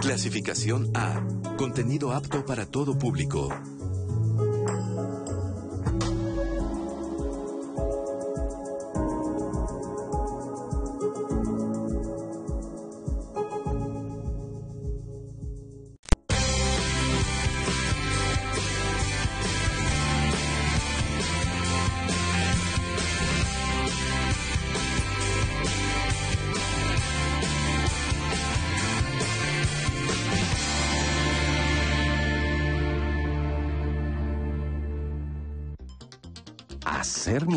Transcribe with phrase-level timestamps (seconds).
[0.00, 1.20] Clasificación A.
[1.56, 3.48] Contenido apto para todo público.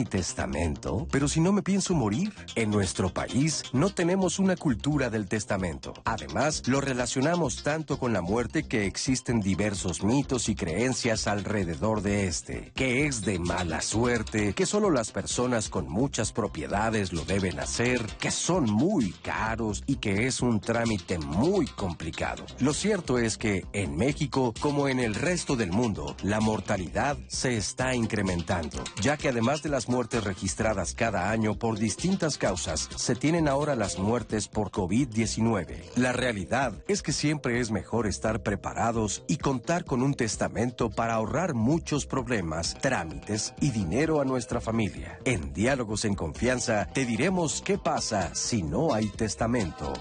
[0.08, 1.08] Testamento?
[1.12, 5.94] Pero si no me pienso morir, en nuestro país no tenemos una cultura del testamento.
[6.06, 12.28] Además, lo relacionamos tanto con la muerte que existen diversos mitos y creencias alrededor de
[12.28, 17.60] este, que es de mala suerte, que solo las personas con muchas propiedades lo deben
[17.60, 22.46] hacer, que son muy caros y que es un trámite muy complicado.
[22.60, 27.58] Lo cierto es que en México, como en el resto del mundo, la mortalidad se
[27.58, 33.16] está incrementando, ya que además de las muertes registradas cada año por distintas causas, se
[33.16, 35.96] tienen ahora las muertes por COVID-19.
[35.96, 41.16] La realidad es que siempre es mejor estar preparados y contar con un testamento para
[41.16, 45.20] ahorrar muchos problemas, trámites y dinero a nuestra familia.
[45.26, 49.94] En Diálogos en Confianza te diremos qué pasa si no hay testamento.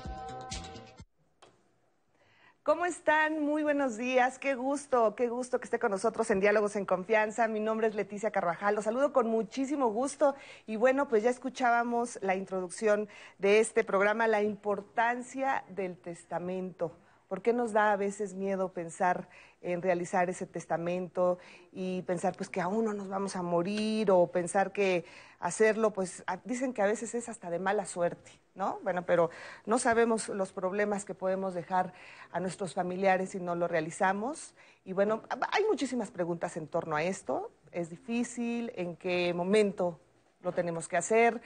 [2.66, 3.44] ¿Cómo están?
[3.44, 4.40] Muy buenos días.
[4.40, 7.46] Qué gusto, qué gusto que esté con nosotros en Diálogos en Confianza.
[7.46, 8.74] Mi nombre es Leticia Carvajal.
[8.74, 10.34] Los saludo con muchísimo gusto.
[10.66, 16.90] Y bueno, pues ya escuchábamos la introducción de este programa, la importancia del testamento.
[17.28, 19.28] ¿Por qué nos da a veces miedo pensar
[19.60, 21.38] en realizar ese testamento
[21.70, 25.04] y pensar pues que aún no nos vamos a morir o pensar que
[25.38, 28.80] hacerlo pues dicen que a veces es hasta de mala suerte, ¿no?
[28.82, 29.30] Bueno, pero
[29.64, 31.92] no sabemos los problemas que podemos dejar
[32.32, 34.54] a nuestros familiares si no lo realizamos
[34.84, 40.00] y bueno, hay muchísimas preguntas en torno a esto, es difícil, en qué momento
[40.42, 41.40] lo tenemos que hacer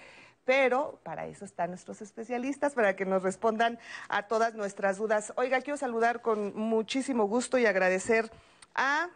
[0.44, 3.78] pero para eso están nuestros especialistas, para que nos respondan
[4.08, 5.32] a todas nuestras dudas.
[5.36, 8.32] Oiga, quiero saludar con muchísimo gusto y agradecer
[8.74, 9.10] a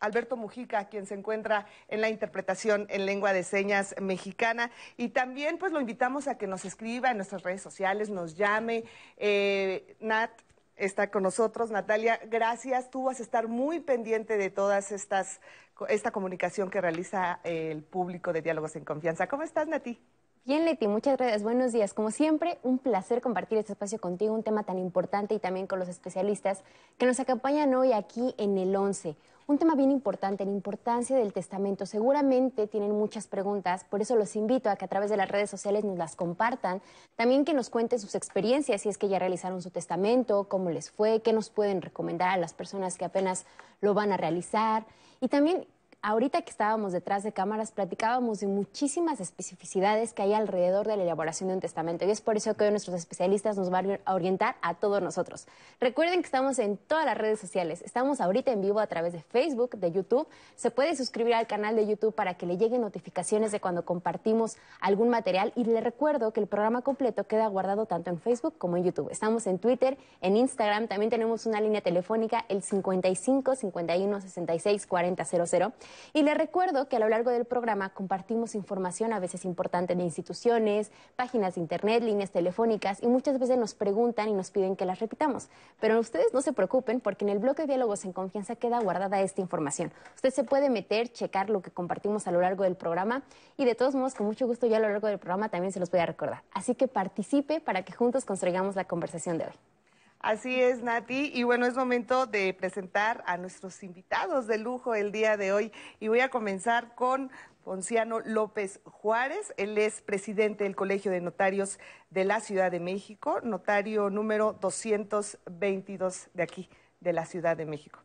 [0.00, 4.70] Alberto Mujica, quien se encuentra en la interpretación en lengua de señas mexicana.
[4.96, 8.84] Y también pues lo invitamos a que nos escriba en nuestras redes sociales, nos llame.
[9.16, 10.30] Eh, Nat
[10.76, 11.70] está con nosotros.
[11.70, 12.90] Natalia, gracias.
[12.90, 15.40] Tú vas a estar muy pendiente de todas estas,
[15.88, 19.28] esta comunicación que realiza el público de Diálogos en Confianza.
[19.28, 19.98] ¿Cómo estás, Nati?
[20.46, 21.42] Bien, Leti, muchas gracias.
[21.42, 21.92] Buenos días.
[21.92, 25.78] Como siempre, un placer compartir este espacio contigo, un tema tan importante y también con
[25.78, 26.64] los especialistas
[26.96, 29.16] que nos acompañan hoy aquí en el 11.
[29.50, 31.84] Un tema bien importante, la importancia del testamento.
[31.84, 35.50] Seguramente tienen muchas preguntas, por eso los invito a que a través de las redes
[35.50, 36.80] sociales nos las compartan.
[37.16, 40.92] También que nos cuenten sus experiencias, si es que ya realizaron su testamento, cómo les
[40.92, 43.44] fue, qué nos pueden recomendar a las personas que apenas
[43.80, 44.86] lo van a realizar.
[45.20, 45.66] Y también
[46.02, 51.02] ahorita que estábamos detrás de cámaras, platicábamos de muchísimas especificidades que hay alrededor de la
[51.02, 52.04] elaboración de un testamento.
[52.04, 55.46] Y es por eso que hoy nuestros especialistas nos van a orientar a todos nosotros.
[55.78, 57.82] Recuerden que estamos en todas las redes sociales.
[57.82, 60.26] Estamos ahorita en vivo a través de Facebook, de YouTube.
[60.56, 64.56] Se puede suscribir al canal de YouTube para que le lleguen notificaciones de cuando compartimos
[64.80, 65.52] algún material.
[65.54, 69.10] Y le recuerdo que el programa completo queda guardado tanto en Facebook como en YouTube.
[69.10, 70.88] Estamos en Twitter, en Instagram.
[70.88, 75.72] También tenemos una línea telefónica, el 55 51 66 40 00.
[76.12, 80.02] Y les recuerdo que a lo largo del programa compartimos información a veces importante de
[80.02, 84.84] instituciones, páginas de internet, líneas telefónicas y muchas veces nos preguntan y nos piden que
[84.84, 85.48] las repitamos.
[85.80, 89.20] Pero ustedes no se preocupen porque en el bloque de diálogos en confianza queda guardada
[89.20, 89.92] esta información.
[90.14, 93.22] Usted se puede meter, checar lo que compartimos a lo largo del programa
[93.56, 95.80] y de todos modos con mucho gusto ya a lo largo del programa también se
[95.80, 96.42] los voy a recordar.
[96.52, 99.79] Así que participe para que juntos construyamos la conversación de hoy.
[100.20, 101.32] Así es, Nati.
[101.32, 105.72] Y bueno, es momento de presentar a nuestros invitados de lujo el día de hoy.
[105.98, 107.30] Y voy a comenzar con
[107.64, 109.54] Ponciano López Juárez.
[109.56, 111.78] Él es presidente del Colegio de Notarios
[112.10, 116.68] de la Ciudad de México, notario número 222 de aquí,
[117.00, 118.00] de la Ciudad de México.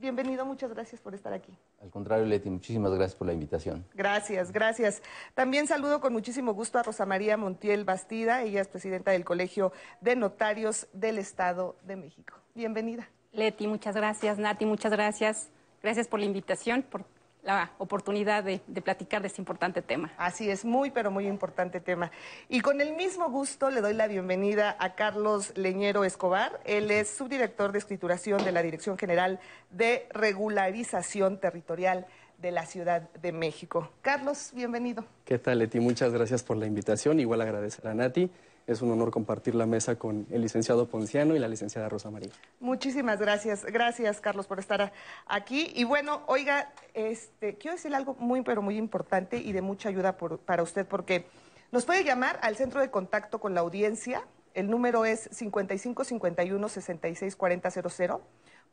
[0.00, 1.52] Bienvenido, muchas gracias por estar aquí.
[1.82, 3.84] Al contrario, Leti, muchísimas gracias por la invitación.
[3.94, 5.02] Gracias, gracias.
[5.34, 9.72] También saludo con muchísimo gusto a Rosa María Montiel Bastida, ella es presidenta del Colegio
[10.00, 12.34] de Notarios del Estado de México.
[12.54, 13.08] Bienvenida.
[13.32, 14.38] Leti, muchas gracias.
[14.38, 15.50] Nati, muchas gracias.
[15.82, 17.04] Gracias por la invitación, por
[17.48, 20.12] la oportunidad de, platicar de este importante tema.
[20.18, 22.10] Así es, muy, pero muy importante tema.
[22.50, 26.60] Y con el mismo gusto le doy la bienvenida a Carlos Leñero Escobar.
[26.66, 29.40] Él es subdirector de escrituración de la Dirección General
[29.70, 32.06] de Regularización Territorial
[32.36, 33.92] de la Ciudad de México.
[34.02, 35.06] Carlos, bienvenido.
[35.24, 35.80] ¿Qué tal, Leti?
[35.80, 37.18] Muchas gracias por la invitación.
[37.18, 38.30] Igual agradecer a Nati.
[38.68, 42.28] Es un honor compartir la mesa con el licenciado Ponciano y la licenciada Rosa María.
[42.60, 43.64] Muchísimas gracias.
[43.64, 44.92] Gracias, Carlos, por estar
[45.26, 45.72] aquí.
[45.74, 50.18] Y bueno, oiga, este, quiero decirle algo muy, pero muy importante y de mucha ayuda
[50.18, 51.26] para usted, porque
[51.72, 54.22] nos puede llamar al centro de contacto con la audiencia.
[54.52, 58.20] El número es 5551 664000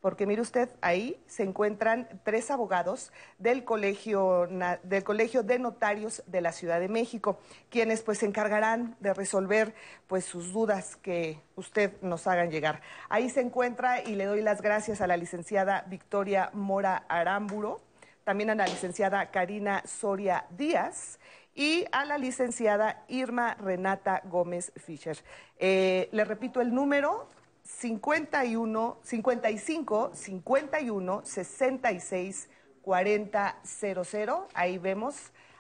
[0.06, 4.48] porque mire usted, ahí se encuentran tres abogados del colegio,
[4.84, 7.40] del colegio de Notarios de la Ciudad de México,
[7.72, 9.74] quienes pues se encargarán de resolver
[10.06, 12.84] pues sus dudas que usted nos hagan llegar.
[13.10, 17.82] Ahí se encuentra y le doy las gracias a la licenciada Victoria Mora Aramburo,
[18.24, 21.18] también a la licenciada Karina Soria Díaz
[21.56, 25.18] y a la licenciada Irma Renata Gómez Fischer.
[25.58, 27.28] Eh, le repito el número,
[27.78, 32.50] 51, 55, 51, 66,
[32.82, 34.48] 40, 00.
[34.54, 35.16] Ahí vemos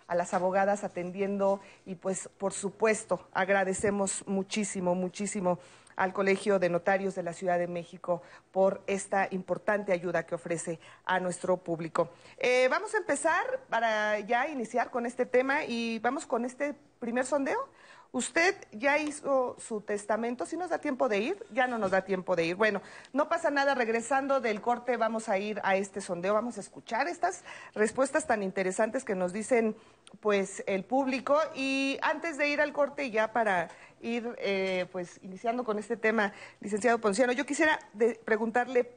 [0.08, 5.60] a las abogadas atendiendo y pues por supuesto agradecemos muchísimo, muchísimo
[5.96, 8.22] al Colegio de Notarios de la Ciudad de México
[8.52, 12.10] por esta importante ayuda que ofrece a nuestro público.
[12.38, 17.26] Eh, vamos a empezar para ya iniciar con este tema y vamos con este primer
[17.26, 17.70] sondeo.
[18.16, 22.06] Usted ya hizo su testamento, si nos da tiempo de ir, ya no nos da
[22.06, 22.56] tiempo de ir.
[22.56, 22.82] Bueno,
[23.12, 27.10] no pasa nada, regresando del corte vamos a ir a este sondeo, vamos a escuchar
[27.10, 29.76] estas respuestas tan interesantes que nos dicen
[30.22, 33.68] pues el público y antes de ir al corte ya para
[34.00, 36.32] ir eh, pues iniciando con este tema,
[36.62, 37.78] licenciado Ponciano, yo quisiera
[38.24, 38.94] preguntarle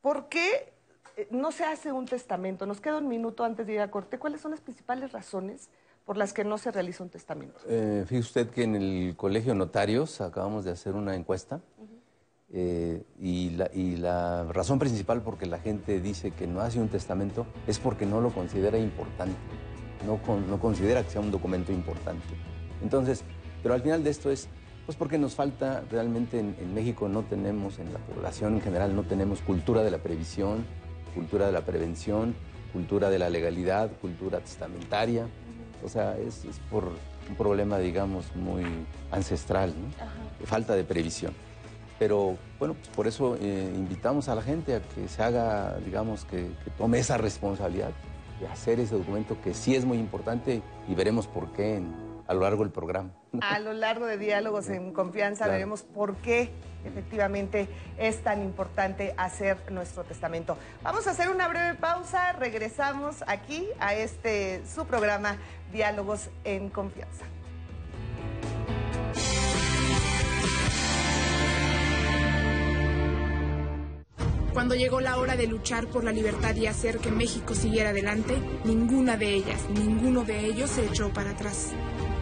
[0.00, 0.72] por qué
[1.16, 2.64] eh, no se hace un testamento.
[2.64, 4.20] Nos queda un minuto antes de ir al corte.
[4.20, 5.68] ¿Cuáles son las principales razones?
[6.04, 7.60] Por las que no se realiza un testamento.
[7.68, 11.60] Eh, fíjese usted que en el Colegio Notarios acabamos de hacer una encuesta
[12.52, 13.50] eh, y,
[13.96, 18.06] la, razón principal por que la gente dice que no hace un testamento es porque
[18.06, 19.36] no lo considera importante,
[20.04, 22.26] no, no considera que sea un documento importante.
[22.82, 23.22] Entonces,
[23.62, 24.48] pero al final de esto es,
[24.86, 28.96] pues porque nos falta realmente en, en México no tenemos, en la población en general
[28.96, 30.64] no tenemos cultura de la previsión,
[31.14, 32.34] cultura de la prevención,
[32.72, 35.28] cultura de la legalidad, cultura testamentaria.
[35.84, 36.84] O sea, es, por
[37.28, 38.64] un problema, digamos, muy
[39.10, 40.46] ancestral, ¿no?
[40.46, 41.32] falta de previsión.
[41.98, 46.24] Pero bueno, pues por eso eh, invitamos a la gente a que se haga, digamos,
[46.24, 47.90] que, tome esa responsabilidad
[48.40, 52.34] de hacer ese documento que sí es muy importante y veremos por qué en a
[52.34, 53.10] lo largo del programa.
[53.42, 56.50] A lo largo de diálogos en confianza veremos por qué
[56.84, 57.68] efectivamente
[57.98, 60.56] es tan importante hacer nuestro testamento.
[60.82, 65.36] Vamos a hacer una breve pausa, regresamos aquí a este su programa
[65.72, 67.24] Diálogos en Confianza.
[74.52, 78.36] Cuando llegó la hora de luchar por la libertad y hacer que México siguiera adelante,
[78.64, 81.72] ninguna de ellas, ninguno de ellos se echó para atrás.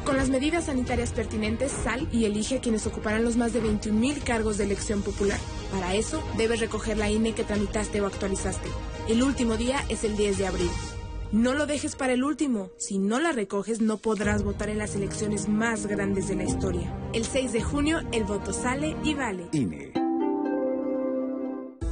[0.08, 4.22] Con las medidas sanitarias pertinentes, sal y elige a quienes ocuparán los más de 21.000
[4.22, 5.38] cargos de elección popular.
[5.70, 8.70] Para eso, debes recoger la INE que tramitaste o actualizaste.
[9.06, 10.70] El último día es el 10 de abril.
[11.30, 12.70] No lo dejes para el último.
[12.78, 16.90] Si no la recoges, no podrás votar en las elecciones más grandes de la historia.
[17.12, 19.48] El 6 de junio, el voto sale y vale.
[19.52, 20.07] INE.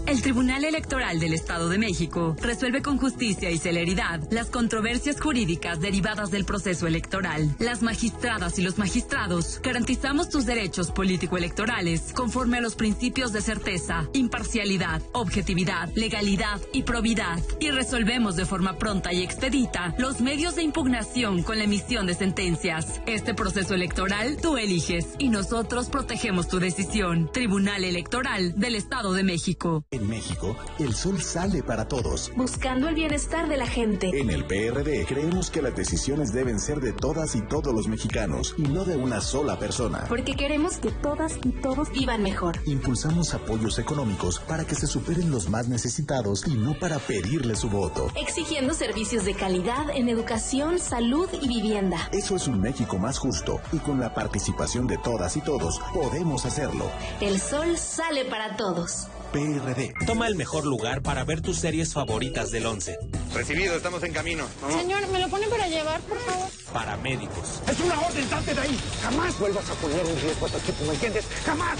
[0.07, 5.81] El Tribunal Electoral del Estado de México resuelve con justicia y celeridad las controversias jurídicas
[5.81, 7.57] derivadas del proceso electoral.
[7.59, 14.09] Las magistradas y los magistrados garantizamos tus derechos político-electorales conforme a los principios de certeza,
[14.13, 20.63] imparcialidad, objetividad, legalidad y probidad y resolvemos de forma pronta y expedita los medios de
[20.63, 23.01] impugnación con la emisión de sentencias.
[23.07, 27.29] Este proceso electoral tú eliges y nosotros protegemos tu decisión.
[27.33, 29.85] Tribunal Electoral del Estado de México.
[29.97, 32.31] En México, el sol sale para todos.
[32.37, 34.11] Buscando el bienestar de la gente.
[34.13, 38.55] En el PRD creemos que las decisiones deben ser de todas y todos los mexicanos
[38.59, 40.05] y no de una sola persona.
[40.07, 42.59] Porque queremos que todas y todos vivan mejor.
[42.67, 47.71] Impulsamos apoyos económicos para que se superen los más necesitados y no para pedirle su
[47.71, 48.13] voto.
[48.17, 52.11] Exigiendo servicios de calidad en educación, salud y vivienda.
[52.13, 56.45] Eso es un México más justo y con la participación de todas y todos podemos
[56.45, 56.85] hacerlo.
[57.23, 59.07] El sol sale para todos.
[59.33, 59.95] PRD.
[60.07, 62.99] Toma el mejor lugar para ver tus series favoritas del 11.
[63.35, 64.45] Recibido, estamos en camino.
[64.71, 66.49] Señor, ¿me lo pone para llevar, por favor?
[66.73, 67.61] Paramédicos.
[67.69, 68.79] Es una orden, salte de ahí.
[69.03, 71.25] Jamás vuelvas a poner un riesgo a tu equipo, ¿me entiendes?
[71.45, 71.79] ¡Jamás!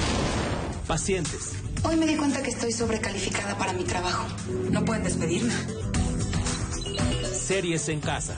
[0.87, 1.53] Pacientes.
[1.83, 4.27] Hoy me di cuenta que estoy sobrecalificada para mi trabajo.
[4.71, 5.53] No pueden despedirme.
[7.33, 8.37] Series en casa.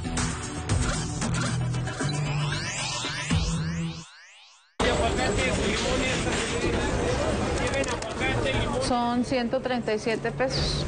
[8.98, 10.84] Son 137 pesos.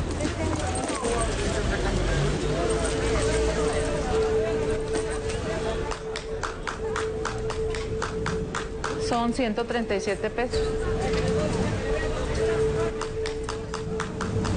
[9.09, 10.59] Son 137 pesos.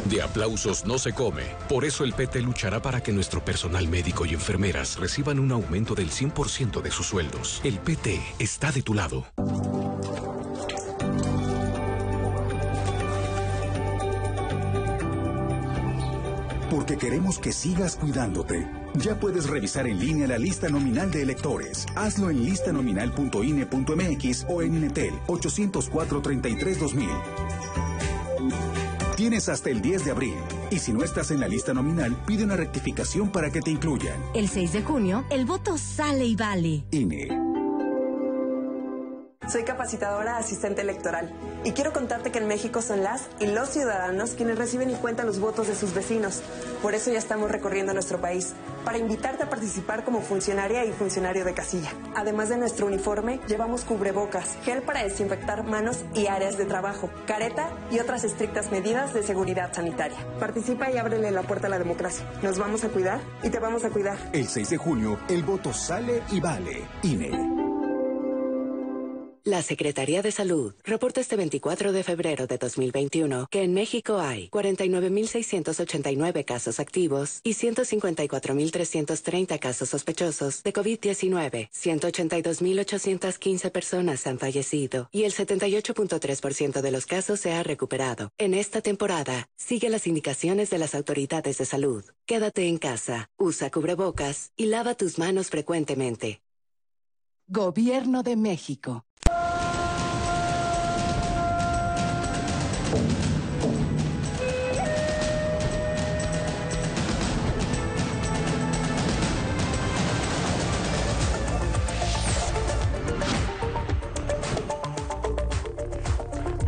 [0.05, 1.43] De aplausos no se come.
[1.69, 5.93] Por eso el PT luchará para que nuestro personal médico y enfermeras reciban un aumento
[5.93, 7.61] del 100% de sus sueldos.
[7.63, 9.27] El PT está de tu lado.
[16.73, 18.67] Porque queremos que sigas cuidándote.
[18.95, 21.85] Ya puedes revisar en línea la lista nominal de electores.
[21.93, 27.07] Hazlo en listanominal.ine.mx o en Inetel 804-33-2000.
[29.15, 30.33] Tienes hasta el 10 de abril.
[30.71, 34.19] Y si no estás en la lista nominal, pide una rectificación para que te incluyan.
[34.33, 36.85] El 6 de junio, el voto sale y vale.
[36.89, 37.42] INE.
[39.47, 41.29] Soy capacitadora asistente electoral
[41.65, 45.25] y quiero contarte que en México son las y los ciudadanos quienes reciben y cuentan
[45.25, 46.41] los votos de sus vecinos.
[46.81, 48.53] Por eso ya estamos recorriendo nuestro país
[48.85, 51.91] para invitarte a participar como funcionaria y funcionario de casilla.
[52.15, 57.69] Además de nuestro uniforme, llevamos cubrebocas, gel para desinfectar manos y áreas de trabajo, careta
[57.91, 60.17] y otras estrictas medidas de seguridad sanitaria.
[60.39, 62.25] Participa y ábrele la puerta a la democracia.
[62.41, 64.17] Nos vamos a cuidar y te vamos a cuidar.
[64.31, 66.85] El 6 de junio, el voto sale y vale.
[67.03, 67.72] INE.
[69.45, 74.47] La Secretaría de Salud reporta este 24 de febrero de 2021 que en México hay
[74.47, 81.69] 49.689 casos activos y 154.330 casos sospechosos de COVID-19.
[81.71, 88.31] 182.815 personas han fallecido y el 78.3% de los casos se ha recuperado.
[88.37, 92.05] En esta temporada, sigue las indicaciones de las autoridades de salud.
[92.25, 96.41] Quédate en casa, usa cubrebocas y lava tus manos frecuentemente.
[97.49, 99.03] Gobierno de México.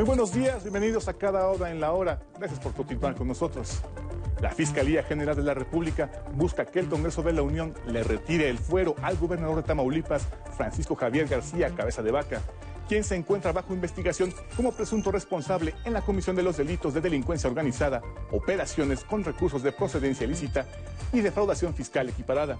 [0.06, 2.22] Buenos días, bienvenidos a cada hora en la hora.
[2.38, 3.82] Gracias por continuar con nosotros.
[4.40, 8.48] La Fiscalía General de la República busca que el Congreso de la Unión le retire
[8.48, 12.40] el fuero al gobernador de Tamaulipas, Francisco Javier García Cabeza de Vaca,
[12.88, 17.02] quien se encuentra bajo investigación como presunto responsable en la comisión de los delitos de
[17.02, 20.68] delincuencia organizada, operaciones con recursos de procedencia ilícita
[21.14, 22.60] y defraudación fiscal equiparada.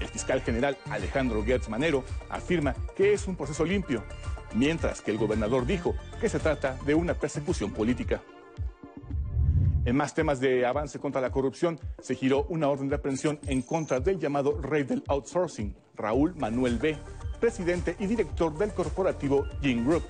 [0.00, 4.02] El fiscal general Alejandro Gertz Manero afirma que es un proceso limpio,
[4.54, 8.22] mientras que el gobernador dijo que se trata de una persecución política.
[9.86, 13.62] En más temas de avance contra la corrupción, se giró una orden de aprehensión en
[13.62, 16.98] contra del llamado rey del outsourcing, Raúl Manuel B.,
[17.40, 20.04] presidente y director del corporativo Gin Group,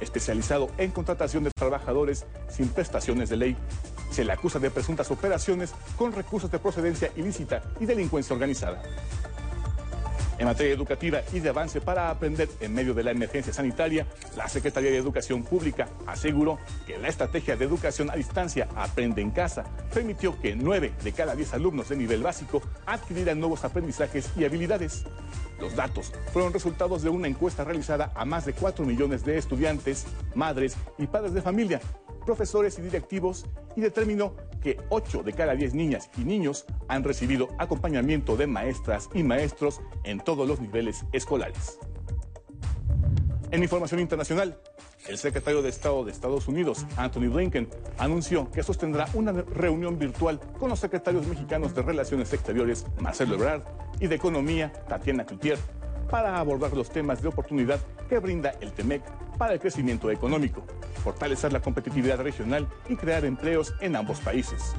[0.00, 3.56] especializado en contratación de trabajadores sin prestaciones de ley.
[4.10, 8.82] Se le acusa de presuntas operaciones con recursos de procedencia ilícita y delincuencia organizada.
[10.42, 14.48] En materia educativa y de avance para aprender en medio de la emergencia sanitaria, la
[14.48, 19.62] Secretaría de Educación Pública aseguró que la estrategia de educación a distancia Aprende en Casa
[19.94, 25.04] permitió que 9 de cada 10 alumnos de nivel básico adquirieran nuevos aprendizajes y habilidades.
[25.60, 30.06] Los datos fueron resultados de una encuesta realizada a más de 4 millones de estudiantes,
[30.34, 31.80] madres y padres de familia
[32.22, 37.48] profesores y directivos y determinó que 8 de cada 10 niñas y niños han recibido
[37.58, 41.78] acompañamiento de maestras y maestros en todos los niveles escolares.
[43.50, 44.58] En información internacional,
[45.08, 50.40] el secretario de Estado de Estados Unidos, Anthony Blinken, anunció que sostendrá una reunión virtual
[50.58, 53.62] con los secretarios mexicanos de Relaciones Exteriores, Marcelo Ebrard,
[54.00, 55.58] y de Economía, Tatiana Cloutier,
[56.12, 59.02] para abordar los temas de oportunidad que brinda el TEMEC
[59.38, 60.62] para el crecimiento económico,
[61.02, 64.74] fortalecer la competitividad regional y crear empleos en ambos países.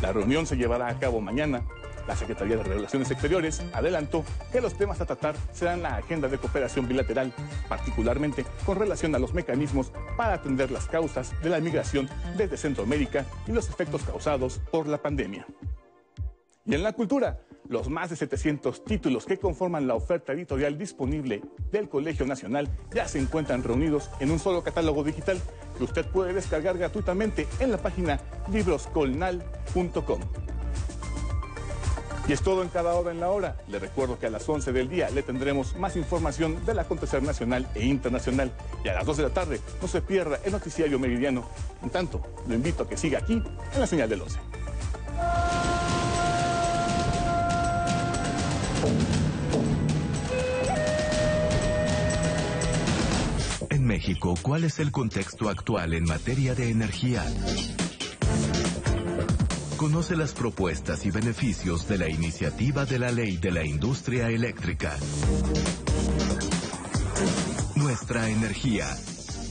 [0.00, 1.64] La reunión se llevará a cabo mañana.
[2.06, 6.38] La Secretaría de Relaciones Exteriores adelantó que los temas a tratar serán la agenda de
[6.38, 7.32] cooperación bilateral,
[7.68, 13.26] particularmente con relación a los mecanismos para atender las causas de la migración desde Centroamérica
[13.48, 15.44] y los efectos causados por la pandemia.
[16.68, 21.40] Y en la cultura, los más de 700 títulos que conforman la oferta editorial disponible
[21.72, 25.40] del Colegio Nacional ya se encuentran reunidos en un solo catálogo digital
[25.78, 28.20] que usted puede descargar gratuitamente en la página
[28.52, 30.20] libroscolnal.com.
[32.28, 33.56] Y es todo en cada hora en la hora.
[33.68, 37.66] Le recuerdo que a las 11 del día le tendremos más información del acontecer nacional
[37.74, 38.52] e internacional.
[38.84, 41.48] Y a las 2 de la tarde no se pierda el noticiario meridiano.
[41.82, 44.38] En tanto, lo invito a que siga aquí en la señal del 11.
[53.70, 57.24] En México, ¿cuál es el contexto actual en materia de energía?
[59.76, 64.96] Conoce las propuestas y beneficios de la iniciativa de la ley de la industria eléctrica.
[67.88, 68.86] nuestra energía.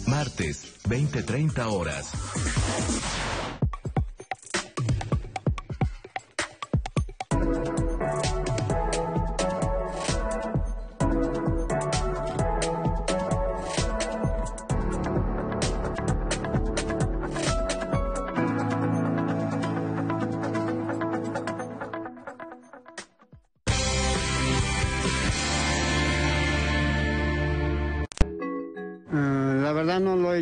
[0.05, 2.11] Martes, 20-30 horas.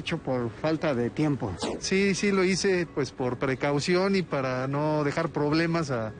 [0.05, 1.51] Hecho por falta de tiempo.
[1.79, 6.13] Sí, sí lo hice pues por precaución y para no dejar problemas a,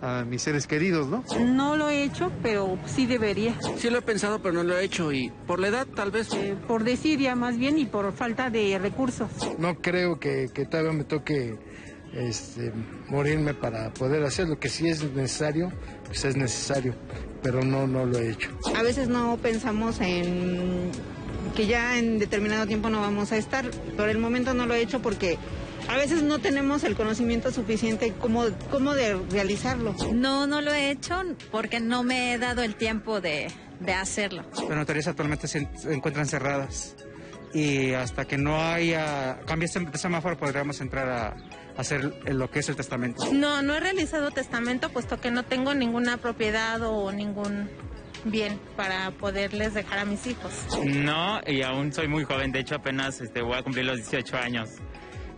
[0.00, 1.22] a mis seres queridos, ¿no?
[1.38, 3.54] No lo he hecho, pero sí debería.
[3.76, 6.32] Sí lo he pensado, pero no lo he hecho y por la edad tal vez.
[6.32, 9.28] Eh, por desidia más bien y por falta de recursos.
[9.58, 11.58] No creo que, que todavía me toque
[12.14, 12.72] este,
[13.10, 15.70] morirme para poder hacerlo, que si es necesario,
[16.06, 16.94] pues es necesario,
[17.42, 18.48] pero no, no lo he hecho.
[18.74, 20.90] A veces no pensamos en
[21.56, 23.68] que ya en determinado tiempo no vamos a estar.
[23.96, 25.38] Por el momento no lo he hecho porque
[25.88, 29.94] a veces no tenemos el conocimiento suficiente como, como de realizarlo.
[30.12, 33.48] No, no lo he hecho porque no me he dado el tiempo de,
[33.80, 34.44] de hacerlo.
[34.68, 36.94] Las notarías actualmente se, se encuentran cerradas
[37.54, 41.36] y hasta que no haya cambio de semáforo podríamos entrar a,
[41.76, 43.24] hacer lo que es el testamento.
[43.32, 47.68] No, no he realizado testamento puesto que no tengo ninguna propiedad o ningún
[48.30, 50.52] bien para poderles dejar a mis hijos.
[50.84, 54.36] No, y aún soy muy joven, de hecho apenas este, voy a cumplir los 18
[54.36, 54.70] años.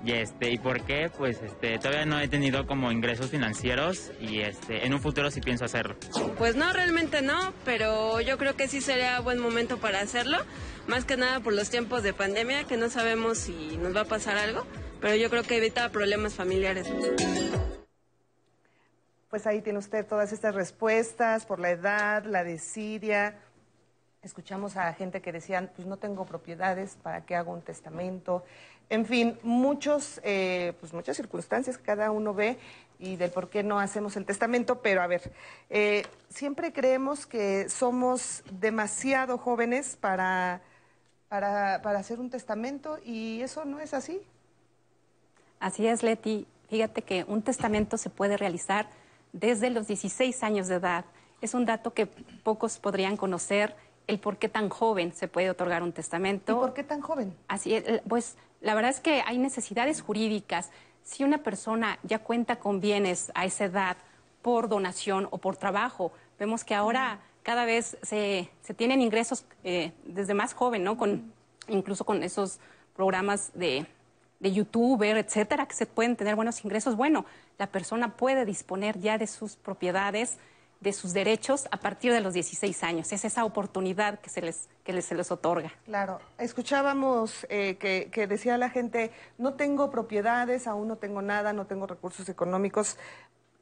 [0.05, 1.11] Y este, ¿y por qué?
[1.17, 5.41] Pues este, todavía no he tenido como ingresos financieros y este, en un futuro sí
[5.41, 5.97] pienso hacerlo.
[6.37, 10.39] Pues no, realmente no, pero yo creo que sí sería buen momento para hacerlo,
[10.87, 14.05] más que nada por los tiempos de pandemia, que no sabemos si nos va a
[14.05, 14.65] pasar algo,
[15.01, 16.87] pero yo creo que evita problemas familiares.
[19.29, 23.39] Pues ahí tiene usted todas estas respuestas por la edad, la desidia.
[24.23, 28.43] Escuchamos a gente que decían, pues no tengo propiedades, ¿para qué hago un testamento?
[28.89, 32.59] En fin, muchos, eh, pues muchas circunstancias que cada uno ve
[32.99, 34.81] y del por qué no hacemos el testamento.
[34.81, 35.31] Pero a ver,
[35.69, 40.63] eh, siempre creemos que somos demasiado jóvenes para,
[41.29, 44.23] para, para hacer un testamento y eso no es así.
[45.61, 46.47] Así es, Leti.
[46.71, 48.89] Fíjate que un testamento se puede realizar
[49.33, 51.05] desde los 16 años de edad.
[51.41, 55.83] Es un dato que pocos podrían conocer, el por qué tan joven se puede otorgar
[55.83, 56.53] un testamento.
[56.53, 57.37] ¿Y por qué tan joven?
[57.47, 60.71] Así es, pues la verdad es que hay necesidades jurídicas.
[61.05, 63.97] Si una persona ya cuenta con bienes a esa edad
[64.43, 69.93] por donación o por trabajo, vemos que ahora cada vez se, se tienen ingresos eh,
[70.05, 70.97] desde más joven, ¿no?
[70.97, 71.33] Con,
[71.69, 72.59] incluso con esos
[72.97, 73.87] programas de,
[74.41, 76.97] de youtuber, etcétera, que se pueden tener buenos ingresos.
[76.97, 77.25] Bueno,
[77.59, 80.39] la persona puede disponer ya de sus propiedades,
[80.81, 83.13] de sus derechos a partir de los 16 años.
[83.13, 85.73] Es esa oportunidad que se les, que les, se les otorga.
[85.85, 91.53] Claro, escuchábamos eh, que, que decía la gente, no tengo propiedades, aún no tengo nada,
[91.53, 92.97] no tengo recursos económicos.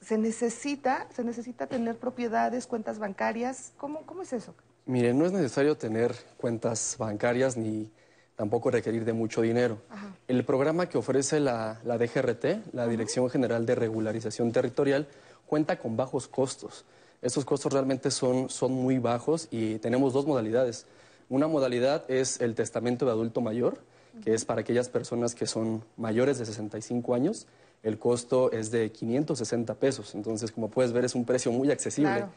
[0.02, 3.72] ¿Se necesita, se necesita tener propiedades, cuentas bancarias?
[3.78, 4.54] ¿Cómo, cómo es eso?
[4.84, 7.90] Mire, no es necesario tener cuentas bancarias ni
[8.36, 9.78] tampoco requerir de mucho dinero.
[9.90, 10.14] Ajá.
[10.28, 15.08] El programa que ofrece la, la DGRT, la Dirección General de Regularización Territorial,
[15.46, 16.84] cuenta con bajos costos.
[17.22, 20.86] Estos costos realmente son, son muy bajos y tenemos dos modalidades.
[21.28, 23.78] Una modalidad es el testamento de adulto mayor,
[24.22, 27.46] que es para aquellas personas que son mayores de 65 años.
[27.82, 32.16] El costo es de 560 pesos, entonces como puedes ver es un precio muy accesible.
[32.16, 32.30] Claro.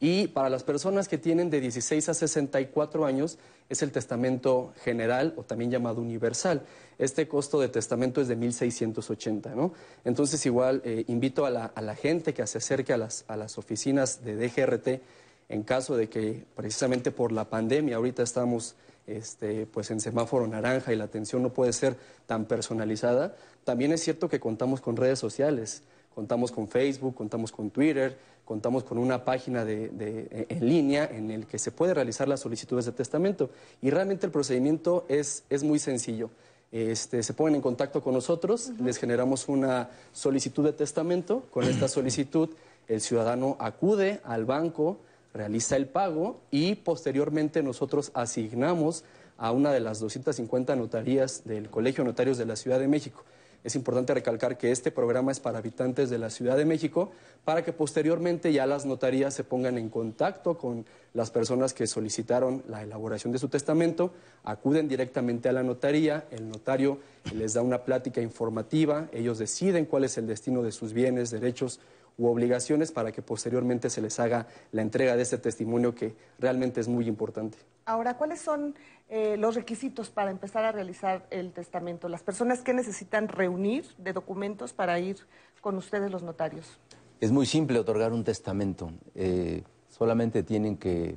[0.00, 5.34] Y para las personas que tienen de 16 a 64 años es el testamento general
[5.36, 6.62] o también llamado universal.
[6.98, 9.72] Este costo de testamento es de 1.680, ¿no?
[10.04, 13.36] Entonces igual eh, invito a la, a la, gente que se acerque a las, a
[13.36, 15.02] las oficinas de DGRT
[15.48, 18.76] en caso de que precisamente por la pandemia ahorita estamos
[19.06, 24.02] este, pues en semáforo naranja y la atención no puede ser tan personalizada, también es
[24.02, 25.82] cierto que contamos con redes sociales,
[26.14, 31.30] contamos con Facebook, contamos con Twitter, contamos con una página de, de, en línea en
[31.30, 35.62] el que se puede realizar las solicitudes de testamento y realmente el procedimiento es, es
[35.62, 36.30] muy sencillo.
[36.72, 38.84] Este, se ponen en contacto con nosotros, uh -huh.
[38.84, 42.50] les generamos una solicitud de testamento, con esta solicitud
[42.88, 44.98] el ciudadano acude al banco,
[45.32, 49.04] realiza el pago y posteriormente nosotros asignamos
[49.38, 53.24] a una de las 250 notarías del Colegio de Notarios de la Ciudad de México.
[53.64, 57.12] Es importante recalcar que este programa es para habitantes de la Ciudad de México
[57.46, 62.62] para que posteriormente ya las notarías se pongan en contacto con las personas que solicitaron
[62.68, 64.12] la elaboración de su testamento,
[64.44, 66.98] acuden directamente a la notaría, el notario
[67.34, 71.80] les da una plática informativa, ellos deciden cuál es el destino de sus bienes, derechos
[72.16, 76.80] u obligaciones para que posteriormente se les haga la entrega de ese testimonio que realmente
[76.80, 77.58] es muy importante.
[77.86, 78.74] Ahora, ¿cuáles son
[79.08, 82.08] eh, los requisitos para empezar a realizar el testamento?
[82.08, 85.16] Las personas que necesitan reunir de documentos para ir
[85.60, 86.78] con ustedes los notarios.
[87.20, 88.90] Es muy simple otorgar un testamento.
[89.14, 91.16] Eh, solamente tienen que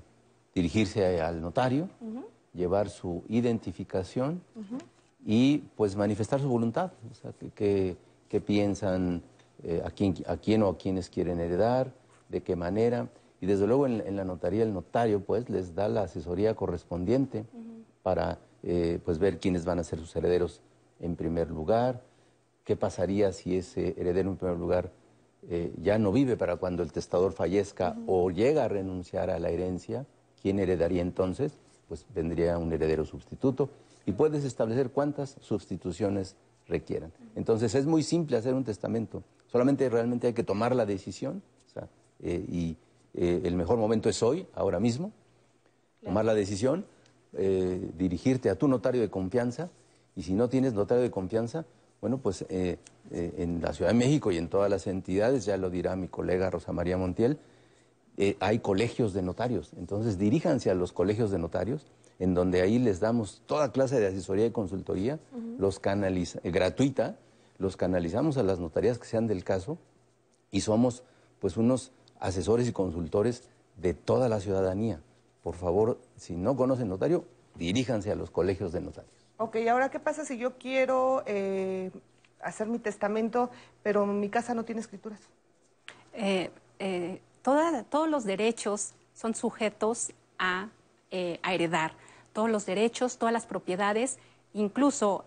[0.53, 1.89] dirigirse al notario,
[2.53, 4.41] llevar su identificación
[5.25, 7.95] y pues manifestar su voluntad, o sea, que,
[8.45, 9.21] piensan,
[9.63, 11.91] eh, a, quién, a quién o a quiénes quieren heredar,
[12.29, 13.09] de qué manera.
[13.41, 17.45] Y desde luego en, la notaría el notario pues les da la asesoría correspondiente
[18.03, 20.61] para eh, pues ver quiénes van a ser sus herederos
[20.99, 22.01] en primer lugar,
[22.63, 24.91] qué pasaría si ese heredero en primer lugar
[25.49, 29.49] eh, ya no vive para cuando el testador fallezca o llega a renunciar a la
[29.49, 30.05] herencia,
[30.41, 31.53] ¿quién heredaría entonces?
[31.87, 33.69] Pues vendría un heredero sustituto
[34.05, 36.35] y puedes establecer cuántas sustituciones
[36.67, 37.13] requieran.
[37.35, 41.41] Entonces es muy simple hacer un testamento, solamente realmente hay que tomar la decisión
[42.23, 42.77] eh, y
[43.13, 45.11] eh, el mejor momento es hoy, ahora mismo,
[46.03, 46.85] tomar la decisión,
[47.97, 49.69] dirigirte a tu notario de confianza
[50.15, 51.65] y si no tienes notario de confianza,
[52.01, 52.77] bueno, pues eh,
[53.11, 56.07] eh, en la Ciudad de México y en todas las entidades, ya lo dirá mi
[56.07, 57.37] colega Rosa María Montiel,
[58.17, 59.71] eh, hay colegios de notarios.
[59.77, 61.85] Entonces diríjanse a los colegios de notarios,
[62.19, 65.19] en donde ahí les damos toda clase de asesoría y consultoría,
[65.59, 67.17] los canaliza, gratuita,
[67.57, 69.77] los canalizamos a las notarías que sean del caso
[70.51, 71.03] y somos
[71.39, 73.43] pues unos asesores y consultores
[73.77, 75.01] de toda la ciudadanía.
[75.43, 79.13] Por favor, si no conocen notario, diríjanse a los colegios de notarios.
[79.37, 81.91] Ok, ahora qué pasa si yo quiero eh,
[82.41, 83.49] hacer mi testamento,
[83.83, 85.19] pero mi casa no tiene escrituras?
[86.13, 90.69] Eh, eh, todos los derechos son sujetos a,
[91.43, 91.93] a, heredar.
[92.33, 94.17] Todos los derechos, todas las propiedades,
[94.59, 95.25] incluso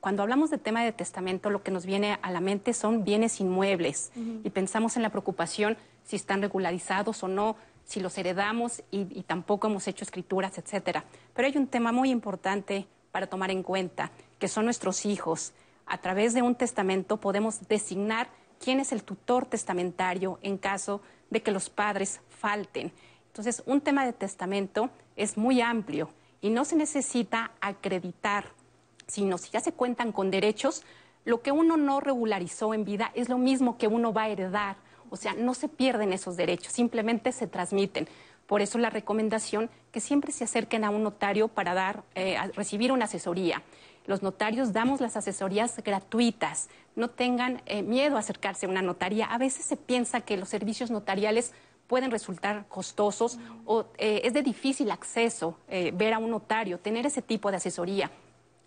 [0.00, 3.38] cuando hablamos de tema de testamento, lo que nos viene a la mente son bienes
[3.38, 9.06] inmuebles y pensamos en la preocupación si están regularizados o no, si los heredamos y,
[9.10, 11.04] y tampoco hemos hecho escrituras, etcétera.
[11.34, 15.52] Pero hay un tema muy importante para tomar en cuenta, que son nuestros hijos.
[15.86, 21.42] A través de un testamento podemos designar quién es el tutor testamentario en caso de
[21.42, 22.92] que los padres falten.
[23.26, 26.10] Entonces, un tema de testamento es muy amplio
[26.40, 28.46] y no se necesita acreditar,
[29.08, 30.84] sino si ya se cuentan con derechos,
[31.24, 34.76] lo que uno no regularizó en vida es lo mismo que uno va a heredar.
[35.10, 38.08] O sea, no se pierden esos derechos, simplemente se transmiten.
[38.46, 42.92] Por eso la recomendación que siempre se acerquen a un notario para dar, eh, recibir
[42.92, 43.62] una asesoría.
[44.06, 46.68] Los notarios damos las asesorías gratuitas.
[46.96, 49.26] No tengan eh, miedo a acercarse a una notaría.
[49.26, 51.52] A veces se piensa que los servicios notariales
[51.88, 57.22] pueden resultar costosos o eh, es de difícil acceso ver a un notario, tener ese
[57.22, 58.10] tipo de asesoría.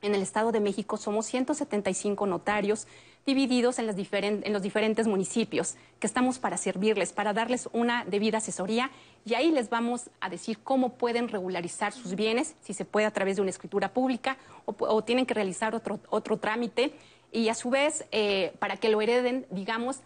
[0.01, 2.87] En el Estado de México somos 175 notarios
[3.25, 8.89] divididos en, en, los diferentes municipios, que estamos para servirles, para darles una debida asesoría
[9.25, 13.11] y ahí les vamos a decir cómo pueden regularizar sus bienes, si se puede a
[13.11, 16.93] través de una escritura pública o, tienen que realizar otro, otro trámite
[17.31, 19.99] y a su vez eh, para que lo hereden, digamos,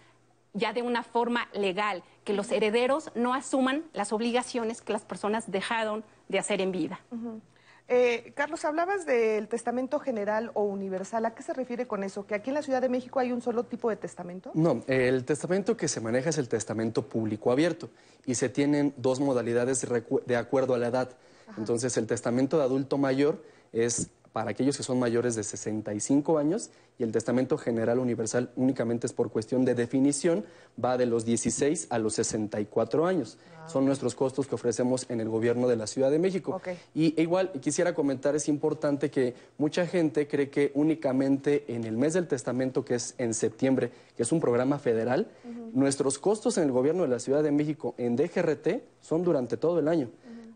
[0.54, 5.52] ya de una forma legal, que los herederos no asuman las obligaciones que las personas
[5.52, 7.00] dejaron de hacer en vida.
[7.88, 11.26] Eh, Carlos, hablabas del testamento general o universal.
[11.26, 12.26] ¿A qué se refiere con eso?
[12.26, 14.52] ¿Que aquí en la Ciudad de México hay un solo tipo de testamento?
[14.56, 17.90] No, el testamento que se maneja es el testamento público abierto
[18.26, 19.86] y se tienen dos modalidades
[20.26, 21.10] de acuerdo a la edad.
[21.58, 26.70] Entonces, el testamento de adulto mayor es para aquellos que son mayores de 65 años
[27.00, 30.44] y el testamento general universal únicamente es por cuestión de definición,
[30.84, 33.38] va de los 16 a los 64 años.
[33.58, 33.70] Ah.
[33.70, 36.62] Son nuestros costos que ofrecemos en el gobierno de la Ciudad de México.
[36.94, 41.96] Y e igual quisiera comentar, es importante que mucha gente cree que únicamente en el
[41.96, 45.30] mes del testamento, que es en septiembre, que es un programa federal,
[45.72, 49.80] nuestros costos en el gobierno de la Ciudad de México en DGRT son durante todo
[49.80, 50.10] el año.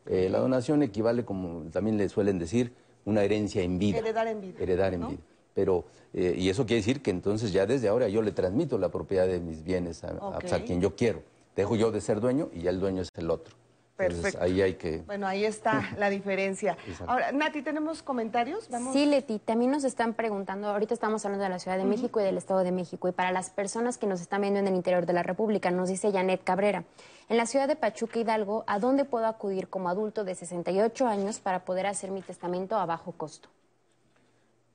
[0.06, 2.72] La donación equivale, como también le suelen decir,
[3.04, 3.98] una herencia en vida.
[3.98, 4.58] Heredar en vida.
[4.60, 5.20] Heredar en vida.
[5.54, 8.90] Pero, eh, y eso quiere decir que entonces ya desde ahora yo le transmito la
[8.90, 11.22] propiedad de mis bienes a, a quien yo quiero.
[11.54, 13.54] Dejo yo de ser dueño y ya el dueño es el otro.
[13.96, 14.42] Perfecto.
[14.42, 14.98] ahí hay que...
[15.06, 16.76] Bueno, ahí está la diferencia.
[17.06, 18.68] Ahora, Nati, ¿tenemos comentarios?
[18.92, 22.24] Sí, Leti, también nos están preguntando, ahorita estamos hablando de la Ciudad de México y
[22.24, 25.06] del Estado de México, y para las personas que nos están viendo en el interior
[25.06, 26.84] de la República, nos dice Janet Cabrera,
[27.28, 31.38] en la ciudad de Pachuca Hidalgo, ¿a dónde puedo acudir como adulto de 68 años
[31.38, 33.48] para poder hacer mi testamento a bajo costo?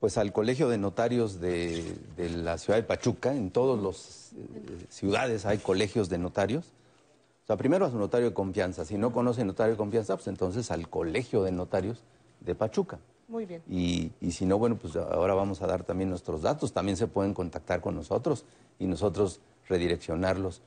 [0.00, 5.44] Pues al Colegio de Notarios de, la ciudad de Pachuca, en todas las eh, ciudades
[5.44, 6.72] hay colegios de notarios
[7.50, 8.84] sea, primero a su notario de confianza.
[8.84, 12.02] Si no conoce notario de confianza, pues entonces al colegio de notarios
[12.40, 12.98] de Pachuca.
[13.28, 13.62] Muy bien.
[13.68, 16.72] Y, y, si no, bueno, pues ahora vamos a dar también nuestros datos.
[16.72, 18.44] También se pueden contactar con nosotros
[18.78, 20.62] y nosotros redireccionarlos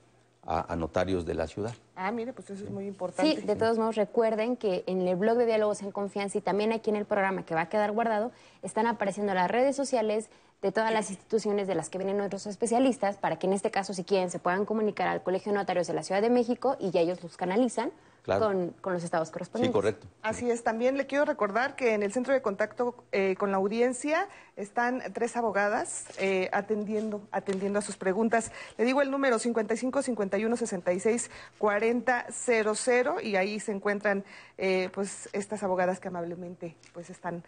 [0.46, 1.74] a, notarios de la ciudad.
[1.96, 3.36] Ah, mire, pues eso es muy importante.
[3.36, 6.74] Sí, de todos modos recuerden que en el blog de Diálogos en Confianza y también
[6.74, 10.30] aquí en el programa que va a quedar guardado, están apareciendo las redes sociales
[10.63, 13.93] de todas las instituciones de las que vienen nuestros especialistas para que en este caso,
[13.93, 16.89] si quieren, se puedan comunicar al Colegio de Notarios de la Ciudad de México y
[16.89, 17.91] ya ellos los canalizan
[18.23, 19.73] con, los estados correspondientes.
[19.73, 20.08] Sí, correcto.
[20.21, 20.63] Así es.
[20.63, 25.04] También le quiero recordar que en el centro de contacto eh, con la audiencia están
[25.12, 28.54] tres abogadas eh, atendiendo, atendiendo a sus preguntas.
[28.78, 34.23] Le digo el número 55 51 66 40 00 y ahí se encuentran
[34.58, 37.43] eh, pues estas abogadas que amablemente pues están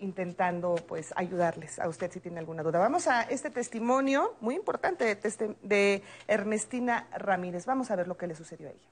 [0.00, 2.78] intentando pues ayudarles a usted si tiene alguna duda.
[2.78, 7.66] Vamos a este testimonio muy importante de, de Ernestina Ramírez.
[7.66, 8.88] Vamos a ver lo que le sucedió a ella.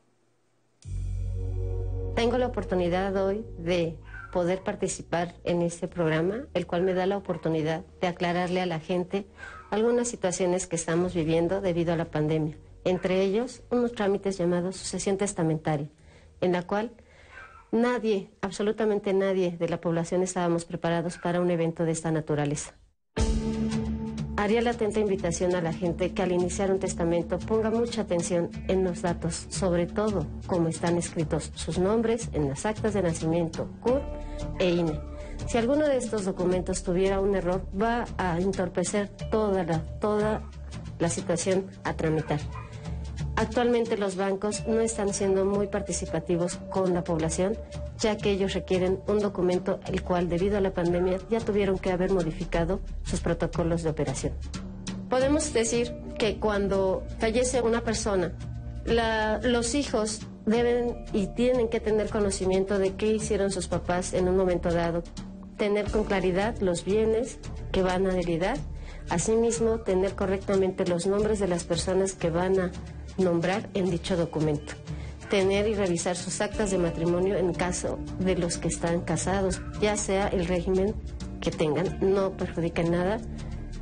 [2.14, 3.99] Tengo la oportunidad hoy de
[4.33, 8.81] poder participar en este programa, el cual me da la oportunidad de aclararle a la
[8.81, 9.27] gente
[9.71, 15.16] algunas situaciones que estamos viviendo debido a la pandemia, entre ellos unos trámites llamados sucesión
[15.16, 15.88] testamentaria,
[16.40, 16.92] en la cual
[17.77, 22.75] nadie, absolutamente nadie de la población estábamos preparados para un evento de esta naturaleza.
[24.39, 28.51] Haría la atenta invitación a la gente que al iniciar un testamento ponga mucha atención
[28.69, 33.69] en los datos, sobre todo cómo están escritos sus nombres en las actas de nacimiento,
[33.81, 34.03] CUR
[34.59, 35.01] e INE.
[35.47, 40.43] Si alguno de estos documentos tuviera un error, va a entorpecer toda la, toda
[40.99, 42.41] la situación a tramitar.
[43.37, 47.59] Actualmente los bancos no están siendo muy participativos con la población,
[47.99, 51.92] ya que ellos requieren un documento el cual debido a la pandemia ya tuvieron que
[51.92, 54.33] haber modificado sus protocolos de operación.
[55.11, 58.33] Podemos decir que cuando fallece una persona,
[58.87, 64.37] los hijos deben y tienen que tener conocimiento de qué hicieron sus papás en un
[64.38, 65.03] momento dado,
[65.59, 67.38] tener con claridad los bienes
[67.70, 68.57] que van a heredar,
[69.11, 72.72] asimismo tener correctamente los nombres de las personas que van a
[73.18, 74.74] nombrar en dicho documento.
[75.31, 79.96] Tener y revisar sus actas de matrimonio en caso de los que están casados, ya
[79.96, 80.94] sea el régimen
[81.40, 83.20] que tengan, no perjudica en nada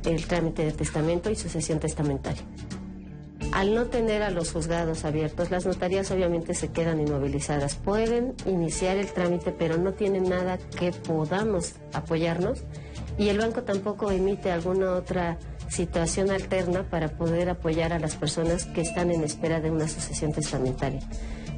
[0.05, 2.43] el trámite de testamento y sucesión testamentaria.
[3.51, 7.75] Al no tener a los juzgados abiertos, las notarías obviamente se quedan inmovilizadas.
[7.75, 12.63] Pueden iniciar el trámite, pero no tienen nada que podamos apoyarnos
[13.17, 15.37] y el banco tampoco emite alguna otra
[15.75, 20.31] situación alterna para poder apoyar a las personas que están en espera de una sucesión
[20.31, 21.01] testamentaria.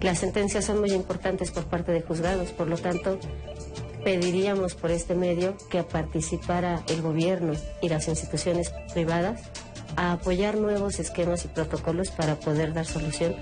[0.01, 3.19] Las sentencias son muy importantes por parte de juzgados, por lo tanto,
[4.03, 9.41] pediríamos por este medio que participara el gobierno y las instituciones privadas
[9.95, 13.35] a apoyar nuevos esquemas y protocolos para poder dar solución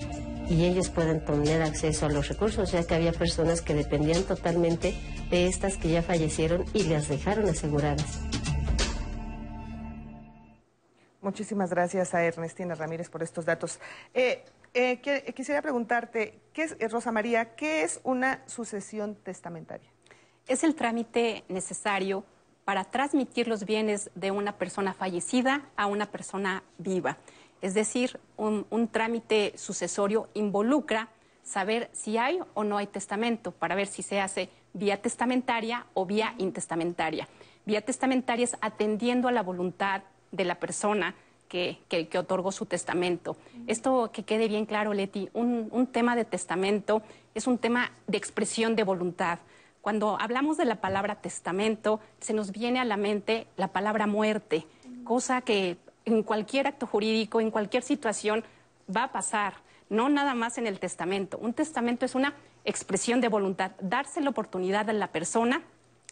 [0.49, 4.95] y ellos puedan tener acceso a los recursos, ya que había personas que dependían totalmente
[5.29, 8.19] de estas que ya fallecieron y las dejaron aseguradas.
[11.25, 13.79] Muchísimas gracias a Ernestina Ramírez por estos datos.
[14.13, 19.89] Eh, eh, quisiera preguntarte, ¿qué es, eh, Rosa María, qué es una sucesión testamentaria?
[20.45, 22.23] Es el trámite necesario
[22.63, 27.17] para transmitir los bienes de una persona fallecida a una persona viva.
[27.59, 31.09] Es decir, un, un trámite sucesorio involucra
[31.41, 36.05] saber si hay o no hay testamento, para ver si se hace vía testamentaria o
[36.05, 37.27] vía intestamentaria.
[37.65, 40.03] Vía testamentaria es atendiendo a la voluntad
[40.35, 41.15] de la persona
[41.47, 43.37] que, que, otorgó su testamento.
[43.67, 47.01] Esto que quede bien claro, Leti, un, un tema de testamento
[47.33, 49.39] es un tema de expresión de voluntad.
[49.81, 54.65] Cuando hablamos de la palabra testamento, se nos viene a la mente la palabra muerte,
[55.03, 58.43] cosa que en cualquier acto jurídico, en cualquier situación,
[58.93, 59.53] va a pasar,
[59.89, 61.37] no nada más en el testamento.
[61.37, 65.61] Un testamento es una expresión de voluntad, darse la oportunidad a la persona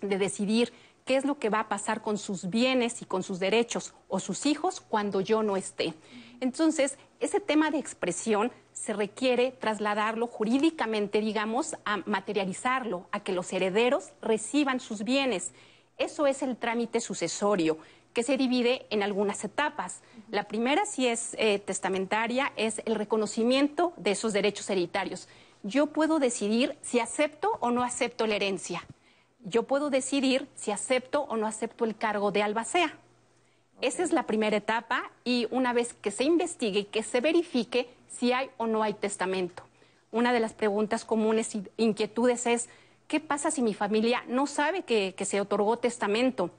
[0.02, 0.72] de decidir
[1.06, 4.20] qué es lo que va a pasar con sus bienes y con sus derechos o
[4.20, 5.94] sus hijos cuando yo no esté.
[6.40, 13.54] Entonces, ese tema de expresión se requiere trasladarlo jurídicamente, digamos, a materializarlo, a que los
[13.54, 15.54] herederos reciban sus bienes.
[15.98, 17.78] Eso es el trámite sucesorio
[18.14, 20.02] que se divide en algunas etapas.
[20.30, 25.28] La primera, si es eh, testamentaria, es el reconocimiento de esos derechos hereditarios.
[25.64, 28.86] Yo puedo decidir si acepto o no acepto la herencia.
[29.46, 32.98] Yo puedo decidir si acepto o no acepto el cargo de albacea.
[33.82, 37.90] Esa es la primera etapa y una vez que se investigue y que se verifique
[38.08, 39.64] si hay o no hay testamento.
[40.12, 42.70] Una de las preguntas comunes e inquietudes es,
[43.08, 46.50] ¿qué pasa si mi familia no sabe que, que se otorgó testamento?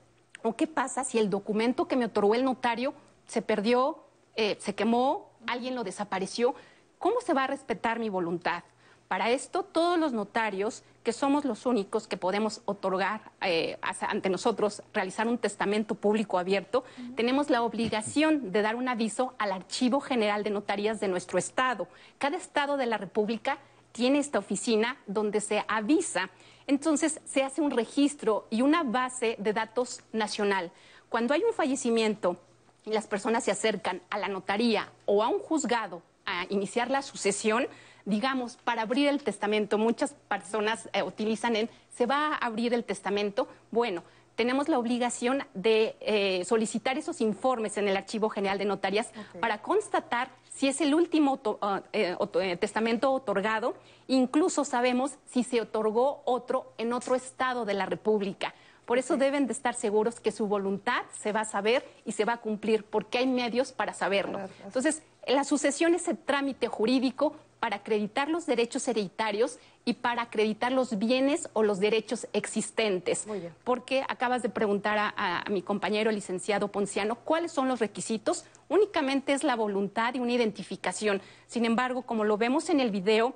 [0.43, 2.93] ¿O qué pasa si el documento que me otorgó el notario
[3.25, 4.03] se perdió,
[4.35, 6.53] eh, se quemó, alguien lo desapareció?
[6.99, 8.63] ¿Cómo se va a respetar mi voluntad?
[9.07, 14.81] Para esto, todos los notarios, que somos los únicos que podemos otorgar eh, ante nosotros,
[14.91, 16.83] realizar un testamento público abierto,
[17.15, 21.87] tenemos la obligación de dar un aviso al Archivo General de Notarías de nuestro Estado.
[22.17, 23.59] Cada Estado de la República
[23.91, 26.31] tiene esta oficina donde se avisa.
[26.65, 30.71] Entonces, se hace un registro y una base de datos nacional.
[31.07, 32.35] Cuando hay un fallecimiento
[32.83, 37.03] y las personas se acercan a la notaría o a un juzgado a iniciar la
[37.03, 37.67] sucesión,
[38.05, 42.83] digamos, para abrir el testamento, muchas personas eh, utilizan el, se va a abrir el
[42.83, 44.03] testamento, bueno,
[44.35, 49.61] tenemos la obligación de eh, solicitar esos informes en el Archivo General de Notarias para
[49.61, 53.75] constatar si es el último ah, eh, testamento otorgado,
[54.07, 58.53] incluso sabemos si se otorgó otro en otro estado de la República.
[58.85, 62.23] Por eso deben de estar seguros que su voluntad se va a saber y se
[62.23, 64.39] va a cumplir, porque hay medios para saberlo.
[64.63, 70.71] Entonces, la sucesión es el trámite jurídico para acreditar los derechos hereditarios y para acreditar
[70.71, 73.25] los bienes o los derechos existentes.
[73.63, 78.45] Porque acabas de preguntar a, mi compañero licenciado Ponciano cuáles son los requisitos.
[78.69, 81.23] Únicamente es la voluntad y una identificación.
[81.47, 83.33] Sin embargo, como lo vemos en el video,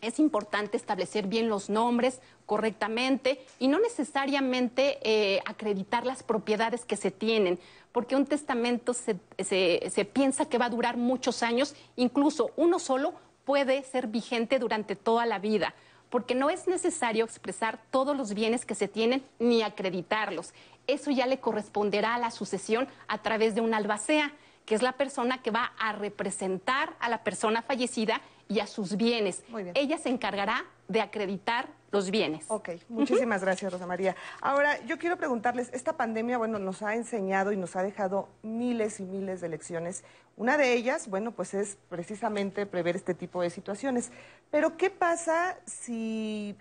[0.00, 6.96] es importante establecer bien los nombres correctamente y no necesariamente eh, acreditar las propiedades que
[6.96, 7.60] se tienen,
[7.92, 13.14] porque un testamento se, se piensa que va a durar muchos años, incluso uno solo
[13.48, 15.72] puede ser vigente durante toda la vida,
[16.10, 20.52] porque no es necesario expresar todos los bienes que se tienen ni acreditarlos.
[20.86, 24.34] Eso ya le corresponderá a la sucesión a través de un albacea,
[24.66, 28.98] que es la persona que va a representar a la persona fallecida y a sus
[28.98, 29.42] bienes.
[29.72, 32.44] Ella se encargará de acreditar los bienes.
[32.48, 34.14] Ok, muchísimas gracias, Rosa María.
[34.40, 39.00] Ahora, yo quiero preguntarles, esta pandemia, bueno, nos ha enseñado y nos ha dejado miles
[39.00, 40.04] y miles de lecciones.
[40.36, 44.12] Una de ellas, bueno, pues es precisamente prever este tipo de situaciones.
[44.50, 46.56] Pero, ¿qué pasa si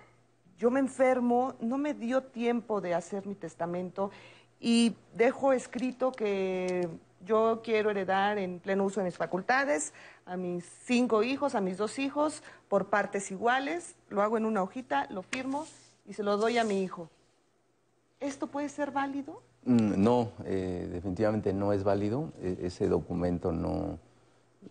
[0.58, 4.12] yo me enfermo, no me dio tiempo de hacer mi testamento
[4.60, 6.90] y dejo escrito que
[7.25, 9.93] yo quiero heredar en pleno uso de mis facultades
[10.25, 14.62] a mis cinco hijos, a mis dos hijos, por partes iguales, lo hago en una
[14.62, 15.65] hojita, lo firmo
[16.06, 17.10] y se lo doy a mi hijo.
[18.19, 19.41] ¿Esto puede ser válido?
[19.65, 22.32] Mm, no, eh, definitivamente no es válido.
[22.41, 23.99] E, ese documento no,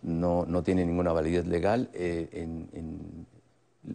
[0.01, 1.89] no, tiene ninguna validez legal.
[1.93, 2.47] Eh,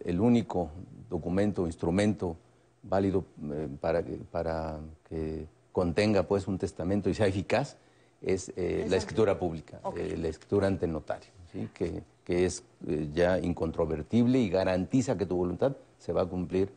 [0.05, 0.71] el único
[1.09, 2.37] documento, instrumento
[2.81, 7.77] válido eh, para, para que contenga pues, un testamento y sea eficaz
[8.23, 11.69] es eh, la escritura pública, eh, la escritura ante notario, ¿sí?
[11.73, 16.71] que, que, es eh, ya incontrovertible y garantiza que tu voluntad se va a cumplir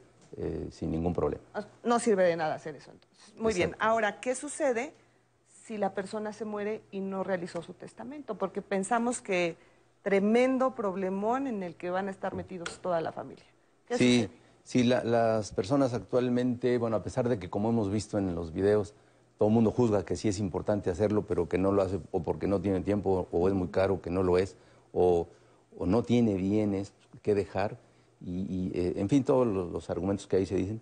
[0.71, 1.43] sin ningún problema.
[1.55, 3.35] Ah, no sirve de nada hacer eso entonces.
[3.39, 4.93] Muy bien, ahora, ¿qué sucede
[5.65, 8.37] si la persona se muere y no realizó su testamento?
[8.37, 9.57] Porque pensamos que
[10.03, 13.47] tremendo problemón en el que van a estar metidos toda la familia.
[13.93, 14.29] sí,
[14.63, 18.95] sí las personas actualmente, bueno, a pesar de que como hemos visto en los videos,
[19.39, 22.23] todo el mundo juzga que sí es importante hacerlo, pero que no lo hace o
[22.23, 24.57] porque no tiene tiempo, o es muy caro, que no lo es,
[24.93, 25.29] o,
[25.85, 27.79] no tiene bienes que dejar,
[28.25, 30.81] y, eh, en fin, todos los, argumentos que ahí se dicen.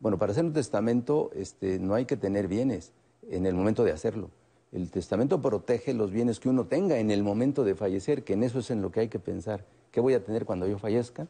[0.00, 2.92] Bueno, para hacer un testamento este, no hay que tener bienes
[3.30, 4.28] en el momento de hacerlo.
[4.70, 8.42] El testamento protege los bienes que uno tenga en el momento de fallecer, que en
[8.42, 9.64] eso es en lo que hay que pensar.
[9.92, 11.26] ¿Qué voy a tener cuando yo fallezca?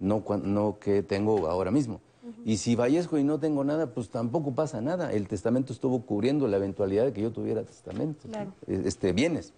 [0.00, 2.00] no, no qué tengo ahora mismo.
[2.44, 5.12] Y si fallezco y no tengo nada, pues tampoco pasa nada.
[5.12, 8.28] El testamento estuvo cubriendo la eventualidad de que yo tuviera testamento,
[8.66, 9.52] este, bienes.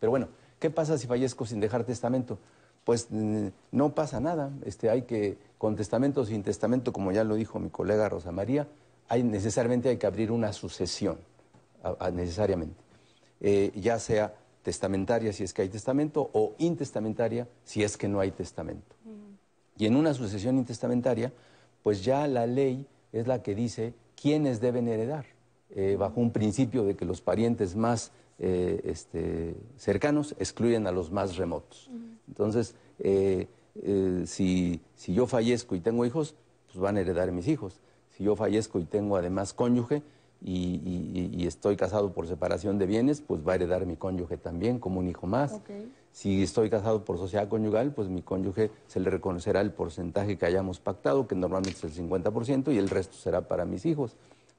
[0.00, 2.38] Pero bueno, ¿qué pasa si fallezco sin dejar testamento?
[2.82, 4.50] pues no pasa nada.
[4.64, 8.32] Este, hay que, con testamento o sin testamento, como ya lo dijo mi colega Rosa
[8.32, 8.66] María,
[9.08, 11.18] hay, necesariamente hay que abrir una sucesión,
[11.84, 12.74] a- a- necesariamente.
[13.42, 18.18] Eh, ya sea testamentaria si es que hay testamento o intestamentaria si es que no
[18.18, 18.96] hay testamento.
[19.76, 21.32] Y en una sucesión intestamentaria,
[21.82, 25.26] pues ya la ley es la que dice quiénes deben heredar,
[25.70, 31.10] eh, bajo un principio de que los parientes más eh, este, cercanos excluyen a los
[31.10, 31.90] más remotos.
[32.28, 33.46] Entonces, eh,
[34.26, 36.34] si, si yo fallezco y tengo hijos,
[36.66, 37.80] pues van a heredar mis hijos.
[38.16, 40.02] Si yo fallezco y tengo además cónyuge
[40.42, 44.36] y, y- y estoy casado por separación de bienes, pues va a heredar mi cónyuge
[44.36, 45.52] también como un hijo más.
[46.12, 50.46] Si estoy casado por sociedad conyugal, pues mi cónyuge se le reconocerá el porcentaje que
[50.46, 54.16] hayamos pactado, que normalmente es el 50%, y el resto será para mis hijos.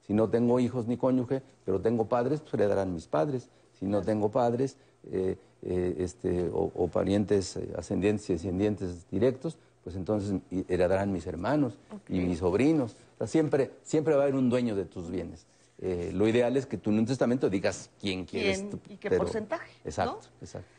[0.07, 3.49] Si no tengo hijos ni cónyuge, pero tengo padres, pues heredarán mis padres.
[3.79, 4.77] Si no tengo padres
[5.11, 10.35] eh, eh, este, o, o parientes eh, ascendientes y descendientes directos, pues entonces
[10.67, 11.77] heredarán mis hermanos
[12.07, 12.93] y mis sobrinos.
[13.15, 15.45] O sea, siempre, siempre va a haber un dueño de tus bienes.
[15.81, 18.59] Eh, lo ideal es que tú en un testamento digas quién quieres.
[18.59, 19.89] ¿Quién tú, y qué pero- porcentaje, ¿no?
[19.89, 20.69] Exacto, exacto.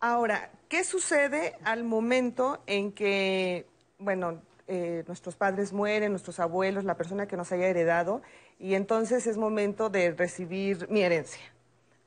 [0.00, 3.66] Ahora, ¿qué sucede al momento en que,
[3.98, 8.22] bueno, eh, nuestros padres mueren, nuestros abuelos, la persona que nos haya heredado,
[8.58, 11.42] y entonces es momento de recibir mi herencia?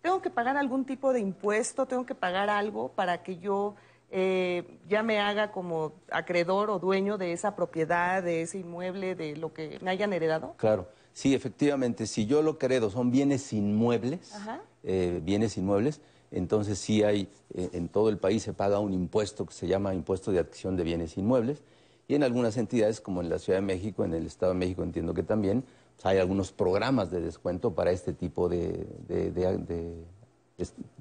[0.01, 1.85] ¿Tengo que pagar algún tipo de impuesto?
[1.87, 3.75] ¿Tengo que pagar algo para que yo
[4.11, 9.35] eh, ya me haga como acreedor o dueño de esa propiedad, de ese inmueble, de
[9.37, 10.55] lo que me hayan heredado?
[10.57, 14.61] Claro, sí, efectivamente, si yo lo que heredo son bienes inmuebles, Ajá.
[14.83, 16.01] eh, bienes inmuebles,
[16.31, 19.93] entonces sí hay, eh, en todo el país se paga un impuesto que se llama
[19.93, 21.61] impuesto de adquisición de bienes inmuebles,
[22.07, 24.83] y en algunas entidades, como en la Ciudad de México, en el Estado de México
[24.83, 25.63] entiendo que también,
[25.95, 30.03] pues, hay algunos programas de descuento para este tipo de, de- de- de-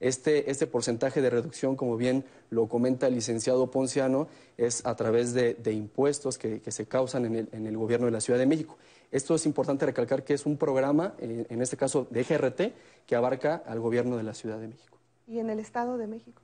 [0.00, 4.26] Este, este porcentaje de reducción, como bien lo comenta el licenciado Ponciano,
[4.56, 8.06] es a través de, de impuestos que, que se causan en el, en el gobierno
[8.06, 8.76] de la Ciudad de México.
[9.14, 13.14] Esto es importante recalcar que es un programa, eh, en este caso de GRT, que
[13.14, 14.98] abarca al gobierno de la Ciudad de México.
[15.28, 16.42] ¿Y en el Estado de México?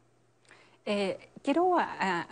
[0.86, 2.28] Eh, quiero ah,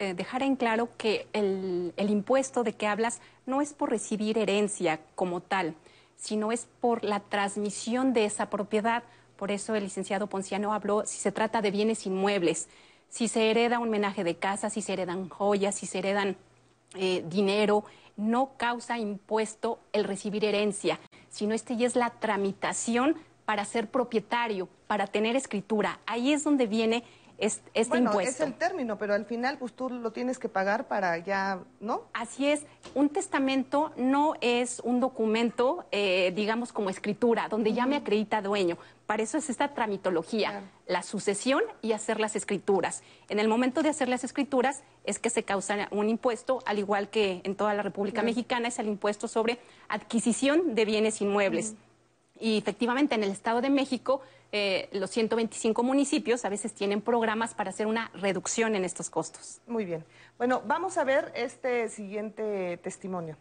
[0.00, 4.38] eh, dejar en claro que el, el impuesto de que hablas no es por recibir
[4.38, 5.76] herencia como tal,
[6.16, 9.04] sino es por la transmisión de esa propiedad.
[9.36, 12.66] Por eso el licenciado Ponciano habló si se trata de bienes inmuebles,
[13.08, 16.36] si se hereda un menaje de casa, si se heredan joyas, si se heredan
[16.94, 17.84] eh, dinero,
[18.16, 20.98] no causa impuesto el recibir herencia,
[21.28, 26.00] sino este ya es la tramitación para ser propietario, para tener escritura.
[26.06, 27.04] Ahí es donde viene
[27.38, 28.42] es- este bueno, impuesto.
[28.44, 32.02] es el término, pero al final pues tú lo tienes que pagar para ya, ¿no?
[32.14, 32.64] Así es,
[32.94, 38.78] un testamento no es un documento, eh, digamos, como escritura, donde ya me acredita dueño.
[39.06, 43.02] Para eso es esta tramitología, la sucesión y hacer las escrituras.
[43.28, 47.08] En el momento de hacer las escrituras es que se causa un impuesto, al igual
[47.08, 48.26] que en toda la República Claro.
[48.26, 49.58] Mexicana, es el impuesto sobre
[49.88, 51.74] adquisición de bienes inmuebles.
[52.38, 54.20] Y efectivamente en el Estado de México
[54.52, 59.60] eh, los 125 municipios a veces tienen programas para hacer una reducción en estos costos.
[59.66, 60.04] Muy bien.
[60.38, 63.36] Bueno, vamos a ver este siguiente testimonio.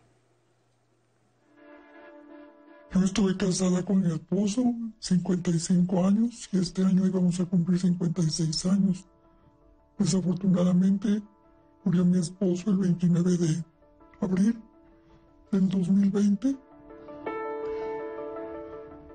[2.92, 8.66] Yo estuve casada con mi esposo 55 años y este año íbamos a cumplir 56
[8.68, 9.06] años.
[9.98, 11.22] Desafortunadamente
[11.84, 13.64] murió mi esposo el 29 de
[14.22, 14.62] abril
[15.52, 16.56] del 2020.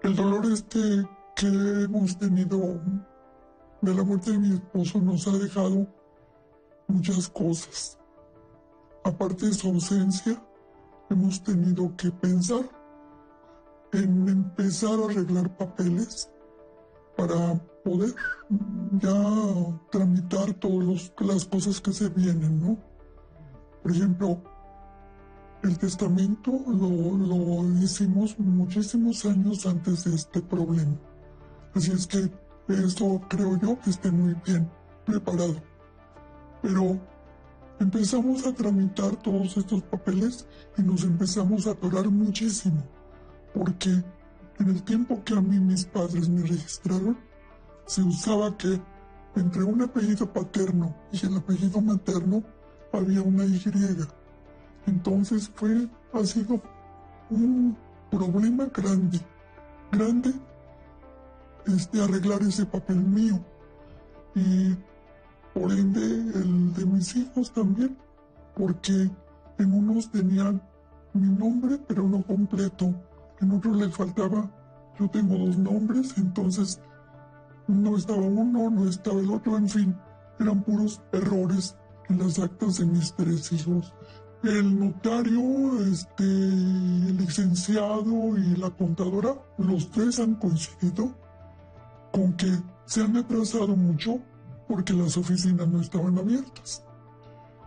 [0.02, 1.06] El dolor este
[1.36, 2.80] que hemos tenido
[3.82, 5.86] de la muerte de mi esposo nos ha dejado
[6.88, 7.98] muchas cosas.
[9.04, 10.42] Aparte de su ausencia,
[11.08, 12.68] hemos tenido que pensar
[13.92, 16.30] en empezar a arreglar papeles
[17.16, 17.54] para
[17.84, 18.14] poder
[19.00, 22.78] ya tramitar todas las cosas que se vienen, ¿no?
[23.82, 24.42] Por ejemplo,
[25.62, 30.96] El testamento lo, lo hicimos muchísimos años antes de este problema.
[31.74, 32.30] Así es que
[32.68, 34.70] eso creo yo que esté muy bien
[35.04, 35.56] preparado.
[36.62, 37.00] Pero
[37.78, 40.46] empezamos a tramitar todos estos papeles
[40.76, 42.82] y nos empezamos a atorar muchísimo.
[43.54, 47.16] Porque en el tiempo que a mí mis padres me registraron,
[47.86, 48.80] se usaba que
[49.36, 52.42] entre un apellido paterno y el apellido materno
[52.92, 53.62] había una Y.
[54.86, 56.60] Entonces fue, ha sido
[57.30, 57.76] un
[58.10, 59.20] problema grande,
[59.92, 60.32] grande,
[61.66, 63.40] este, arreglar ese papel mío.
[64.34, 64.76] Y
[65.54, 67.96] por ende el de mis hijos también,
[68.56, 69.10] porque
[69.58, 70.62] en unos tenían
[71.12, 72.94] mi nombre, pero no completo.
[73.40, 74.50] En otros les faltaba,
[74.98, 76.80] yo tengo dos nombres, entonces
[77.66, 79.96] no estaba uno, no estaba el otro, en fin,
[80.38, 81.76] eran puros errores
[82.08, 83.94] en las actas de mis tres hijos.
[84.42, 91.14] El notario, este, el licenciado y la contadora, los tres han coincidido
[92.12, 92.50] con que
[92.86, 94.18] se han atrasado mucho
[94.68, 96.84] porque las oficinas no estaban abiertas.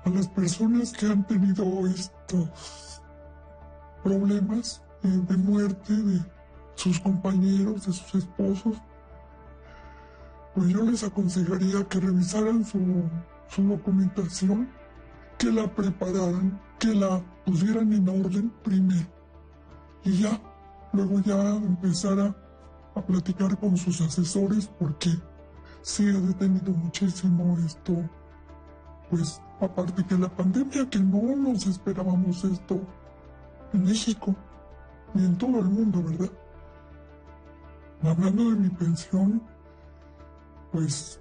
[0.05, 3.01] A las personas que han tenido estos
[4.03, 6.19] problemas eh, de muerte de
[6.75, 8.77] sus compañeros, de sus esposos,
[10.55, 12.79] pues yo les aconsejaría que revisaran su,
[13.47, 14.69] su documentación,
[15.37, 19.23] que la prepararan, que la pusieran en orden primero
[20.05, 20.39] y ya,
[20.91, 22.35] luego ya empezara
[22.95, 25.09] a platicar con sus asesores porque
[25.81, 27.93] sí ha detenido muchísimo esto,
[29.09, 32.81] pues aparte que la pandemia, que no nos esperábamos esto
[33.73, 34.35] en México
[35.13, 36.31] ni en todo el mundo, ¿verdad?
[38.01, 39.41] Hablando de mi pensión,
[40.71, 41.19] pues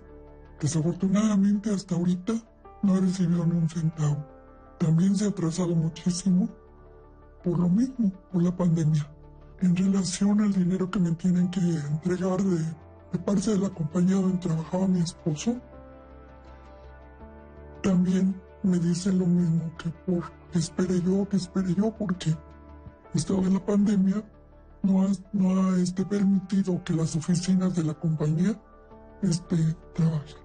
[0.61, 2.33] desafortunadamente hasta ahorita
[2.83, 4.25] no he recibido ni un centavo.
[4.79, 6.49] También se ha atrasado muchísimo
[7.45, 9.09] por lo mismo, por la pandemia.
[9.63, 14.39] En relación al dinero que me tienen que entregar de, parte de la compañía donde
[14.39, 15.55] trabajaba mi esposo,
[17.81, 18.35] también
[18.65, 22.37] me dicen lo mismo que por que espere yo, que espere yo, porque
[23.15, 24.25] esto de la pandemia
[24.83, 28.61] no ha, no ha este, permitido que las oficinas de la compañía
[29.23, 29.57] este,
[29.95, 30.43] trabajen.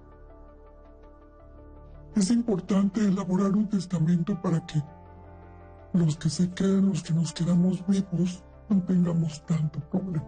[2.14, 4.80] Es importante elaborar un testamento para que
[5.92, 10.24] los que se queden, los que nos quedamos vivos, no tengamos tanto problema.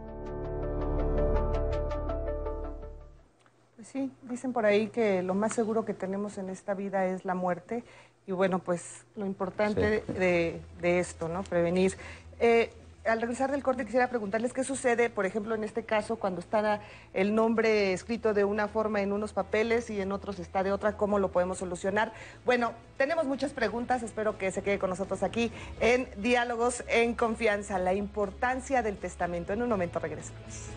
[3.76, 7.24] Pues sí, dicen por ahí que lo más seguro que tenemos en esta vida es
[7.24, 7.82] la muerte
[8.26, 10.12] y bueno, pues lo importante Sí.
[10.12, 11.43] de, de esto, ¿no?
[11.43, 11.97] Prevenir.
[12.38, 12.70] Eh,
[13.05, 16.80] al regresar del corte quisiera preguntarles qué sucede, por ejemplo, en este caso, cuando está
[17.14, 20.96] el nombre escrito de una forma en unos papeles y en otros está de otra,
[20.96, 22.12] ¿cómo lo podemos solucionar?
[22.44, 27.78] Bueno, tenemos muchas preguntas, espero que se quede con nosotros aquí en Diálogos en Confianza,
[27.78, 29.53] la importancia del testamento.
[29.53, 30.70] En un momento regresamos.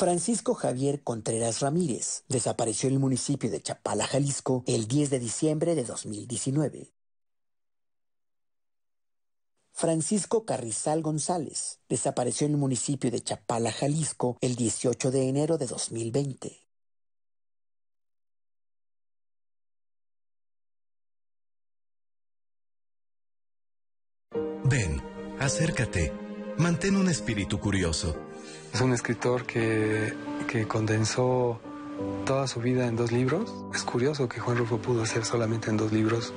[0.00, 5.74] Francisco Javier Contreras Ramírez desapareció en el municipio de Chapala, Jalisco, el 10 de diciembre
[5.74, 6.90] de 2019.
[9.72, 15.66] Francisco Carrizal González desapareció en el municipio de Chapala, Jalisco, el 18 de enero de
[15.66, 16.66] 2020.
[24.64, 25.02] Ven,
[25.38, 26.29] acércate.
[26.60, 28.14] Mantén un espíritu curioso.
[28.74, 30.12] Es un escritor que,
[30.46, 31.58] que condensó
[32.26, 33.50] toda su vida en dos libros.
[33.74, 36.34] Es curioso que Juan Rufo pudo hacer solamente en dos libros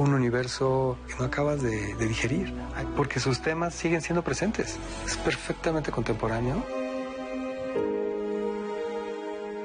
[0.00, 2.52] un universo que no acabas de, de digerir,
[2.96, 4.78] porque sus temas siguen siendo presentes.
[5.06, 6.64] Es perfectamente contemporáneo.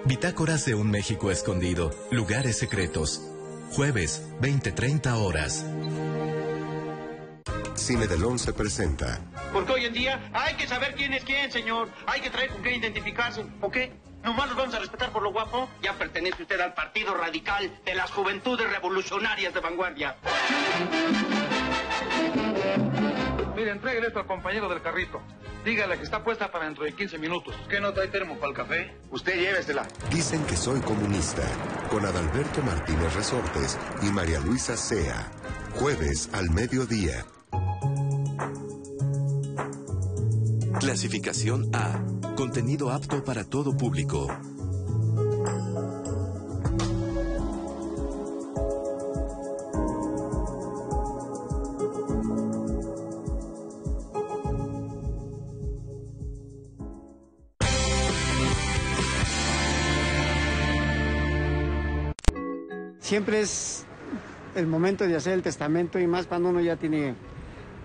[0.05, 1.89] Bitácoras de un México escondido.
[2.11, 3.24] Lugares secretos.
[3.72, 5.66] Jueves, 20-30 horas.
[7.76, 9.19] Cine del 11 presenta
[9.51, 11.89] Porque hoy en día hay que saber quién es quién, señor.
[12.07, 13.78] Hay que traer con qué identificarse, ¿ok?
[14.23, 15.69] Nomás los vamos a respetar por lo guapo.
[15.84, 20.15] Ya pertenece usted al Partido Radical de las Juventudes Revolucionarias de Vanguardia.
[23.55, 25.21] Mire, entréguele esto al compañero del carrito.
[25.63, 27.55] Dígale que está puesta para dentro de 15 minutos.
[27.69, 28.97] ¿Qué no trae termo para el café?
[29.11, 29.88] Usted llévesela.
[30.11, 31.43] Dicen que soy comunista
[31.89, 35.32] con Adalberto Martínez Resortes y María Luisa Sea.
[35.76, 37.26] Jueves al mediodía.
[40.80, 42.01] Clasificación A.
[42.36, 44.28] Contenido apto para todo público.
[62.99, 63.86] Siempre es
[64.55, 67.15] el momento de hacer el testamento y más cuando uno ya tiene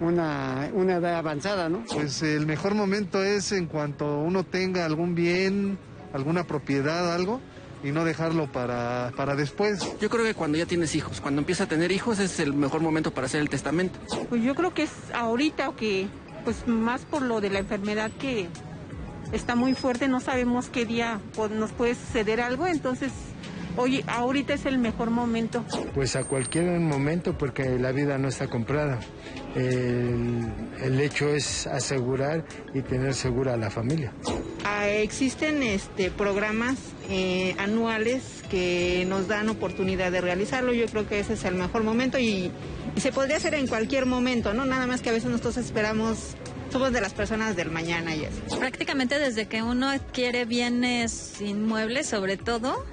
[0.00, 1.84] una, una edad avanzada, ¿no?
[1.92, 5.78] Pues el mejor momento es en cuanto uno tenga algún bien,
[6.12, 7.40] alguna propiedad, algo,
[7.82, 9.86] y no dejarlo para, para después.
[10.00, 12.80] Yo creo que cuando ya tienes hijos, cuando empieza a tener hijos es el mejor
[12.80, 13.98] momento para hacer el testamento.
[14.28, 16.08] Pues yo creo que es ahorita que,
[16.44, 18.48] pues más por lo de la enfermedad que
[19.32, 23.12] está muy fuerte, no sabemos qué día pues, nos puede suceder algo, entonces
[23.76, 25.64] hoy, ahorita es el mejor momento.
[25.94, 29.00] Pues a cualquier momento, porque la vida no está comprada.
[29.54, 30.52] El,
[30.82, 32.44] el hecho es asegurar
[32.74, 34.12] y tener segura a la familia.
[34.64, 36.76] Ah, existen este, programas
[37.08, 40.72] eh, anuales que nos dan oportunidad de realizarlo.
[40.72, 42.50] Yo creo que ese es el mejor momento y,
[42.94, 44.64] y se podría hacer en cualquier momento, ¿no?
[44.64, 46.36] Nada más que a veces nosotros esperamos
[46.70, 48.58] somos de las personas del mañana y eso.
[48.58, 52.84] Prácticamente desde que uno adquiere bienes inmuebles, sobre todo,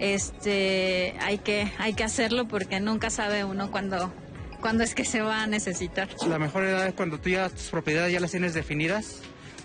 [0.00, 4.12] este, hay que, hay que hacerlo porque nunca sabe uno cuándo,
[4.60, 6.08] cuándo es que se va a necesitar.
[6.28, 9.20] La mejor edad es cuando tú ya tus propiedades ya las tienes definidas,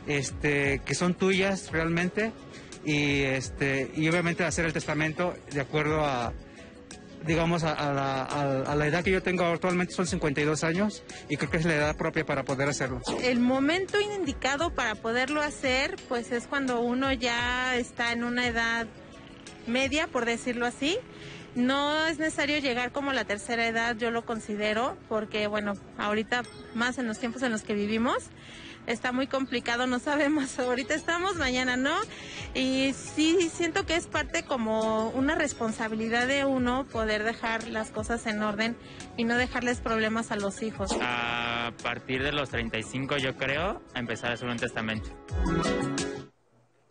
[0.07, 2.31] este, que son tuyas realmente,
[2.86, 6.34] y este, y obviamente hacer el testamento de acuerdo a
[7.25, 11.03] digamos, a, a la, a- a la edad que yo tengo actualmente son 52 años
[11.29, 12.99] y creo que es la edad propia para poder hacerlo.
[13.23, 18.88] El momento indicado para poderlo hacer, pues es cuando uno ya está en una edad
[19.68, 20.97] media, por decirlo así.
[21.55, 26.43] No es necesario llegar como a la tercera edad, yo lo considero, porque bueno, ahorita
[26.74, 28.30] más en los tiempos en los que vivimos,
[28.88, 31.95] está muy complicado, no sabemos, ahorita estamos, mañana no,
[32.53, 38.26] y sí siento que es parte como una responsabilidad de uno poder dejar las cosas
[38.28, 38.76] en orden
[39.18, 40.91] y no dejarles problemas a los hijos.
[41.01, 45.09] A partir de los 35 yo creo, empezar a hacer un testamento.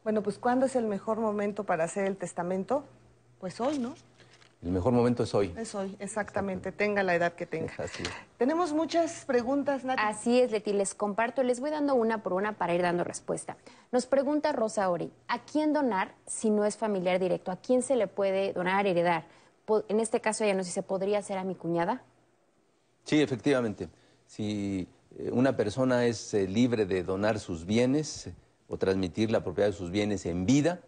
[0.05, 2.85] Bueno, pues ¿cuándo es el mejor momento para hacer el testamento?
[3.39, 3.95] Pues hoy, ¿no?
[4.63, 5.53] El mejor momento es hoy.
[5.57, 7.73] Es hoy, exactamente, tenga la edad que tenga.
[7.79, 8.11] Así es.
[8.37, 10.03] Tenemos muchas preguntas, Nati.
[10.05, 13.57] Así es, Leti, les comparto, les voy dando una por una para ir dando respuesta.
[13.91, 17.51] Nos pregunta Rosa Ori, ¿a quién donar si no es familiar directo?
[17.51, 19.27] ¿A quién se le puede donar, heredar?
[19.89, 22.03] En este caso ella nos dice, ¿podría ser a mi cuñada?
[23.05, 23.89] Sí, efectivamente.
[24.27, 24.89] Si
[25.19, 28.31] eh, una persona es eh, libre de donar sus bienes
[28.69, 30.81] o transmitir la propiedad de sus bienes en vida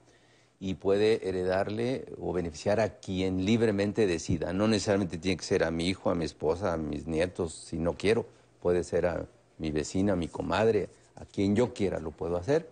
[0.61, 4.53] y puede heredarle o beneficiar a quien libremente decida.
[4.53, 7.79] No necesariamente tiene que ser a mi hijo, a mi esposa, a mis nietos, si
[7.79, 8.27] no quiero.
[8.63, 9.27] Puede ser a
[9.59, 12.69] mi vecina, a mi comadre, a quien yo quiera lo puedo hacer.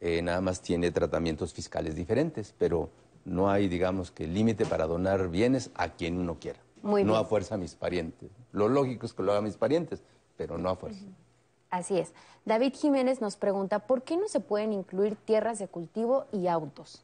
[0.00, 2.90] Eh, nada más tiene tratamientos fiscales diferentes, pero
[3.24, 6.58] no hay, digamos, que límite para donar bienes a quien uno quiera.
[6.82, 7.24] Muy no bien.
[7.24, 8.30] a fuerza a mis parientes.
[8.52, 10.02] Lo lógico es que lo hagan mis parientes,
[10.36, 11.04] pero no a fuerza.
[11.76, 12.12] Así es.
[12.46, 17.02] David Jiménez nos pregunta, ¿por qué no se pueden incluir tierras de cultivo y autos?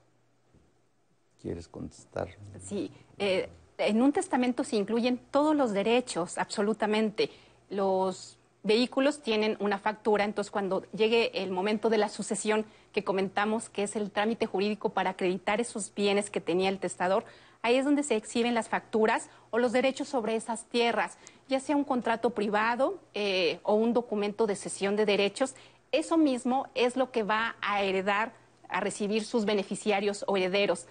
[1.43, 2.29] ¿Quieres contestar?
[2.61, 7.29] Sí, eh, en un testamento se incluyen todos los derechos, absolutamente.
[7.69, 13.69] Los vehículos tienen una factura, entonces cuando llegue el momento de la sucesión que comentamos,
[13.69, 17.25] que es el trámite jurídico para acreditar esos bienes que tenía el testador,
[17.63, 21.77] ahí es donde se exhiben las facturas o los derechos sobre esas tierras, ya sea
[21.77, 25.55] un contrato privado eh, o un documento de cesión de derechos.
[25.91, 28.33] Eso mismo es lo que va a heredar,
[28.69, 30.87] a recibir sus beneficiarios o herederos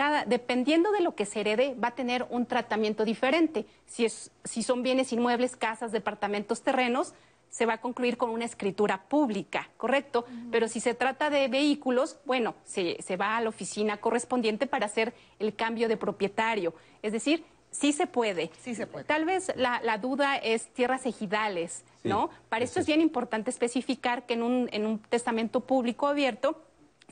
[0.00, 3.66] cada, dependiendo de lo que se herede, va a tener un tratamiento diferente.
[3.84, 7.12] Si, es, si son bienes inmuebles, casas, departamentos, terrenos,
[7.50, 10.24] se va a concluir con una escritura pública, ¿correcto?
[10.50, 14.86] Pero si se trata de vehículos, bueno, se, se va a la oficina correspondiente para
[14.86, 16.72] hacer el cambio de propietario.
[17.02, 18.50] Es decir, sí se puede.
[18.60, 19.04] Sí se puede.
[19.04, 22.30] Tal vez la, la duda es tierras ejidales, ¿no?
[22.48, 26.62] Para esto es bien importante especificar que en un, en un testamento público abierto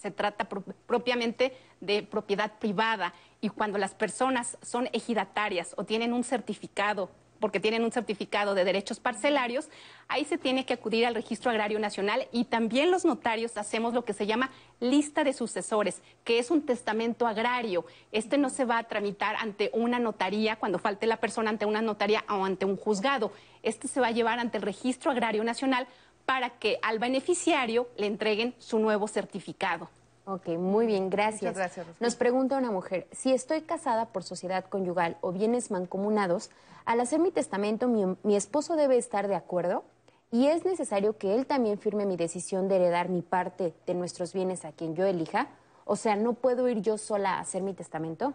[0.00, 6.12] se trata pro- propiamente de propiedad privada y cuando las personas son ejidatarias o tienen
[6.12, 7.10] un certificado
[7.40, 9.68] porque tienen un certificado de derechos parcelarios,
[10.08, 14.04] ahí se tiene que acudir al Registro Agrario Nacional y también los notarios hacemos lo
[14.04, 17.84] que se llama lista de sucesores, que es un testamento agrario.
[18.12, 21.82] Este no se va a tramitar ante una notaría cuando falte la persona ante una
[21.82, 23.32] notaría o ante un juzgado.
[23.62, 25.86] Este se va a llevar ante el Registro Agrario Nacional
[26.26, 29.88] para que al beneficiario le entreguen su nuevo certificado.
[30.28, 31.54] Ok, muy bien, gracias.
[31.54, 31.86] Muchas gracias.
[32.00, 36.50] Nos pregunta una mujer, si estoy casada por sociedad conyugal o bienes mancomunados,
[36.84, 39.84] al hacer mi testamento, mi, mi esposo debe estar de acuerdo
[40.30, 44.34] y es necesario que él también firme mi decisión de heredar mi parte de nuestros
[44.34, 45.48] bienes a quien yo elija.
[45.86, 48.34] O sea, ¿no puedo ir yo sola a hacer mi testamento?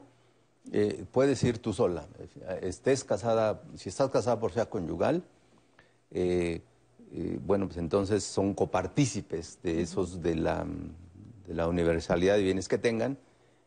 [0.72, 2.08] Eh, puedes ir tú sola.
[2.62, 5.22] Estés casada, si estás casada por sea conyugal,
[6.10, 6.62] eh,
[7.12, 10.66] eh, bueno, pues entonces son copartícipes de esos de la,
[11.48, 13.18] de la universalidad de bienes que tengan,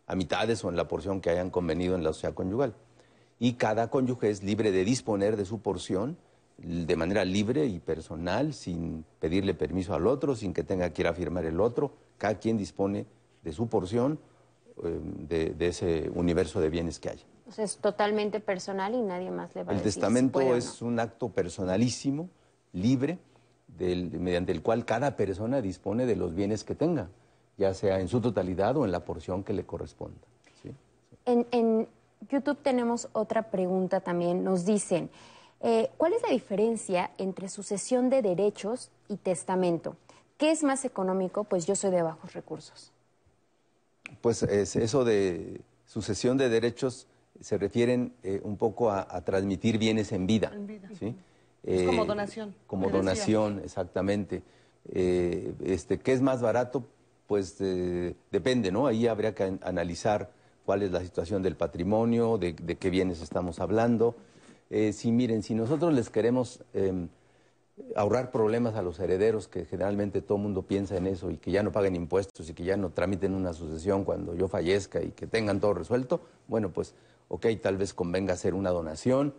[0.07, 2.75] a mitades o en la porción que hayan convenido en la sociedad conyugal.
[3.39, 6.17] y cada cónyuge es libre de disponer de su porción
[6.57, 11.09] de manera libre y personal, sin pedirle permiso al otro, sin que tenga que ir
[11.09, 11.93] a firmar el otro.
[12.17, 13.05] Cada quien dispone
[13.43, 14.19] de su porción
[14.83, 14.99] eh,
[15.29, 17.21] de, de ese universo de bienes que hay.
[17.59, 20.55] Es totalmente personal y nadie más le va a El decir si testamento no.
[20.57, 22.31] es un acto personalísimo,
[22.73, 23.19] libre,
[23.69, 27.09] del- mediante el cual cada persona dispone de los bienes que tenga,
[27.57, 30.19] ya sea en su totalidad o en la porción que le corresponda.
[30.63, 30.71] ¿sí?
[31.25, 31.89] En, en
[32.31, 34.45] YouTube tenemos otra pregunta también.
[34.45, 35.11] Nos dicen,
[35.61, 39.97] eh, ¿cuál es la diferencia entre sucesión de derechos y testamento?
[40.39, 41.45] ¿Qué es más económico?
[41.45, 42.93] Pues yo soy de bajos recursos.
[44.21, 47.07] Pues es- eso de sucesión de derechos
[47.41, 50.53] se refieren eh, un poco a, a transmitir bienes en vida.
[50.55, 50.89] En vida.
[50.99, 51.15] ¿sí?
[51.65, 54.43] Es como Eh, donación, Como donación, exactamente.
[54.93, 56.85] Eh, este, ¿Qué es más barato?
[57.27, 58.87] Pues eh, depende, ¿no?
[58.87, 60.31] Ahí habría que an- analizar
[60.65, 64.15] cuál es la situación del patrimonio, de, qué bienes estamos hablando.
[64.71, 67.09] Eh, si miren, si nosotros les queremos em,
[67.95, 71.51] ahorrar problemas a los herederos, que generalmente todo el mundo piensa en eso, y que
[71.51, 75.11] ya no paguen impuestos y que ya no tramiten una sucesión cuando yo fallezca y
[75.11, 76.95] que tengan todo resuelto, bueno, pues,
[77.29, 79.35] ok, tal vez convenga hacer una donación,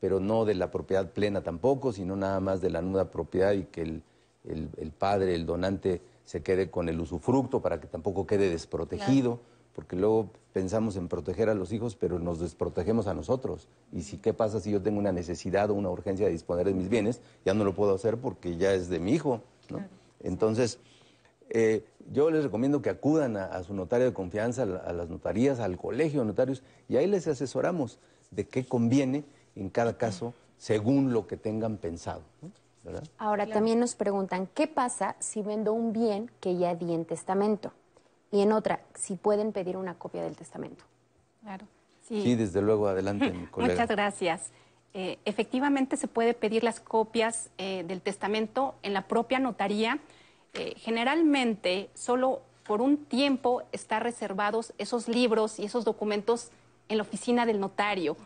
[0.00, 3.64] pero no de la propiedad plena tampoco, sino nada más de la nuda propiedad y
[3.64, 6.00] que el padre, el donante,
[6.32, 9.38] se quede con el usufructo para que tampoco quede desprotegido,
[9.74, 13.68] porque luego pensamos en proteger a los hijos, pero nos desprotegemos a nosotros.
[13.92, 16.72] Y si qué pasa si yo tengo una necesidad o una urgencia de disponer de
[16.72, 19.42] mis bienes, ya no lo puedo hacer porque ya es de mi hijo.
[19.68, 19.84] ¿no?
[20.22, 20.78] Entonces,
[21.50, 24.92] eh, yo les recomiendo que acudan a, a su notario de confianza, a, la- a
[24.94, 27.98] las notarías, al colegio de notarios, y ahí les asesoramos
[28.30, 29.24] de qué conviene
[29.54, 32.22] en cada caso según lo que tengan pensado.
[32.40, 32.50] ¿no?
[32.84, 33.04] ¿Verdad?
[33.18, 37.72] Ahora también nos preguntan, ¿qué pasa si vendo un bien que ya di en testamento?
[38.30, 40.84] Y en otra, si pueden pedir una copia del testamento.
[41.42, 41.66] Claro.
[42.02, 43.74] Sí, desde luego, adelante, mi colega.
[43.74, 44.50] Muchas gracias.
[44.94, 49.98] Eh, efectivamente, se puede pedir las copias eh, del testamento en la propia notaría.
[50.52, 56.50] Eh, generalmente, solo por un tiempo están reservados esos libros y esos documentos
[56.88, 58.16] en la oficina del notario.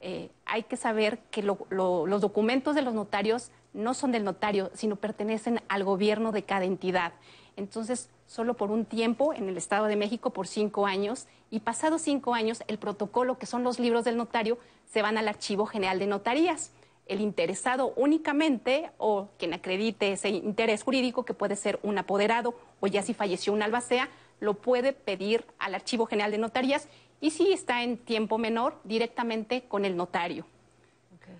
[0.00, 4.24] Eh, hay que saber que lo- lo- los documentos de los notarios no son del
[4.24, 7.12] notario, sino pertenecen al gobierno de cada entidad.
[7.56, 12.00] Entonces, solo por un tiempo en el Estado de México, por cinco años, y pasados
[12.02, 15.98] cinco años, el protocolo, que son los libros del notario, se van al Archivo General
[15.98, 16.70] de Notarías.
[17.06, 22.86] El interesado únicamente, o quien acredite ese interés jurídico, que puede ser un apoderado, o
[22.86, 26.88] ya si falleció un albacea, lo puede pedir al Archivo General de Notarías,
[27.20, 30.46] y si está en tiempo menor, directamente con el notario.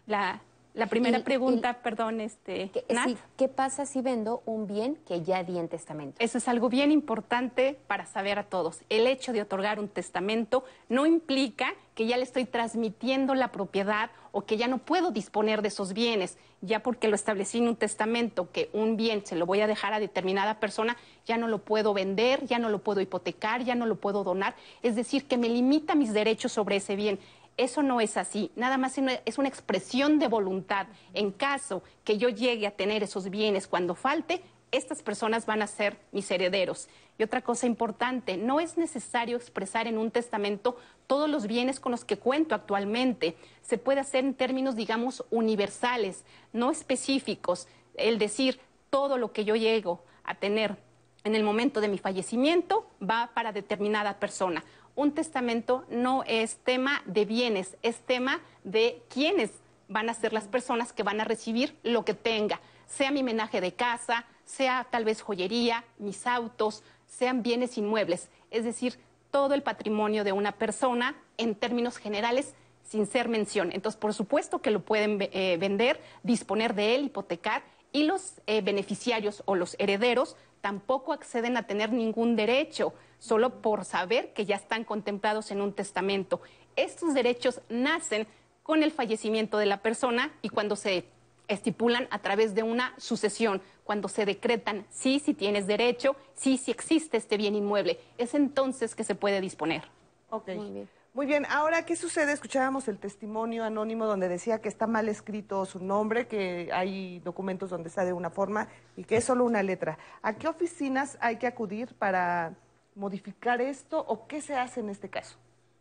[0.06, 0.40] La,
[0.74, 3.08] la primera Y- y- pregunta, perdón, este, ¿Qué, Nat.
[3.08, 6.16] sí, ¿Qué pasa si vendo un bien que ya di en testamento?
[6.18, 8.80] Eso es algo bien importante para saber a todos.
[8.88, 14.10] El hecho de otorgar un testamento no implica que ya le estoy transmitiendo la propiedad
[14.32, 16.38] o que ya no puedo disponer de esos bienes.
[16.62, 19.92] Ya porque lo establecí en un testamento que un bien se lo voy a dejar
[19.92, 20.96] a determinada persona,
[21.26, 24.54] ya no lo puedo vender, ya no lo puedo hipotecar, ya no lo puedo donar.
[24.82, 27.18] Es decir, que me limita mis derechos sobre ese bien.
[27.56, 30.86] Eso no es así, nada más es una expresión de voluntad.
[31.12, 34.42] En caso que yo llegue a tener esos bienes cuando falte,
[34.72, 36.88] estas personas van a ser mis herederos.
[37.18, 40.76] Y otra cosa importante, no es necesario expresar en un testamento
[41.06, 43.36] todos los bienes con los que cuento actualmente.
[43.62, 47.68] Se puede hacer en términos, digamos, universales, no específicos.
[47.94, 50.76] El decir todo lo que yo llego a tener
[51.24, 54.64] en el momento de mi fallecimiento va para determinada persona.
[54.94, 59.50] Un testamento no es tema de bienes, es tema de quiénes
[59.88, 63.60] van a ser las personas que van a recibir lo que tenga, sea mi menaje
[63.60, 68.98] de casa, sea tal vez joyería, mis autos, sean bienes inmuebles, es decir,
[69.30, 73.70] todo el patrimonio de una persona en términos generales sin ser mención.
[73.72, 77.62] Entonces, por supuesto que lo pueden eh, vender, disponer de él, hipotecar,
[77.92, 83.84] y los eh, beneficiarios o los herederos tampoco acceden a tener ningún derecho, solo por
[83.84, 86.40] saber que ya están contemplados en un testamento.
[86.76, 88.26] Estos derechos nacen
[88.62, 91.04] con el fallecimiento de la persona y cuando se
[91.48, 96.70] estipulan a través de una sucesión, cuando se decretan sí, si tienes derecho, sí, si
[96.70, 99.82] existe este bien inmueble, es entonces que se puede disponer.
[100.30, 100.48] Ok.
[100.48, 100.99] Muy bien.
[101.48, 102.32] Ahora, ¿qué sucede?
[102.32, 107.70] Escuchábamos el testimonio anónimo donde decía que está mal escrito su nombre, que hay documentos
[107.70, 109.98] donde está de una forma y que es solo una letra.
[110.22, 112.54] ¿A qué oficinas hay que acudir para
[112.94, 115.36] modificar esto o qué se hace en este caso?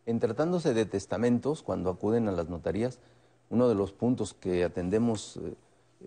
[0.05, 2.99] En tratándose de testamentos, cuando acuden a las notarías,
[3.49, 5.53] uno de los puntos que atendemos eh,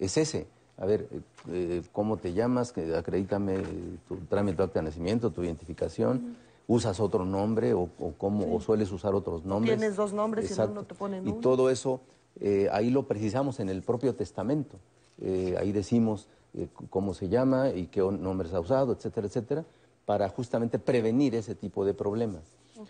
[0.00, 0.46] es ese.
[0.78, 1.20] A ver, eh,
[1.50, 2.72] eh, ¿cómo te llamas?
[2.72, 3.62] Que acredítame
[4.08, 6.36] tu trámite de acta de nacimiento, tu identificación.
[6.66, 9.76] Usas otro nombre o, o cómo, o sueles usar otros nombres.
[9.78, 10.72] Tienes dos nombres y Exacto.
[10.72, 11.40] uno te ponen Y uno.
[11.40, 12.00] todo eso,
[12.40, 14.76] eh, ahí lo precisamos en el propio testamento.
[15.20, 19.64] Eh, ahí decimos eh, cómo se llama y qué nombres ha usado, etcétera, etcétera,
[20.06, 22.42] para justamente prevenir ese tipo de problemas.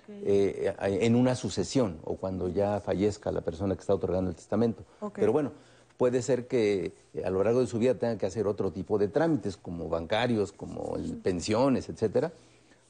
[0.08, 4.36] Eh, eh, en una sucesión o cuando ya fallezca la persona que está otorgando el
[4.36, 4.84] testamento.
[5.00, 5.16] Ok.
[5.16, 5.52] Pero bueno,
[5.98, 8.96] puede ser que eh, a lo largo de su vida tenga que hacer otro tipo
[8.96, 12.32] de trámites, como bancarios, como el- pensiones, etcétera.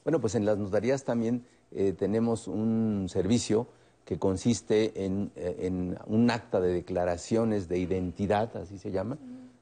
[0.04, 3.66] Bueno, pues en las notarías también eh, tenemos un servicio
[4.04, 9.16] que consiste en, eh, en un acta de declaraciones de identidad, así se llama,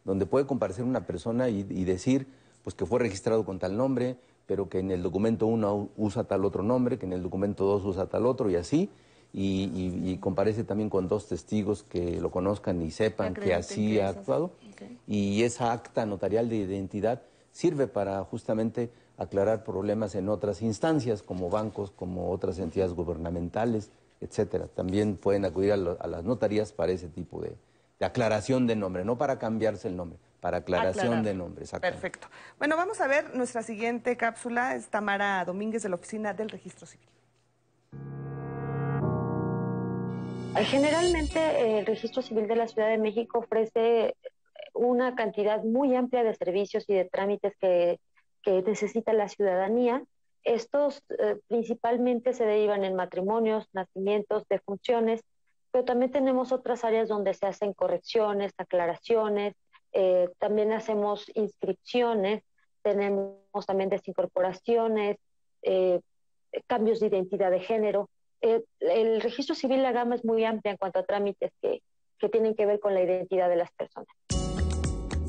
[0.05, 2.27] donde puede comparecer una persona y, y decir
[2.65, 4.17] pues que fue registrado con tal nombre,
[4.47, 7.85] pero que en el documento 1 usa tal otro nombre, que en el documento 2
[7.85, 8.89] usa tal otro y así,
[9.33, 13.75] y, y- y comparece también con dos testigos que lo conozcan y sepan que así
[13.95, 14.51] que ha actuado.
[15.07, 17.23] Y esa acta notarial de identidad
[17.53, 18.91] sirve para justamente
[19.21, 23.91] aclarar problemas en otras instancias, como bancos, como otras entidades gubernamentales,
[24.23, 24.67] etcétera.
[24.75, 27.55] También pueden acudir a, lo- a las notarías para ese tipo de,
[27.99, 31.25] de aclaración de nombre, no para cambiarse el nombre, para aclaración Aclarar.
[31.25, 31.65] de nombre.
[31.81, 32.29] Perfecto.
[32.59, 34.75] Bueno, vamos a ver nuestra siguiente cápsula.
[34.75, 37.07] Es Tamara Domínguez de la Oficina del Registro Civil.
[40.57, 44.17] Generalmente eh, el Registro Civil de la Ciudad de México ofrece
[44.75, 47.99] una cantidad muy amplia de servicios y de trámites que,
[48.43, 50.05] que necesita la ciudadanía.
[50.45, 55.23] Estos eh, principalmente se derivan en matrimonios, nacimientos, defunciones,
[55.71, 59.55] pero también tenemos otras áreas donde se hacen correcciones, aclaraciones,
[59.93, 62.43] eh, también hacemos inscripciones,
[62.83, 65.19] tenemos también desincorporaciones,
[65.63, 66.01] eh,
[66.67, 68.09] cambios de identidad de género.
[68.41, 71.83] El registro civil, la gama es muy amplia en cuanto a trámites que,
[72.19, 74.09] que tienen que ver con la identidad de las personas.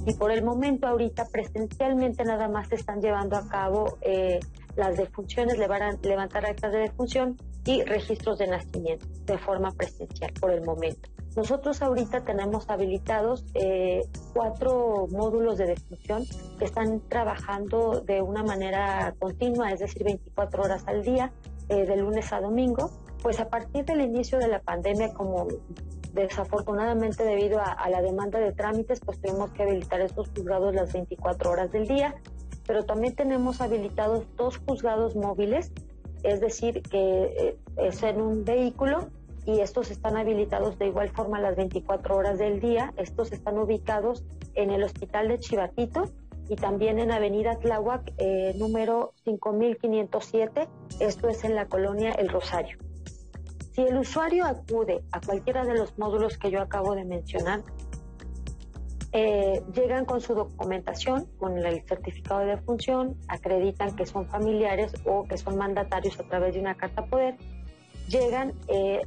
[0.06, 4.39] Y por el momento, ahorita presencialmente nada más se están llevando a cabo eh,
[4.76, 10.64] las defunciones, levantar actas de defunción y registros de nacimiento de forma presencial por el
[10.64, 11.10] momento.
[11.36, 14.02] Nosotros ahorita tenemos habilitados eh,
[14.34, 16.24] cuatro módulos de defunción
[16.60, 21.32] que están trabajando de una manera continua, es decir, 24 horas al día,
[21.70, 22.91] eh, de lunes a domingo.
[23.22, 25.47] Pues a partir del inicio de la pandemia, como
[26.14, 31.51] desafortunadamente debido a, la demanda de trámites, pues tuvimos que habilitar estos juzgados las 24
[31.51, 32.16] horas del día,
[32.68, 35.72] pero también tenemos habilitados dos juzgados móviles,
[36.24, 39.09] es decir, que eh, es en un vehículo
[39.45, 42.93] y estos están habilitados de igual forma las 24 horas del día.
[42.97, 46.12] Estos están ubicados en el Hospital de Chivatito
[46.47, 50.68] y también en Avenida Tláhuac, eh, número 5507.
[50.99, 52.78] Esto es en la colonia El Rosario.
[53.74, 57.61] Si el usuario acude a cualquiera de los módulos que yo acabo de mencionar,
[59.13, 65.24] eh, llegan con su documentación, con el certificado de defunción, acreditan que son familiares o
[65.26, 67.36] que son mandatarios a través de una carta poder,
[68.07, 69.01] llegan, eh,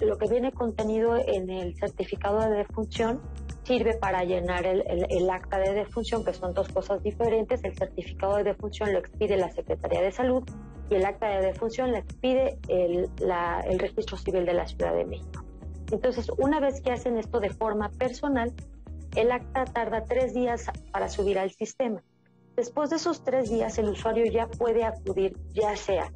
[0.00, 3.20] lo que viene contenido en el certificado de defunción
[3.62, 7.62] sirve para llenar el, el- el acta de defunción, que son dos cosas diferentes.
[7.64, 10.42] El certificado de defunción lo expide la Secretaría de Salud
[10.90, 14.94] y el acta de defunción lo expide el, la- el Registro Civil de la Ciudad
[14.94, 15.44] de México.
[15.90, 18.52] Entonces, una vez que hacen esto de forma personal,
[19.16, 22.02] el acta tarda tres días para subir al sistema.
[22.56, 26.10] Después de esos tres días, el usuario ya puede acudir, ya sea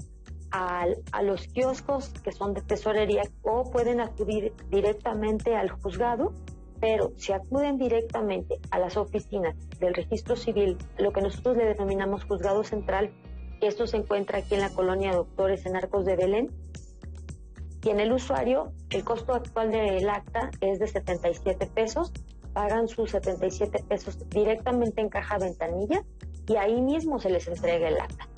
[0.51, 6.33] al- a los kioscos que son de tesorería o pueden acudir directamente al juzgado,
[6.81, 12.25] pero si acuden directamente a las oficinas del registro civil, lo que nosotros le denominamos
[12.25, 13.11] juzgado central,
[13.61, 16.51] esto se encuentra aquí en la colonia Doctores en Arcos de Belén,
[17.81, 22.13] tiene el usuario, el costo actual del acta es de 77 pesos,
[22.53, 26.03] pagan sus 77 pesos directamente en caja ventanilla
[26.49, 28.29] y ahí mismo se les entrega el acta.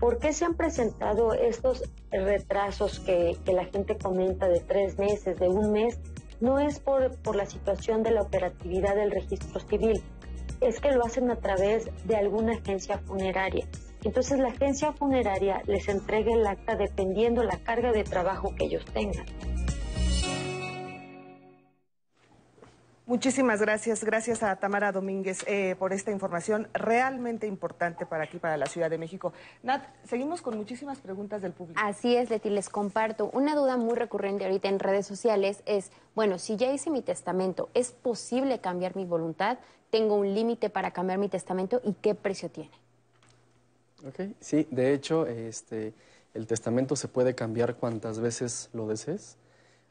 [0.00, 5.38] ¿Por qué se han presentado estos retrasos que, que la gente comenta de tres meses,
[5.38, 6.00] de un mes?
[6.40, 10.02] No es por, por la situación de la operatividad del registro civil,
[10.60, 13.68] es que lo hacen a través de alguna agencia funeraria.
[14.04, 18.84] Entonces la agencia funeraria les entrega el acta dependiendo la carga de trabajo que ellos
[18.92, 19.26] tengan.
[23.04, 24.04] Muchísimas gracias.
[24.04, 28.88] Gracias a Tamara Domínguez eh, por esta información realmente importante para aquí, para la Ciudad
[28.88, 29.32] de México.
[29.62, 31.78] Nat, seguimos con muchísimas preguntas del público.
[31.84, 33.28] Así es, Leti, les comparto.
[33.34, 37.68] Una duda muy recurrente ahorita en redes sociales es, bueno, si ya hice mi testamento,
[37.74, 39.58] ¿es posible cambiar mi voluntad?
[39.90, 42.70] ¿Tengo un límite para cambiar mi testamento y qué precio tiene?
[44.06, 45.94] Ok, sí, de hecho, este,
[46.34, 49.36] el testamento se puede cambiar cuantas veces lo desees.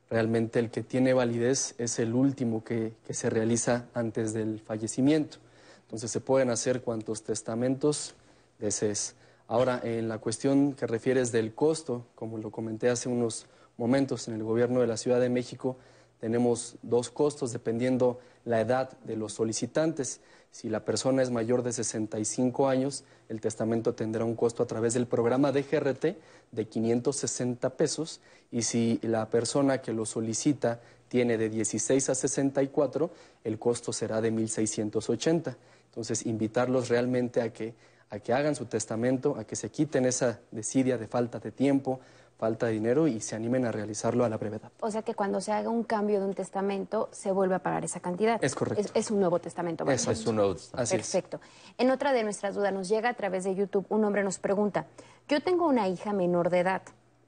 [0.10, 5.38] Realmente el que tiene validez es el último que, que se realiza antes del fallecimiento.
[5.84, 8.16] Entonces se pueden hacer cuantos testamentos
[8.60, 9.16] desees.
[9.48, 13.48] Ahora, en la cuestión que refieres del costo, como lo comenté hace unos
[13.78, 15.78] momentos en el gobierno de la Ciudad de México,
[16.20, 20.20] tenemos dos costos dependiendo la edad de los solicitantes.
[20.52, 24.94] Si la persona es mayor de 65 años, el testamento tendrá un costo a través
[24.94, 26.18] del programa de GRT
[26.52, 28.20] de 560 pesos
[28.52, 33.12] y si la persona que lo solicita tiene de 16 a 64,
[33.44, 35.56] el costo será de 1.680.
[35.86, 37.74] Entonces, invitarlos realmente a que,
[38.10, 42.02] a que hagan su testamento, a que se quiten esa desidia de falta de tiempo,
[42.42, 44.72] falta de dinero y se animen a realizarlo a la brevedad.
[44.80, 47.86] O sea que cuando se haga un cambio de un testamento, se vuelve a pagar
[47.86, 48.44] esa cantidad.
[48.44, 48.82] Es correcto.
[48.82, 49.86] Es, es un nuevo testamento.
[49.86, 50.12] ¿verdad?
[50.12, 50.82] Es un nuevo testamento.
[50.82, 51.02] Así es.
[51.04, 51.40] Perfecto.
[51.78, 54.88] En otra de nuestras dudas nos llega a través de YouTube, un hombre nos pregunta,
[55.30, 56.82] yo tengo una hija menor de edad,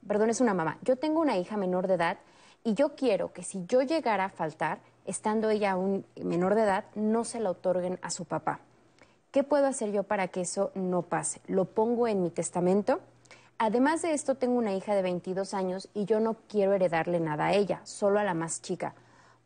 [0.04, 2.18] perdón, es una mamá, yo tengo una hija menor de edad
[2.64, 6.86] y yo quiero que si yo llegara a faltar, estando ella aún menor de edad,
[6.96, 8.58] no se la otorguen a su papá.
[9.30, 11.40] ¿Qué puedo hacer yo para que eso no pase?
[11.46, 12.98] ¿Lo pongo en mi testamento?
[13.66, 17.46] Además de esto, tengo una hija de 22 años y yo no quiero heredarle nada
[17.46, 18.94] a ella, solo a la más chica.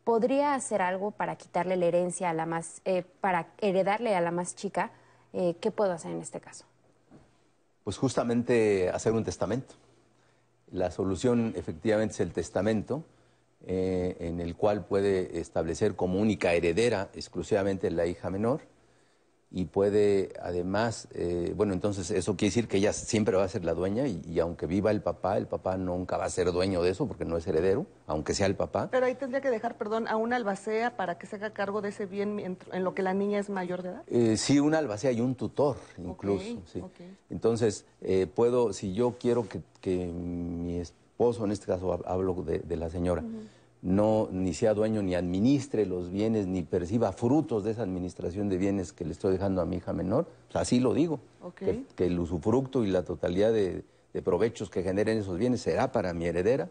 [0.03, 4.33] ¿Podría hacer algo para quitarle la herencia a la más, eh, para heredarle a la
[4.33, 4.91] más chica?
[5.33, 6.65] Eh, ¿Qué puedo hacer en este caso?
[7.85, 9.77] Pues justamente hacer un testamento.
[10.73, 13.05] La solución efectivamente es el testamento,
[13.69, 18.63] eh, en el cual puede establecer como única heredera exclusivamente la hija menor
[19.51, 23.65] y puede además, eh, bueno, entonces eso quiere decir que ella siempre va a ser
[23.65, 26.83] la dueña y, y aunque viva el papá, el papá nunca va a ser dueño
[26.83, 28.89] de eso porque no es heredero, aunque sea el papá.
[28.91, 31.89] Pero ahí tendría que dejar, perdón, a una albacea para que se haga cargo de
[31.89, 34.03] ese bien en, en lo que la niña es mayor de edad.
[34.09, 36.61] Eh, sí, un albacea y un tutor, incluso.
[36.67, 36.83] sí.
[37.31, 42.35] Entonces, eh, puedo, si yo quiero que, que mi esposo, en este caso hab- hablo
[42.43, 43.25] de, de la señora,
[43.83, 48.57] no ni sea dueño ni administre los bienes ni perciba frutos de esa administración de
[48.57, 51.21] bienes que le estoy dejando a mi hija menor, pues así lo digo,
[51.57, 55.93] que, que el usufructo y la totalidad de, de provechos que generen esos bienes será
[55.93, 56.69] para mi heredera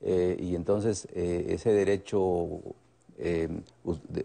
[0.00, 2.48] eh, y entonces eh, ese derecho
[3.18, 3.48] eh,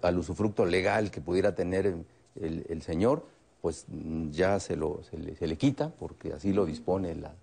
[0.01, 1.93] al usufructo legal que pudiera tener
[2.41, 3.23] el, el señor,
[3.61, 3.85] pues
[4.31, 7.33] ya se, lo, se, le, se le quita porque así lo dispone la,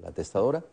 [0.00, 0.64] la testadora.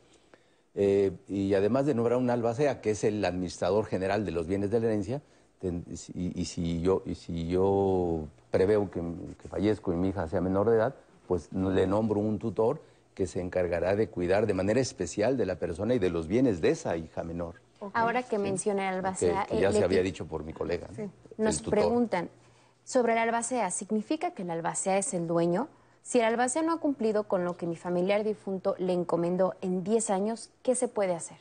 [0.82, 4.72] Eh, y además de nombrar un albacea, que es el administrador general de los bienes
[4.72, 5.22] de la herencia,
[5.60, 9.02] ten- y, y si yo, y si yo preveo que,
[9.42, 10.96] que fallezco y mi hija sea menor de edad,
[11.28, 12.82] pues le nombro un tutor
[13.14, 16.62] que se encargará de cuidar de manera especial de la persona y de los bienes
[16.62, 17.56] de esa hija menor.
[17.94, 20.88] Ahora que menciona el albacea, que eh, ya se había dicho por mi colega.
[21.38, 22.30] nos preguntan
[22.86, 23.70] sobre el albacea.
[23.72, 25.68] ¿Significa que el albacea es el dueño?
[26.04, 29.84] Si el albacea no ha cumplido con lo que mi familiar difunto le encomendó en
[29.84, 31.38] 10 años, ¿qué se puede hacer?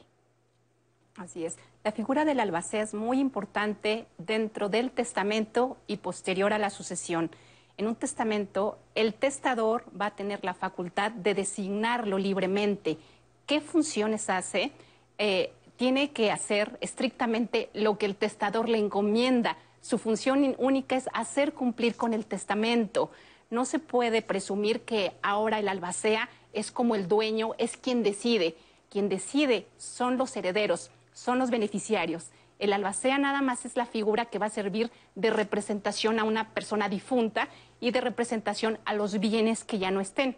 [1.17, 1.57] Así es.
[1.85, 7.31] La figura del albacea es muy importante dentro del testamento y posterior a la sucesión.
[7.77, 12.99] En un testamento, el testador va a tener la facultad de designarlo libremente.
[13.47, 14.73] ¿Qué funciones hace?
[15.17, 19.57] Eh, tiene que hacer estrictamente lo que el testador le encomienda.
[19.81, 23.11] Su función única es hacer cumplir con el testamento.
[23.51, 28.57] No se puede presumir que ahora el albacea es como el dueño, es quien decide.
[28.91, 32.31] Quien decide son los herederos, son los beneficiarios.
[32.59, 36.51] El albacea nada más es la figura que va a servir de representación a una
[36.51, 37.49] persona difunta
[37.81, 40.37] y de representación a los bienes que ya no estén.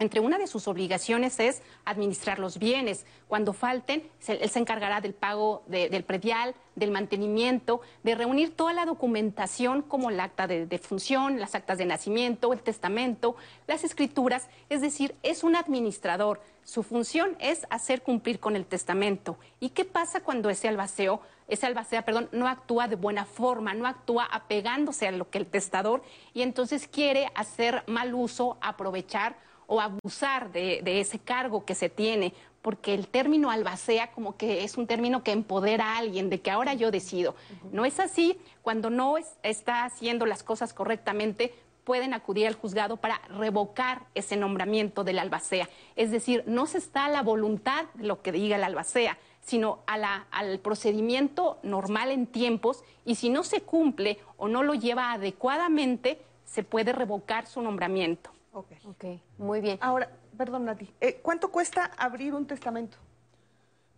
[0.00, 3.04] Entre una de sus obligaciones es administrar los bienes.
[3.28, 8.72] Cuando falten, él se encargará del pago de- del predial, del mantenimiento, de reunir toda
[8.72, 13.36] la documentación como el acta de, de función, las actas de nacimiento, el testamento,
[13.66, 14.48] las escrituras.
[14.70, 16.40] Es decir, es un administrador.
[16.64, 19.36] Su función es hacer cumplir con el testamento.
[19.60, 23.86] ¿Y qué pasa cuando ese albaceo, ese albacea, perdón, no actúa de buena forma, no
[23.86, 29.36] actúa apegándose a lo que el testador y entonces quiere hacer mal uso, aprovechar
[29.72, 34.64] o abusar de, de ese cargo que se tiene, porque el término albacea como que
[34.64, 37.36] es un término que empodera a alguien, de que ahora yo decido.
[37.70, 41.54] No es así, cuando no es- está haciendo las cosas correctamente,
[41.84, 45.68] pueden acudir al juzgado para revocar ese nombramiento del albacea.
[45.94, 49.78] Es decir, no se está a la voluntad de lo que diga el albacea, sino
[49.86, 54.74] a la- al procedimiento normal en tiempos, y si no se cumple o no lo
[54.74, 58.30] lleva adecuadamente, se puede revocar su nombramiento.
[58.52, 59.04] Ok.
[59.38, 59.78] muy bien.
[59.80, 62.96] Ahora, perdón, Nati, eh, ¿cuánto cuesta abrir un testamento?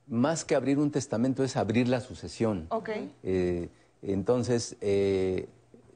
[0.06, 2.66] Más que abrir un testamento es abrir la sucesión.
[2.70, 2.90] Ok.
[3.22, 3.68] Eh,
[4.02, 5.48] entonces, eh,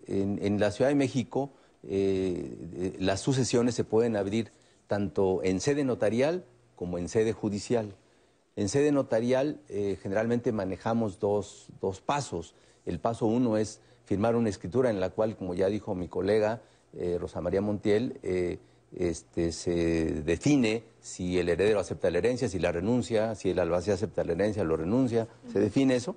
[0.07, 1.51] en, en la Ciudad de México,
[1.83, 4.51] eh, eh, las sucesiones se pueden abrir
[4.87, 6.45] tanto en sede notarial
[6.77, 7.95] como en sede judicial.
[8.55, 12.55] En sede notarial eh, generalmente manejamos dos, dos pasos.
[12.87, 16.63] El paso uno es firmar una escritura en la cual, como ya dijo mi colega
[16.99, 18.59] eh, Rosa María Montiel, eh,
[18.95, 23.95] este, se define si el heredero acepta la herencia, si la renuncia, si el albacea
[23.95, 26.17] acepta la herencia, lo renuncia, se define eso.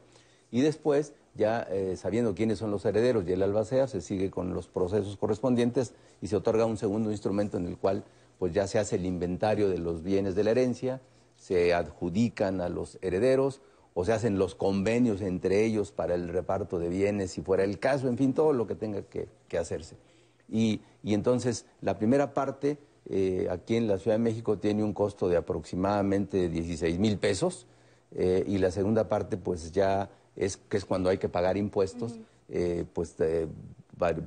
[0.52, 4.54] Y después, ya eh, sabiendo quiénes son los herederos y el albacea, se sigue con
[4.54, 8.04] los procesos correspondientes y se otorga un segundo instrumento en el cual
[8.40, 11.02] pues ya se hace el inventario de los bienes de la herencia,
[11.36, 13.62] se adjudican a los herederos
[13.94, 17.80] o se hacen los convenios entre ellos para el reparto de bienes, si fuera el
[17.80, 19.28] caso, en fin, todo lo que tenga que,
[19.58, 19.98] hacerse.
[20.52, 22.78] Y, entonces, la primera parte,
[23.10, 27.68] eh, aquí en la Ciudad de México, tiene un costo de aproximadamente 16 mil pesos,
[28.16, 32.18] eh, y la segunda parte, pues ya es que es cuando hay que pagar impuestos,
[32.50, 33.16] eh, pues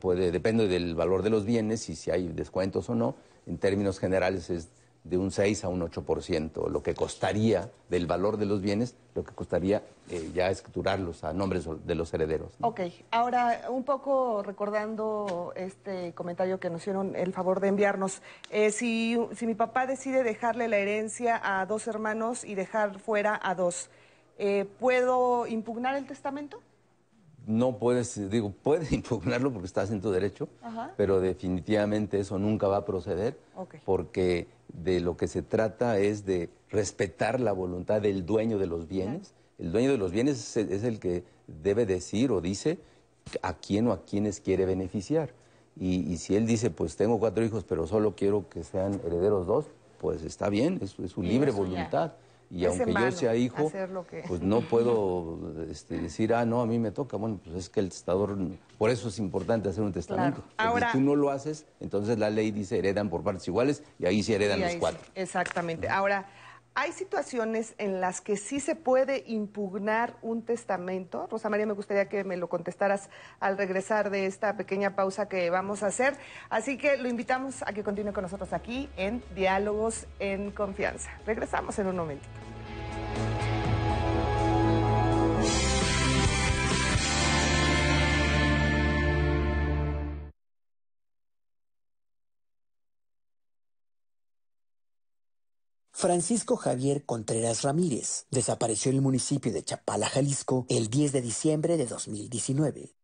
[0.00, 3.16] puede, depende del valor de los bienes y si hay descuentos o no.
[3.46, 4.68] En términos generales es
[5.04, 9.24] de un 6 a un 8%, lo que costaría del valor de los bienes, lo
[9.24, 12.52] que costaría eh, ya escriturarlos a nombres de los herederos.
[12.60, 12.80] Ok,
[13.10, 19.18] ahora un poco recordando este comentario que nos hicieron el favor de enviarnos, eh, si,
[19.34, 23.90] si, mi papá decide dejarle la herencia a dos hermanos y dejar fuera a dos,
[24.38, 26.60] eh, ¿puedo impugnar el testamento?
[27.46, 30.48] no puedes, digo, puedes impugnarlo porque estás en tu derecho,
[30.96, 33.36] pero definitivamente eso nunca va a proceder
[33.84, 38.88] porque de lo que se trata es de respetar la voluntad del dueño de los
[38.88, 39.34] bienes.
[39.58, 42.78] El dueño de los bienes es, el que debe decir o dice
[43.42, 45.34] a quién o a quiénes quiere beneficiar.
[45.78, 49.66] Y, si él dice, pues tengo cuatro hijos, pero solo quiero que sean herederos dos,
[50.00, 52.12] pues está bien, es, su libre voluntad.
[52.54, 53.72] Y aunque yo sea hijo,
[54.28, 57.16] pues no puedo este, decir, ah, no, a mí me toca.
[57.16, 58.36] Bueno, pues es que el testador,
[58.76, 60.44] por eso es importante hacer un testamento.
[60.58, 64.04] Ahora, si tú no lo haces, entonces la ley dice heredan por partes iguales y
[64.04, 65.00] ahí sí heredan los cuatro.
[65.14, 65.88] exactamente.
[65.88, 66.26] Ahora,
[66.74, 71.26] hay situaciones en las que sí se puede impugnar un testamento.
[71.30, 73.10] Rosa María, me gustaría que me lo contestaras
[73.40, 76.16] al regresar de esta pequeña pausa que vamos a hacer.
[76.48, 81.10] Así que lo invitamos a que continúe con nosotros aquí en Diálogos en Confianza.
[81.26, 82.30] Regresamos en un momentito.
[96.02, 101.76] Francisco Javier Contreras Ramírez desapareció en el municipio de Chapala, Jalisco, el 10 de diciembre
[101.76, 102.96] de 2019.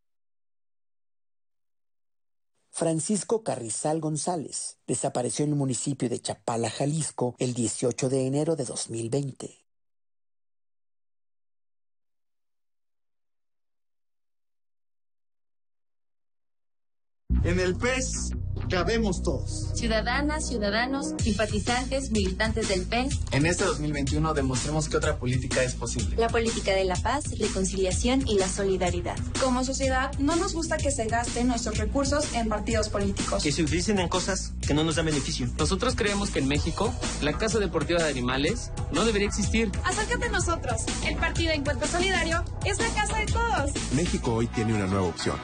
[2.73, 8.65] Francisco Carrizal González desapareció en el municipio de Chapala, Jalisco, el 18 de enero de
[8.65, 9.65] 2020.
[17.45, 18.33] En el PES
[18.69, 19.71] cabemos todos.
[19.75, 23.19] Ciudadanas, ciudadanos, simpatizantes, militantes del PES.
[23.33, 26.17] En este 2021 demostremos que otra política es posible.
[26.17, 29.17] La política de la paz, reconciliación y la solidaridad.
[29.43, 33.43] Como sociedad, no nos gusta que se gasten nuestros recursos en partidos políticos.
[33.43, 35.49] Que se utilicen en cosas que no nos dan beneficio.
[35.59, 36.93] Nosotros creemos que en México,
[37.23, 39.71] la Casa Deportiva de Animales no debería existir.
[39.85, 40.83] Acércate a nosotros.
[41.07, 43.71] El Partido Encuentro Solidario es la casa de todos.
[43.93, 45.37] México hoy tiene una nueva opción.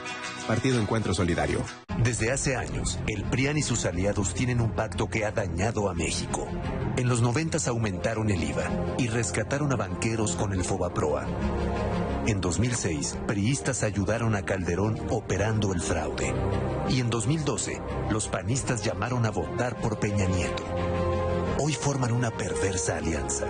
[0.46, 1.60] Partido Encuentro Solidario.
[2.02, 5.94] Desde hace años, el PRIAN y sus aliados tienen un pacto que ha dañado a
[5.94, 6.46] México.
[6.98, 11.26] En los 90 aumentaron el IVA y rescataron a banqueros con el Fobaproa.
[12.26, 16.34] En 2006, priistas ayudaron a Calderón operando el fraude.
[16.90, 17.80] Y en 2012,
[18.10, 20.62] los panistas llamaron a votar por Peña Nieto.
[21.58, 23.46] Hoy forman una perversa alianza.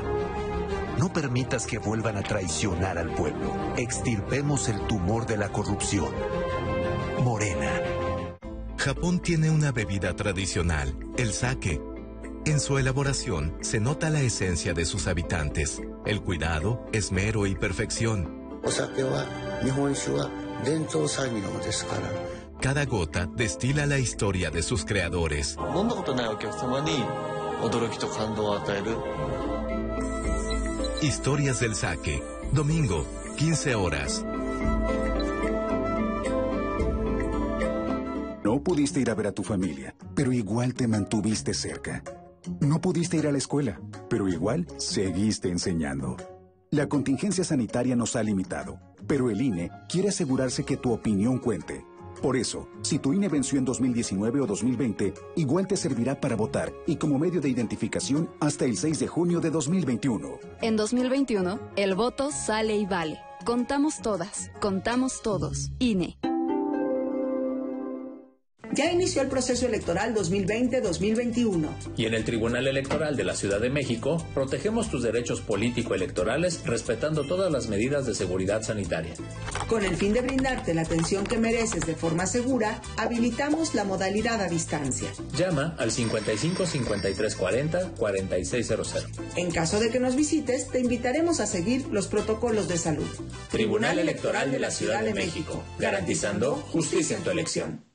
[0.98, 3.52] No permitas que vuelvan a traicionar al pueblo.
[3.76, 6.14] Extirpemos el tumor de la corrupción.
[7.22, 7.82] Morena.
[8.76, 11.80] Japón tiene una bebida tradicional, el sake.
[12.44, 18.60] En su elaboración se nota la esencia de sus habitantes, el cuidado, esmero y perfección.
[22.60, 25.56] Cada gota destila la historia de sus creadores.
[31.02, 32.22] Historias del Sake,
[32.52, 34.24] domingo, 15 horas.
[38.64, 42.02] Pudiste ir a ver a tu familia, pero igual te mantuviste cerca.
[42.60, 46.16] No pudiste ir a la escuela, pero igual seguiste enseñando.
[46.70, 51.84] La contingencia sanitaria nos ha limitado, pero el INE quiere asegurarse que tu opinión cuente.
[52.22, 56.72] Por eso, si tu INE venció en 2019 o 2020, igual te servirá para votar
[56.86, 60.38] y como medio de identificación hasta el 6 de junio de 2021.
[60.62, 63.18] En 2021, el voto sale y vale.
[63.44, 65.70] Contamos todas, contamos todos.
[65.78, 66.16] INE.
[68.72, 71.68] Ya inició el proceso electoral 2020-2021.
[71.96, 77.24] Y en el Tribunal Electoral de la Ciudad de México, protegemos tus derechos político-electorales respetando
[77.24, 79.14] todas las medidas de seguridad sanitaria.
[79.68, 84.40] Con el fin de brindarte la atención que mereces de forma segura, habilitamos la modalidad
[84.40, 85.08] a distancia.
[85.36, 89.06] Llama al 55 53 40 4600.
[89.36, 93.08] En caso de que nos visites, te invitaremos a seguir los protocolos de salud.
[93.50, 97.93] Tribunal Electoral de la Ciudad de México, garantizando justicia en tu elección.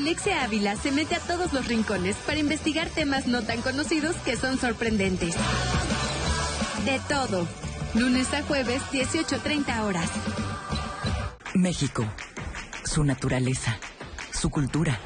[0.00, 4.34] Alexia Ávila se mete a todos los rincones para investigar temas no tan conocidos que
[4.34, 5.34] son sorprendentes.
[6.86, 7.46] De todo.
[7.92, 10.08] Lunes a jueves, 18.30 horas.
[11.52, 12.06] México.
[12.82, 13.78] Su naturaleza.
[14.32, 14.98] Su cultura.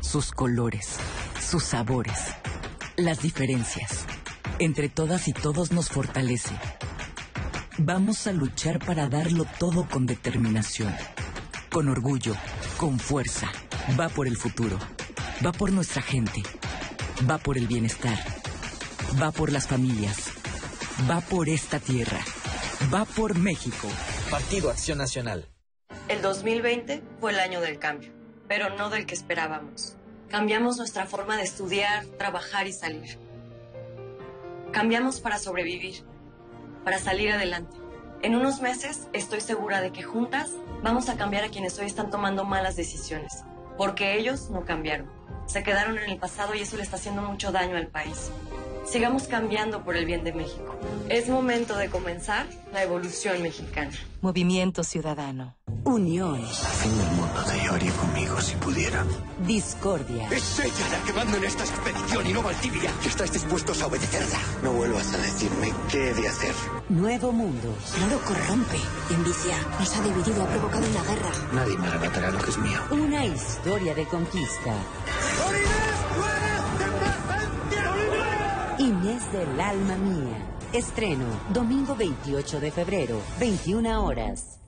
[0.00, 0.96] Sus colores.
[1.40, 2.18] Sus sabores.
[2.96, 4.06] Las diferencias.
[4.58, 6.58] Entre todas y todos nos fortalece.
[7.78, 10.92] Vamos a luchar para darlo todo con determinación.
[11.70, 12.34] Con orgullo.
[12.76, 13.52] Con fuerza
[13.94, 14.78] va por el futuro,
[15.44, 16.42] va por nuestra gente,
[17.30, 18.18] va por el bienestar,
[19.22, 20.32] va por las familias,
[21.08, 22.18] va por esta tierra,
[22.92, 23.88] va por México.
[24.30, 25.48] Partido Acción Nacional.
[26.08, 28.12] El 2020 fue el año del cambio,
[28.48, 29.96] pero no del que esperábamos.
[30.28, 33.18] Cambiamos nuestra forma de estudiar, trabajar y salir.
[34.72, 36.02] Cambiamos para sobrevivir,
[36.84, 37.76] para salir adelante.
[38.22, 40.50] En unos meses estoy segura de que juntas
[40.82, 43.45] vamos a cambiar a quienes hoy están tomando malas decisiones
[43.76, 45.10] porque ellos no cambiaron.
[45.46, 48.30] Se quedaron en el pasado y eso le está haciendo mucho daño al país.
[48.88, 50.76] Sigamos cambiando por el bien de México.
[51.08, 53.92] Es momento de comenzar la evolución mexicana.
[54.20, 55.56] Movimiento Ciudadano.
[55.84, 56.36] Unión.
[56.36, 59.04] Al fin del mundo te llevaría conmigo si pudiera.
[59.46, 60.28] Discordia.
[60.30, 62.90] Es ella la que manda en esta expedición y no Valdivia.
[63.02, 64.38] Que estáis dispuestos a obedecerla.
[64.62, 66.54] No vuelvas a decirme qué he de hacer.
[66.88, 67.74] Nuevo mundo.
[68.00, 68.78] No lo corrompe.
[69.10, 69.56] Envicia.
[69.78, 71.30] Nos ha dividido, ha provocado una guerra.
[71.52, 72.80] Nadie me arrebatará lo que es mío.
[72.90, 74.74] Una historia de conquista.
[79.16, 80.36] Del alma mía.
[80.74, 84.60] Estreno, domingo 28 de febrero, 21 horas.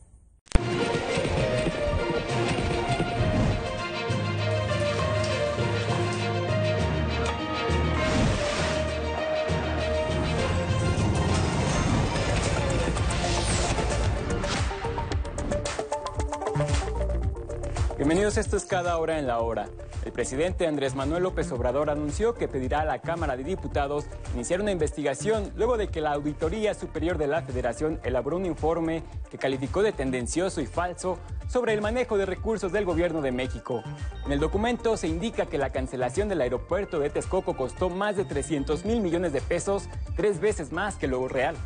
[18.08, 19.68] Bienvenidos, esto es Cada Hora en la Hora.
[20.02, 24.62] El presidente Andrés Manuel López Obrador anunció que pedirá a la Cámara de Diputados iniciar
[24.62, 29.36] una investigación luego de que la Auditoría Superior de la Federación elaboró un informe que
[29.36, 31.18] calificó de tendencioso y falso
[31.48, 33.82] sobre el manejo de recursos del gobierno de México.
[34.24, 38.24] En el documento se indica que la cancelación del aeropuerto de Texcoco costó más de
[38.24, 39.86] 300 mil millones de pesos,
[40.16, 41.56] tres veces más que lo real.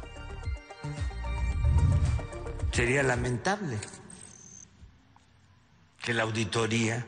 [2.73, 3.78] Sería lamentable
[6.03, 7.07] que la auditoría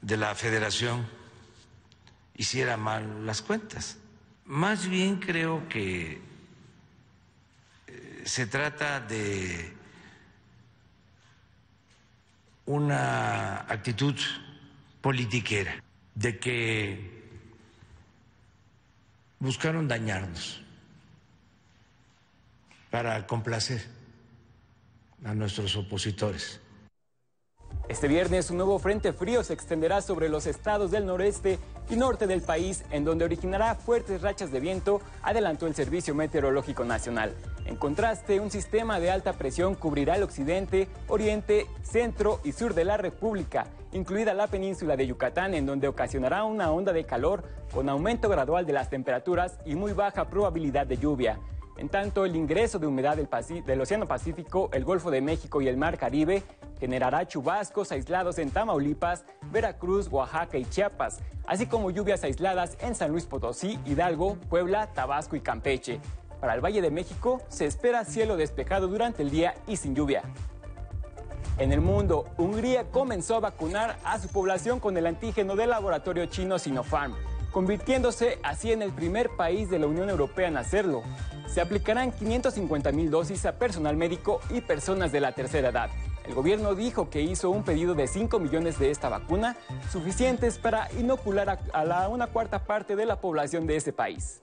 [0.00, 1.06] de la federación
[2.36, 3.98] hiciera mal las cuentas.
[4.46, 6.20] Más bien creo que
[7.86, 9.74] eh, se trata de
[12.64, 14.14] una actitud
[15.00, 15.82] politiquera,
[16.14, 17.16] de que
[19.38, 20.62] buscaron dañarnos
[22.90, 23.86] para complacer
[25.24, 26.60] a nuestros opositores.
[27.88, 32.26] Este viernes un nuevo frente frío se extenderá sobre los estados del noreste y norte
[32.26, 37.32] del país, en donde originará fuertes rachas de viento, adelantó el Servicio Meteorológico Nacional.
[37.64, 42.84] En contraste, un sistema de alta presión cubrirá el occidente, oriente, centro y sur de
[42.84, 47.88] la República, incluida la península de Yucatán, en donde ocasionará una onda de calor con
[47.88, 51.38] aumento gradual de las temperaturas y muy baja probabilidad de lluvia.
[51.78, 55.76] En tanto, el ingreso de humedad del, Océano Pacífico, el Golfo de México y el
[55.76, 56.42] Mar Caribe
[56.80, 63.10] generará chubascos aislados en Tamaulipas, Veracruz, Oaxaca y Chiapas, así como lluvias aisladas en San
[63.10, 66.00] Luis Potosí, Hidalgo, Puebla, Tabasco y Campeche.
[66.40, 70.22] Para el Valle de México se espera cielo despejado durante el día y sin lluvia.
[71.58, 76.24] En el mundo, Hungría comenzó a vacunar a su población con el antígeno del laboratorio
[76.26, 77.14] chino Sinopharm
[77.56, 81.02] convirtiéndose así en el primer país de la Unión Europea en hacerlo.
[81.46, 85.88] Se aplicarán 550 mil dosis a personal médico y personas de la tercera edad.
[86.26, 89.56] El gobierno dijo que hizo un pedido de 5 millones de esta vacuna,
[89.90, 94.42] suficientes para inocular a, la una cuarta parte de la población de ese país.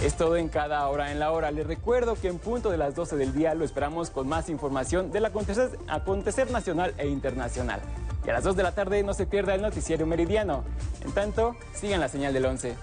[0.00, 1.52] Es todo en cada hora en la hora.
[1.52, 5.12] Les recuerdo que en punto de las 12 del día lo esperamos con más información
[5.12, 7.80] del acontecer, acontecer nacional e internacional.
[8.24, 10.64] Y a las 2 de la tarde no se pierda el noticiero meridiano.
[11.04, 12.76] En tanto, sigan la señal del 11.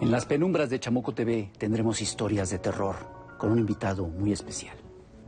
[0.00, 2.96] En las penumbras de Chamuco TV tendremos historias de terror
[3.38, 4.76] con un invitado muy especial.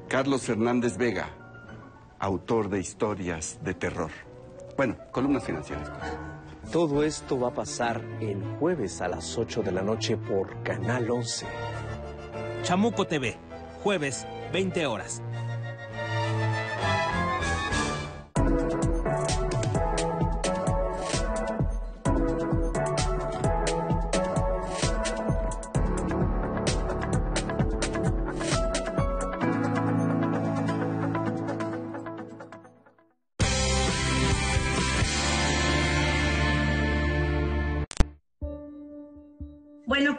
[0.09, 1.29] Carlos Fernández Vega,
[2.19, 4.11] autor de historias de terror.
[4.77, 5.91] Bueno, columnas financieras.
[5.91, 6.73] pues.
[6.73, 11.11] Todo esto va a pasar el jueves a las 8 de la noche por Canal
[11.11, 11.47] 11.
[12.63, 13.37] Chamuco TV,
[13.83, 15.23] jueves, 20 horas.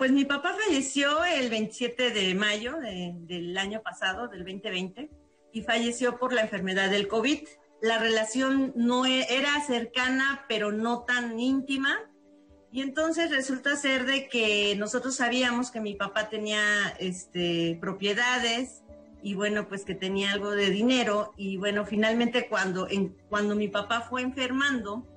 [0.05, 5.09] Pues mi papá falleció el 27 de mayo de- del año pasado, del 2020,
[5.51, 7.39] y falleció por la enfermedad del COVID.
[7.81, 11.97] La relación no e- era cercana, pero no tan íntima.
[12.71, 16.61] Y entonces resulta ser de que nosotros sabíamos que mi papá tenía
[16.99, 18.83] este, propiedades
[19.23, 21.33] y bueno, pues que tenía algo de dinero.
[21.35, 22.87] Y bueno, finalmente cuando,
[23.27, 25.07] cuando mi papá fue enfermando,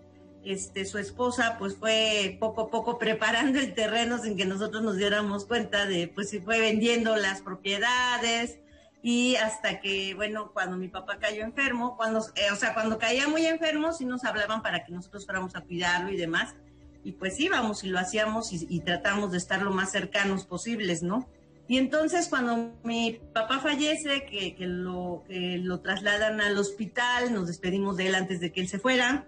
[0.48, 4.96] este, su esposa pues fue poco a poco preparando el terreno sin que nosotros nos
[4.96, 8.58] diéramos cuenta de, pues se fue vendiendo las propiedades
[9.02, 13.28] y hasta que, bueno, cuando mi papá cayó enfermo, cuando, eh, o sea, cuando caía
[13.28, 16.54] muy enfermo, sí nos hablaban para que nosotros fuéramos a cuidarlo y demás.
[17.04, 21.02] Y pues íbamos y lo hacíamos y, y tratamos de estar lo más cercanos posibles,
[21.02, 21.28] ¿no?
[21.68, 27.48] Y entonces cuando mi papá fallece, que, que lo, que lo trasladan al hospital, nos
[27.48, 29.26] despedimos de él antes de que él se fuera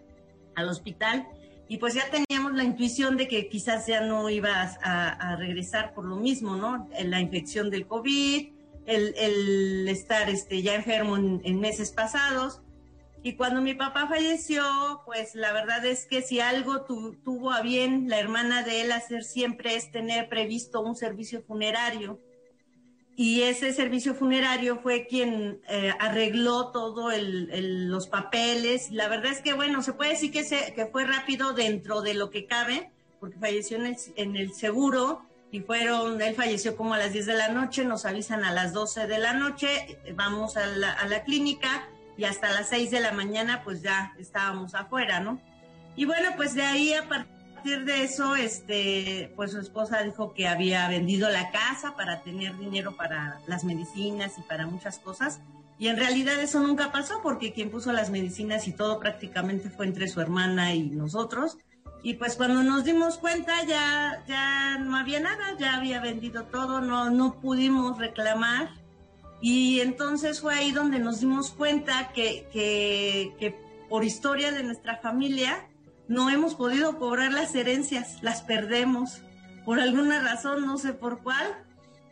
[0.61, 1.27] al hospital
[1.71, 4.51] y pues ya teníamos la intuición de que quizás ya no iba
[4.83, 6.89] a, regresar por lo mismo, ¿no?
[7.05, 8.49] La infección del COVID,
[8.87, 12.61] el, estar este, ya enfermo en, meses pasados.
[13.23, 14.65] Y cuando mi papá falleció,
[15.07, 18.91] pues la verdad es que si algo tu- tuvo a bien la hermana de él
[18.91, 22.19] hacer siempre es tener previsto un servicio funerario.
[23.23, 28.91] Y ese servicio funerario fue quien eh, arregló todo el, los papeles.
[28.93, 32.15] La verdad es que, bueno, se puede decir que, se, que fue rápido dentro de
[32.15, 32.91] lo que cabe,
[33.21, 35.21] porque falleció en el, en el seguro
[35.53, 38.73] y fueron, él falleció como a las 10 de la noche, nos avisan a las
[38.73, 43.01] 12 de la noche, vamos a la, a la clínica y hasta las 6 de
[43.01, 45.39] la mañana pues ya estábamos afuera, ¿no?
[45.95, 50.49] Y bueno, pues de ahí a partir de eso, este, pues su esposa dijo que
[50.49, 55.41] había vendido la casa para tener dinero para las medicinas y para muchas cosas.
[55.79, 59.87] Y en realidad eso nunca pasó porque quien puso las medicinas y todo prácticamente fue
[59.87, 61.57] entre su hermana y nosotros.
[62.03, 66.81] Y pues cuando nos dimos cuenta ya, ya no había nada, ya había vendido todo,
[66.81, 68.71] no, no pudimos reclamar.
[69.41, 73.57] Y entonces fue ahí donde nos dimos cuenta que, que
[73.89, 75.67] por historia de nuestra familia
[76.11, 79.23] no hemos podido cobrar las herencias, las perdemos
[79.65, 81.47] por alguna razón, no sé por cuál.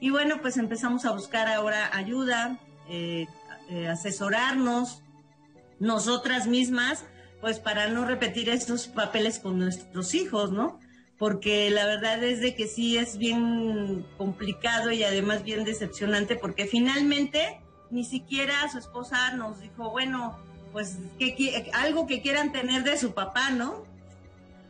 [0.01, 2.59] Y bueno, pues empezamos a buscar ahora ayuda,
[2.89, 3.27] eh,
[3.69, 5.03] eh, asesorarnos
[5.81, 7.05] nosotras mismas,
[7.41, 10.79] pues para no repetir estos papeles con nuestros hijos, ¿no?
[11.19, 16.67] Porque la verdad es de que sí es bien complicado y además bien decepcionante porque
[16.67, 17.61] finalmente
[17.91, 20.39] ni siquiera su esposa nos dijo, bueno,
[20.73, 23.88] pues que, qui- algo que quieran tener de su papá, ¿no?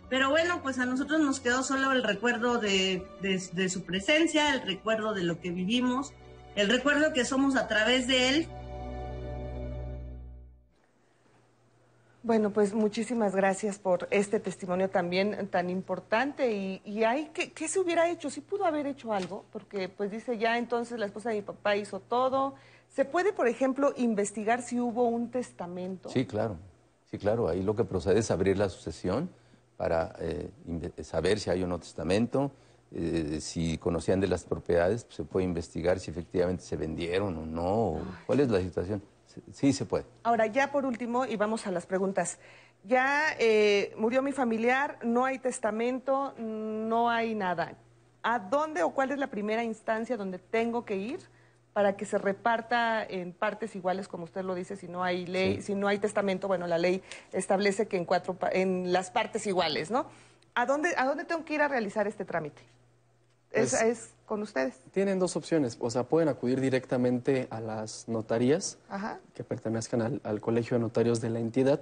[0.09, 4.55] Pero bueno, pues a nosotros nos quedó solo el recuerdo de, de- de su presencia,
[4.55, 6.13] el recuerdo de lo que vivimos,
[6.57, 8.49] el recuerdo que somos a través de él
[12.25, 16.53] Bueno, pues muchísimas gracias por este testimonio también tan importante.
[16.53, 18.29] Y, y hay, ¿qué, qué se hubiera hecho?
[18.29, 19.45] ¿Sí pudo haber hecho algo?
[19.51, 22.55] Porque pues dice ya entonces la esposa de mi papá hizo todo.
[22.91, 26.11] ¿Se puede, por ejemplo, investigar si hubo un testamento?
[26.11, 26.57] Sí, claro.
[27.11, 27.49] Sí, claro.
[27.49, 29.31] Ahí lo que procede es abrir la sucesión
[29.79, 30.51] para eh,
[31.03, 32.51] saber si hay o no testamento.
[32.91, 37.47] eh, si conocían de las propiedades, pues, se puede investigar si efectivamente se vendieron o
[37.47, 37.65] no.
[37.65, 39.03] o ¿Cuál es la situación?
[39.27, 40.05] Sí, Sí, se puede.
[40.25, 42.39] Ahora, ya por último, y vamos a las preguntas.
[42.85, 47.75] Ya eh, murió mi familiar, no hay testamento, no hay nada.
[48.23, 51.21] ¿A dónde o cuál es la primera instancia donde tengo que ir
[51.73, 55.57] para que se reparta en partes iguales, como usted lo dice, si no hay ley,
[55.57, 55.63] Sí.
[55.63, 59.91] si no hay testamento, bueno, la ley establece que en cuatro en las partes iguales,
[59.91, 60.07] ¿no?
[60.55, 62.63] ¿A dónde, ¿A dónde tengo que ir a realizar este trámite?
[63.51, 64.75] Esa es con ustedes.
[64.93, 69.21] Tienen dos opciones, o sea, pueden acudir directamente a las notarías Ajá.
[69.35, 71.81] que pertenezcan al, al Colegio de Notarios de la entidad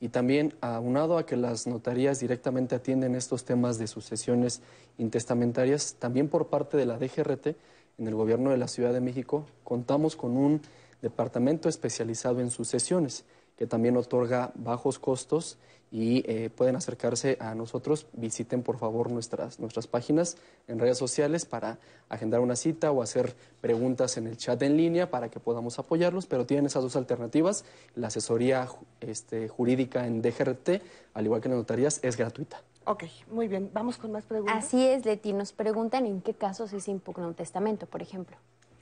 [0.00, 4.60] y también aunado a que las notarías directamente atienden estos temas de sucesiones
[4.98, 7.56] intestamentarias, también por parte de la DGRT,
[7.98, 10.60] en el gobierno de la Ciudad de México, contamos con un
[11.02, 13.24] departamento especializado en sucesiones
[13.56, 15.58] que también otorga bajos costos
[15.90, 18.08] y eh, pueden acercarse a nosotros.
[18.14, 23.36] Visiten por favor nuestras, nuestras páginas en redes sociales para agendar una cita o hacer
[23.60, 27.64] preguntas en el chat en línea para que podamos apoyarlos, pero tienen esas dos alternativas.
[27.94, 28.68] La asesoría
[29.00, 30.82] este, jurídica en DGRT,
[31.14, 32.60] al igual que en notarías, es gratuita.
[32.84, 33.70] Ok, muy bien.
[33.72, 34.64] Vamos con más preguntas.
[34.64, 35.32] Así es, Leti.
[35.32, 38.36] Nos preguntan en qué casos sí se impugna un testamento, por ejemplo.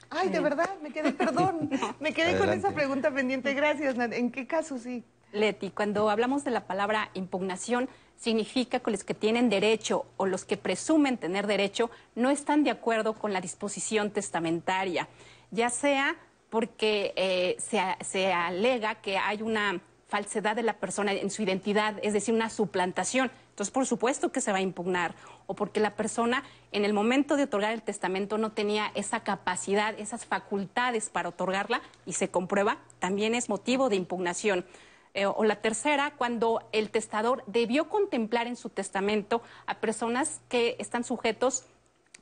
[0.09, 1.69] Ay, de verdad, me quedé, perdón.
[1.99, 3.53] Me quedé con esa pregunta pendiente.
[3.53, 4.13] Gracias, Nat.
[4.13, 5.03] ¿En qué caso sí?
[5.31, 10.45] Leti, cuando hablamos de la palabra impugnación, significa que los que tienen derecho o los
[10.45, 15.07] que presumen tener derecho no están de acuerdo con la disposición testamentaria,
[15.49, 16.15] ya sea
[16.51, 22.13] porque eh, se alega que hay una falsedad de la persona en su identidad, es
[22.13, 23.31] decir, una suplantación.
[23.53, 25.13] Entonces, por supuesto que se va a impugnar,
[25.45, 29.93] o porque la persona en el momento de otorgar el testamento no tenía esa capacidad,
[29.99, 34.65] esas facultades para otorgarla y se comprueba, también es motivo de impugnación.
[35.13, 40.75] Eh, o la tercera, cuando el testador debió contemplar en su testamento a personas que
[40.79, 41.65] están sujetos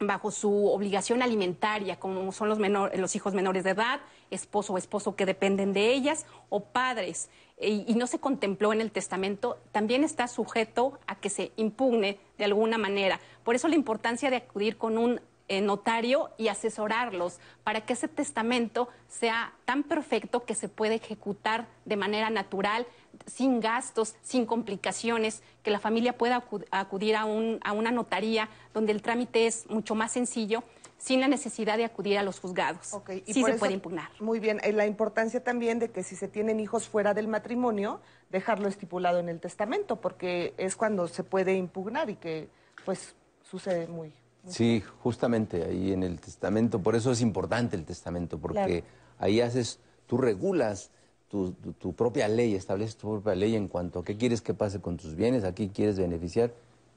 [0.02, 4.02] bajo su obligación alimentaria, como son los, menor- los hijos menores de edad,
[4.32, 7.30] esposo o esposo que dependen de ellas, o padres,
[7.62, 12.46] y, no se contempló en el testamento, también está sujeto a que se impugne de
[12.46, 13.20] alguna manera.
[13.44, 18.08] Por eso la importancia de acudir con un eh, notario y asesorarlos para que ese
[18.08, 22.88] testamento sea tan perfecto que se pueda ejecutar de manera natural,
[23.26, 28.48] sin gastos, sin complicaciones, que la familia pueda acu- acudir a, un- a una notaría
[28.74, 30.64] donde el trámite es mucho más sencillo,
[31.02, 32.92] sin la necesidad de acudir a los juzgados.
[33.26, 34.10] Y sí se eso- puede impugnar.
[34.20, 34.60] Muy bien.
[34.64, 38.00] eh, La importancia también de que si se tienen hijos fuera del matrimonio,
[38.30, 42.50] dejarlo estipulado en el testamento, porque es cuando se puede impugnar y que,
[42.86, 43.16] pues,
[43.50, 44.14] sucede muy.
[44.48, 48.86] Sí, justamente ahí en el testamento, por eso es importante el testamento, porque Claro.
[49.20, 50.92] ahí haces, tú regulas
[51.30, 54.54] tu, tu- tu propia ley, estableces tu propia ley en cuanto a qué quieres que
[54.54, 56.52] pase con tus bienes, a qué quieres beneficiar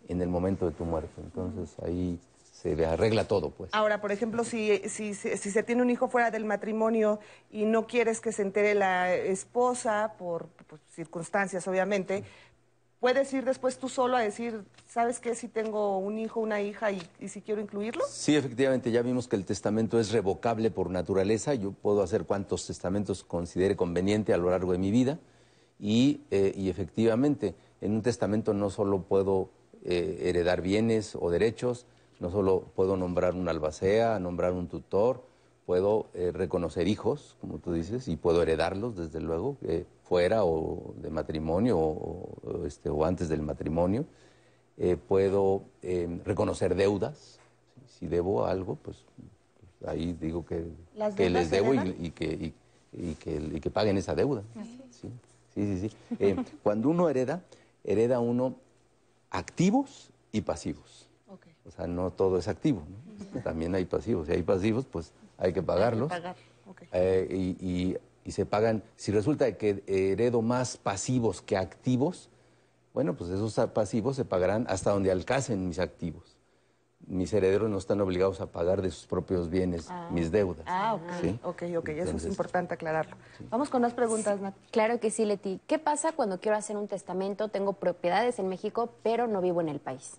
[0.09, 1.20] en el momento de tu muerte.
[1.22, 2.18] Entonces ahí
[2.65, 3.70] se arregla todo, pues.
[3.74, 7.20] Ahora, por ejemplo, si, si, si, si se tiene un hijo fuera del matrimonio
[7.51, 12.24] y no quieres que se entere la esposa, por, por circunstancias obviamente,
[13.01, 15.35] puedes ir después tú solo a decir, ¿sabes qué?
[15.35, 18.03] Si tengo un hijo, una hija y, y si quiero incluirlo.
[18.09, 21.53] Sí, efectivamente, ya vimos que el testamento es revocable por naturaleza.
[21.53, 25.19] Yo puedo hacer cuantos testamentos considere conveniente a lo largo de mi vida.
[25.78, 29.51] Y, eh, y efectivamente, en un testamento no solo puedo
[29.85, 31.85] eh, heredar bienes o derechos,
[32.20, 35.23] no solo puedo nombrar un albacea, nombrar un tutor,
[35.66, 40.95] puedo eh, reconocer hijos, como tú dices, y puedo heredarlos, desde luego, eh, fuera o
[41.01, 44.05] de matrimonio o, o, este, o antes del matrimonio.
[44.77, 47.39] Eh, puedo eh, reconocer deudas,
[47.86, 48.99] si, si debo algo, pues,
[49.81, 50.65] pues, ahí digo que,
[50.97, 52.55] ¿Las que les debo y, que, y,
[52.93, 54.43] y que, y que paguen esa deuda.
[54.91, 55.11] Sí,
[55.55, 55.91] sí, sí.
[56.19, 56.36] sí.
[56.62, 57.43] Cuando uno hereda,
[57.85, 58.57] hereda uno
[59.31, 61.03] activos y pasivos.
[61.66, 62.82] O sea, no todo es activo,
[63.35, 63.41] ¿no?
[63.43, 64.27] también hay pasivos.
[64.27, 66.09] Si hay pasivos, pues hay que pagarlos.
[66.09, 66.36] pagar,
[66.69, 66.82] ok.
[66.93, 67.97] Eh, y, y-
[68.27, 72.31] y se pagan, si resulta que heredo más pasivos que activos,
[72.95, 76.36] bueno, pues esos pasivos se pagarán hasta donde alcancen mis activos.
[77.07, 80.09] Mis herederos no están obligados a pagar de sus propios bienes Ah.
[80.11, 80.65] mis deudas.
[80.66, 81.39] Ah, ok, ¿sí?
[81.43, 83.16] ok, ok, eso es Entonces- importante aclararlo.
[83.51, 84.55] Vamos con más preguntas, Nat.
[84.70, 85.61] Claro que sí, Leti.
[85.66, 87.49] ¿Qué pasa cuando quiero hacer un testamento?
[87.49, 90.19] Tengo propiedades en México, pero no vivo en el país.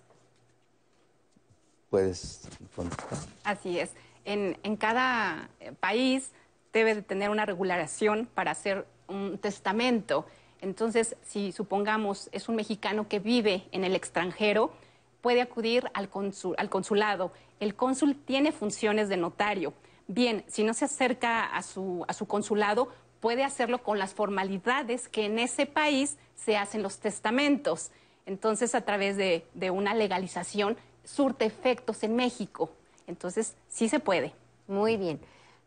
[1.90, 3.18] Puedes contestar.
[3.44, 3.90] Así es.
[4.24, 6.32] En, en cada eh, país
[6.72, 10.26] debe de tener una regulación para hacer un testamento.
[10.60, 14.72] Entonces, si supongamos es un mexicano que vive en el extranjero,
[15.20, 17.32] puede acudir al, consul- al consulado.
[17.60, 19.72] El cónsul tiene funciones de notario.
[20.08, 22.90] Bien, si no se acerca a su, a su consulado,
[23.20, 27.90] puede hacerlo con las formalidades que en ese país se hacen los testamentos.
[28.26, 30.76] Entonces, a través de, de una legalización,
[31.06, 32.70] surte efectos en México.
[33.06, 34.34] Entonces, sí se puede.
[34.66, 35.20] Muy bien.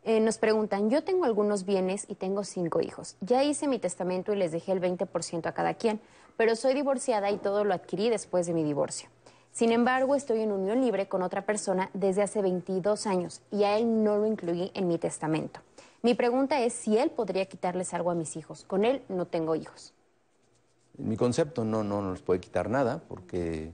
[0.03, 3.15] Eh, nos preguntan, yo tengo algunos bienes y tengo cinco hijos.
[3.21, 5.99] Ya hice mi testamento y les dejé el 20% a cada quien,
[6.37, 9.09] pero soy divorciada y todo lo adquirí después de mi divorcio.
[9.51, 13.77] Sin embargo, estoy en unión libre con otra persona desde hace 22 años y a
[13.77, 15.59] él no lo incluí en mi testamento.
[16.01, 18.63] Mi pregunta es si él podría quitarles algo a mis hijos.
[18.63, 19.93] Con él no tengo hijos.
[20.97, 23.73] En mi concepto no, no nos puede quitar nada porque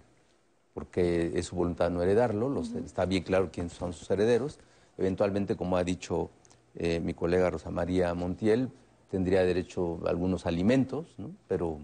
[0.75, 4.59] porque es su voluntad no heredarlo, los- está bien claro quiénes son sus herederos.
[4.97, 6.29] Eventualmente, como ha dicho
[6.75, 8.69] eh, mi colega Rosa María Montiel,
[9.09, 11.31] tendría derecho a algunos alimentos, ¿no?
[11.47, 11.79] pero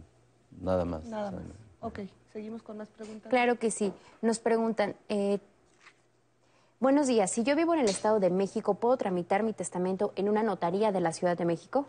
[0.59, 1.05] nada más.
[1.05, 1.47] Nada o sea, más.
[1.79, 1.99] Ok,
[2.33, 3.29] seguimos con más preguntas.
[3.29, 3.93] Claro que sí.
[4.21, 5.39] Nos preguntan, eh,
[6.81, 10.27] buenos días, si yo vivo en el Estado de México, ¿puedo tramitar mi testamento en
[10.27, 11.85] una notaría de la Ciudad de México?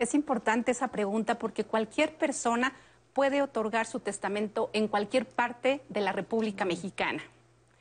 [0.00, 2.72] Es importante esa pregunta porque cualquier persona
[3.14, 7.22] puede otorgar su testamento en cualquier parte de la República Mexicana.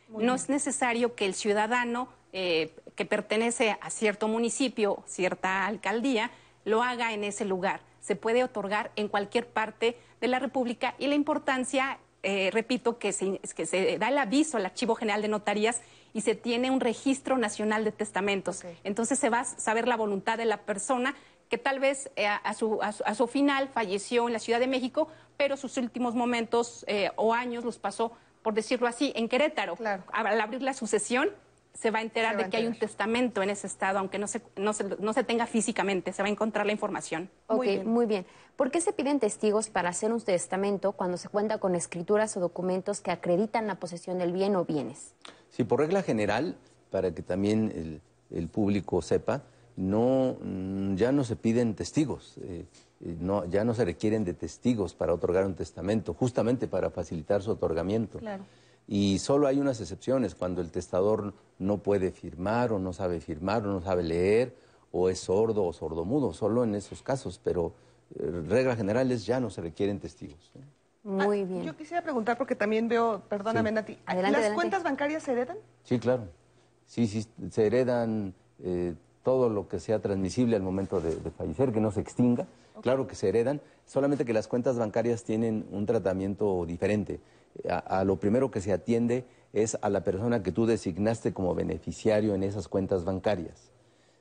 [0.07, 0.43] Muy no bien.
[0.43, 6.31] es necesario que el ciudadano eh, que pertenece a cierto municipio, cierta alcaldía,
[6.65, 7.81] lo haga en ese lugar.
[7.99, 13.11] Se puede otorgar en cualquier parte de la República y la importancia, eh, repito, que
[13.11, 15.81] se, que se da el aviso al Archivo General de Notarías
[16.13, 18.63] y se tiene un registro nacional de testamentos.
[18.83, 21.15] Entonces se va a saber la voluntad de la persona
[21.53, 24.59] que tal vez eh, a, su, a su- a su final falleció en la Ciudad
[24.59, 25.07] de México,
[25.37, 28.11] pero sus últimos momentos eh, o años los pasó,
[28.41, 29.77] por decirlo así, en Querétaro.
[30.11, 31.29] Al abrir la sucesión,
[31.75, 34.17] se va a enterar va de a que hay un testamento en ese estado, aunque
[34.17, 37.29] no se, no, se, no se tenga físicamente, se va a encontrar la información.
[37.45, 38.25] Ok, muy bien.
[38.55, 42.39] ¿Por qué se piden testigos para hacer un testamento cuando se cuenta con escrituras o
[42.39, 45.13] documentos que acreditan la posesión del bien o bienes?
[45.51, 46.55] Sí, por regla general,
[46.89, 48.01] para que también el,
[48.35, 49.43] el público sepa,
[49.75, 52.65] no, mm, ya no se piden testigos, eh,
[53.01, 57.41] eh, no, ya no se requieren de testigos para otorgar un testamento, justamente para facilitar
[57.41, 58.19] su otorgamiento.
[58.19, 58.43] Claro.
[58.87, 63.65] Y solo hay unas excepciones, cuando el testador no puede firmar o no sabe firmar
[63.65, 64.53] o no sabe leer
[64.91, 67.73] o es sordo o sordomudo, solo en esos casos, pero
[68.15, 70.51] eh, regla general es ya no se requieren testigos.
[70.55, 70.59] ¿eh?
[71.03, 71.63] Muy bien.
[71.63, 73.75] Yo quisiera preguntar porque también veo, perdóname Sí.
[73.75, 74.55] Nati, Adelante, ¿las adelante.
[74.55, 75.57] cuentas bancarias se heredan?
[75.83, 76.27] Sí, claro.
[76.85, 78.93] Sí, sí, se heredan eh,
[79.23, 82.45] todo lo que sea transmisible al momento de, de fallecer, que no se extinga.
[82.81, 87.19] Claro que se heredan, solamente que las cuentas bancarias tienen un tratamiento diferente.
[87.69, 91.53] A, a lo primero que se atiende es a la persona que tú designaste como
[91.55, 93.69] beneficiario en esas cuentas bancarias.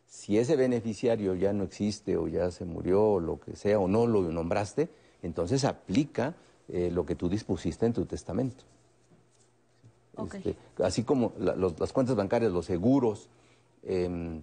[0.07, 3.89] Si ese beneficiario ya no existe o ya se murió o lo que sea o
[3.89, 4.91] no lo nombraste,
[5.23, 6.35] entonces aplica
[6.69, 8.65] eh, lo que tú dispusiste en tu testamento.
[10.37, 13.31] Este, así como la- los- las cuentas bancarias, los seguros,
[13.83, 14.43] el-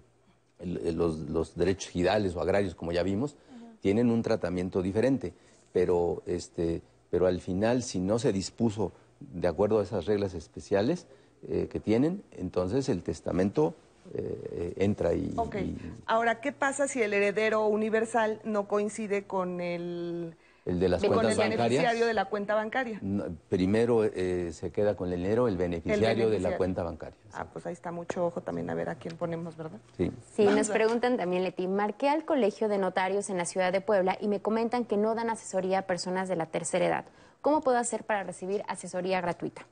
[0.64, 3.36] los, los derechos gidales o agrarios, como ya vimos,
[3.80, 5.32] tienen un tratamiento diferente.
[5.72, 11.06] Pero, este, pero al final, si no se dispuso de acuerdo a esas reglas especiales
[11.48, 13.74] eh, que tienen, entonces el testamento
[14.14, 15.56] eh, eh, entra y, Ok.
[15.56, 15.76] y
[16.06, 20.34] Ahora, ¿qué pasa si el heredero universal no coincide con el,
[20.70, 21.68] el de las con cuentas el bancarias.
[21.68, 22.98] beneficiario de la cuenta bancaria?
[23.02, 27.16] no, primero eh, se queda con el dinero el beneficiario, de la cuenta bancaria.
[27.32, 29.78] Ah, pues ahí está mucho ojo también a ver a quién ponemos, ¿verdad?
[29.96, 30.12] Sí.
[30.34, 34.16] Sí, nos preguntan también, Leti, marqué al Colegio de Notarios en la ciudad de Puebla
[34.20, 37.04] y me comentan que no dan asesoría a personas de la tercera edad.
[37.42, 39.66] ¿Cómo puedo hacer para recibir asesoría gratuita?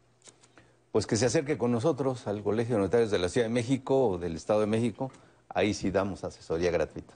[0.90, 4.08] Pues que se acerque con nosotros al Colegio de Notarios de la Ciudad de México
[4.08, 5.12] o del Estado de México.
[5.48, 7.14] Ahí sí damos asesoría gratuita.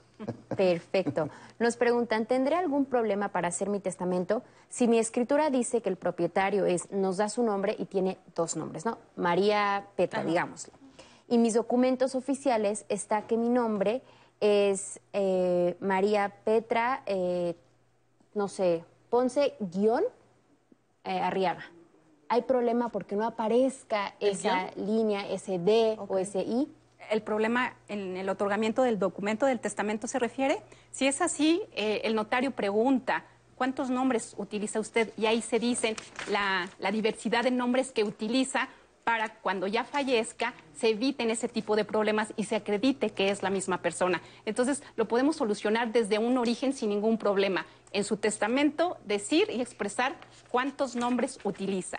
[0.55, 1.29] Perfecto.
[1.59, 4.43] Nos preguntan, ¿tendré algún problema para hacer mi testamento?
[4.69, 8.55] Si mi escritura dice que el propietario es, nos da su nombre y tiene dos
[8.55, 8.97] nombres, ¿no?
[9.15, 10.73] María Petra, digámoslo.
[11.27, 14.01] Y mis documentos oficiales está que mi nombre
[14.39, 17.55] es eh, María Petra, eh,
[18.33, 20.03] no sé, Ponce guion
[21.03, 21.63] eh, Arriaga.
[22.29, 26.67] ¿Hay problema porque no aparezca ¿El esa línea, ese D o ese I?
[27.09, 30.61] El problema en el otorgamiento del documento del testamento se refiere.
[30.91, 33.25] Si es así, eh, el notario pregunta
[33.55, 35.95] cuántos nombres utiliza usted y ahí se dicen
[36.29, 38.69] la, la diversidad de nombres que utiliza
[39.03, 43.43] para cuando ya fallezca se eviten ese tipo de problemas y se acredite que es
[43.43, 44.21] la misma persona.
[44.45, 47.65] Entonces lo podemos solucionar desde un origen sin ningún problema.
[47.91, 50.15] En su testamento decir y expresar
[50.49, 51.97] cuántos nombres utiliza.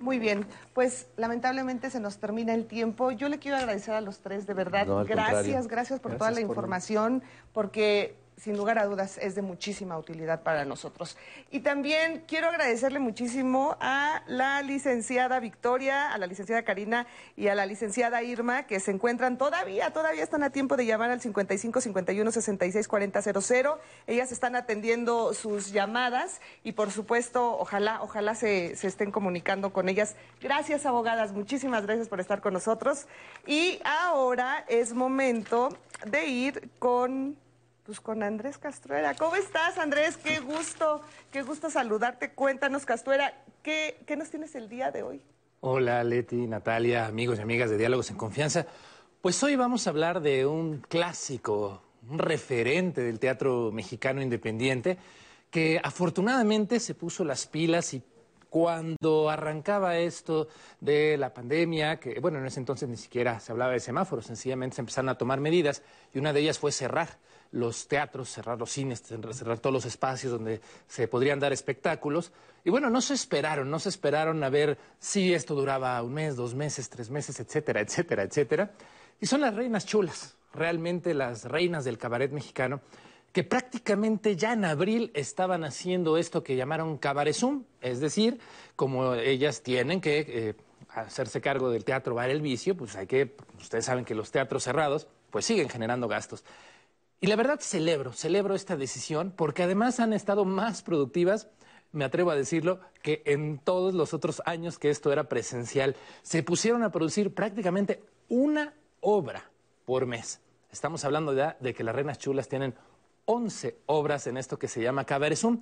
[0.00, 3.10] Muy bien, pues lamentablemente se nos termina el tiempo.
[3.10, 4.86] Yo le quiero agradecer a los tres, de verdad.
[4.86, 5.68] No, gracias, contrario.
[5.68, 10.42] gracias por toda la por- información, porque sin lugar a dudas es de muchísima utilidad
[10.42, 11.16] para nosotros.
[11.50, 17.06] Y también quiero agradecerle muchísimo a la licenciada Victoria, a la licenciada Karina
[17.36, 21.10] y a la licenciada Irma, que se encuentran todavía, todavía están a tiempo de llamar
[21.10, 23.78] al 55 51 66 40 00.
[24.06, 29.88] Ellas están atendiendo sus llamadas y por supuesto, ojalá, ojalá se, se estén comunicando con
[29.88, 30.14] ellas.
[30.42, 33.06] Gracias, abogadas, muchísimas gracias por estar con nosotros.
[33.46, 35.70] Y ahora es momento
[36.04, 37.36] de ir con
[37.86, 39.14] pues con Andrés Castruera.
[39.14, 40.16] ¿Cómo estás, Andrés?
[40.16, 41.00] Qué gusto,
[41.30, 42.32] qué gusto saludarte.
[42.32, 43.32] Cuéntanos, Castruera,
[43.62, 45.22] ¿qué, qué nos tienes el día de hoy?
[45.60, 48.66] Hola Leti, Natalia, amigos y amigas de Diálogos en Confianza.
[49.22, 51.80] Pues hoy vamos a hablar de un clásico,
[52.10, 54.98] un referente del teatro mexicano independiente
[55.48, 58.02] que afortunadamente se puso las pilas y
[58.50, 60.48] cuando arrancaba esto
[60.80, 64.76] de la pandemia, que bueno, en ese entonces ni siquiera se hablaba de semáforos, sencillamente
[64.76, 65.82] se empezaron a tomar medidas
[66.12, 67.18] y una de ellas fue cerrar
[67.52, 72.32] los teatros, cerrar los cines, cerrar todos los espacios donde se podrían dar espectáculos.
[72.64, 76.36] Y bueno, no se esperaron, no se esperaron a ver si esto duraba un mes,
[76.36, 78.70] dos meses, tres meses, etcétera, etcétera, etcétera.
[79.20, 82.80] Y son las reinas chulas, realmente las reinas del cabaret mexicano,
[83.32, 88.38] que prácticamente ya en abril estaban haciendo esto que llamaron cabarezum, es decir,
[88.76, 90.54] como ellas tienen que eh,
[90.88, 94.64] hacerse cargo del teatro Bar El Vicio, pues hay que, ustedes saben que los teatros
[94.64, 96.44] cerrados, pues siguen generando gastos.
[97.20, 101.48] Y la verdad celebro, celebro esta decisión porque además han estado más productivas,
[101.92, 105.96] me atrevo a decirlo, que en todos los otros años que esto era presencial.
[106.22, 109.50] Se pusieron a producir prácticamente una obra
[109.86, 110.40] por mes.
[110.70, 112.74] Estamos hablando ya de que las Reinas Chulas tienen
[113.24, 115.60] 11 obras en esto que se llama Cabaret Zoom.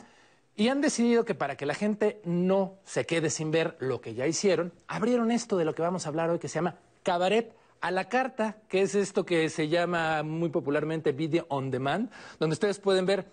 [0.57, 4.15] Y han decidido que para que la gente no se quede sin ver lo que
[4.15, 7.55] ya hicieron, abrieron esto de lo que vamos a hablar hoy que se llama Cabaret
[7.85, 12.55] a la carta, que es esto que se llama muy popularmente Video on Demand, donde
[12.55, 13.31] ustedes pueden ver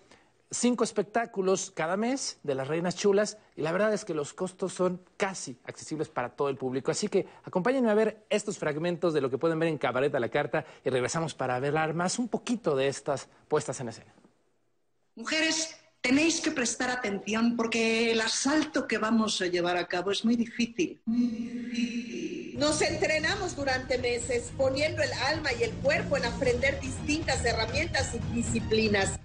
[0.49, 4.73] cinco espectáculos cada mes de las Reinas Chulas y la verdad es que los costos
[4.73, 6.91] son casi accesibles para todo el público.
[6.91, 10.19] Así que acompáñenme a ver estos fragmentos de lo que pueden ver en Cabaret a
[10.19, 14.13] la carta y regresamos para hablar más un poquito de estas puestas en escena.
[15.15, 20.25] Mujeres, tenéis que prestar atención porque el asalto que vamos a llevar a cabo es
[20.25, 20.99] muy difícil.
[22.57, 28.35] Nos entrenamos durante meses poniendo el alma y el cuerpo en aprender distintas herramientas y
[28.35, 29.19] disciplinas.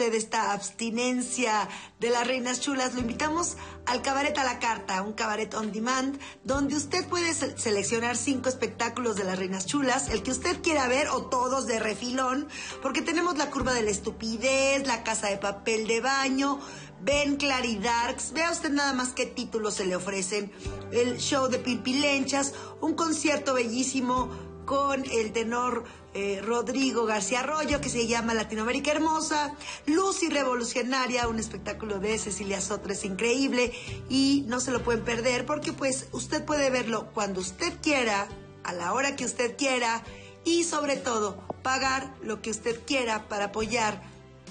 [0.00, 1.68] Usted esta abstinencia
[1.98, 6.18] de las reinas chulas, lo invitamos al Cabaret a la Carta, un cabaret on demand,
[6.42, 11.08] donde usted puede seleccionar cinco espectáculos de las reinas chulas, el que usted quiera ver
[11.08, 12.48] o todos de refilón,
[12.80, 16.60] porque tenemos la curva de la estupidez, la casa de papel de baño,
[17.02, 20.50] Ben Claridarks, vea usted nada más qué títulos se le ofrecen,
[20.92, 24.30] el show de Pilpilenchas, un concierto bellísimo
[24.64, 29.54] con el tenor eh, Rodrigo García Arroyo, que se llama Latinoamérica Hermosa,
[29.86, 33.72] Lucy Revolucionaria, un espectáculo de Cecilia Sotres increíble
[34.08, 38.26] y no se lo pueden perder porque pues usted puede verlo cuando usted quiera,
[38.64, 40.02] a la hora que usted quiera
[40.44, 44.02] y sobre todo pagar lo que usted quiera para apoyar.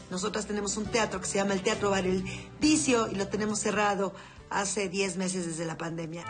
[0.10, 2.24] Nosotras tenemos un teatro que se llama el Teatro Bar El
[2.60, 4.14] Vicio y lo tenemos cerrado
[4.50, 6.26] hace 10 meses desde la pandemia.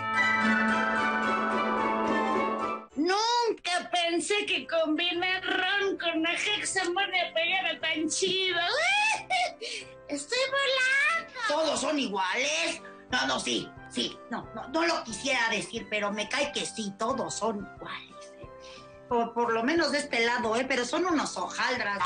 [2.99, 8.59] Nunca pensé que combinar ron con Ajax me pegara tan chido.
[10.09, 11.39] Estoy volando.
[11.47, 12.81] ¿Todos son iguales?
[13.09, 14.19] No, no, sí, sí.
[14.29, 18.33] No, no, no lo quisiera decir, pero me cae que sí, todos son iguales.
[18.37, 18.49] ¿eh?
[19.07, 20.65] Por, por lo menos de este lado, ¿eh?
[20.67, 21.99] Pero son unos hojaldras.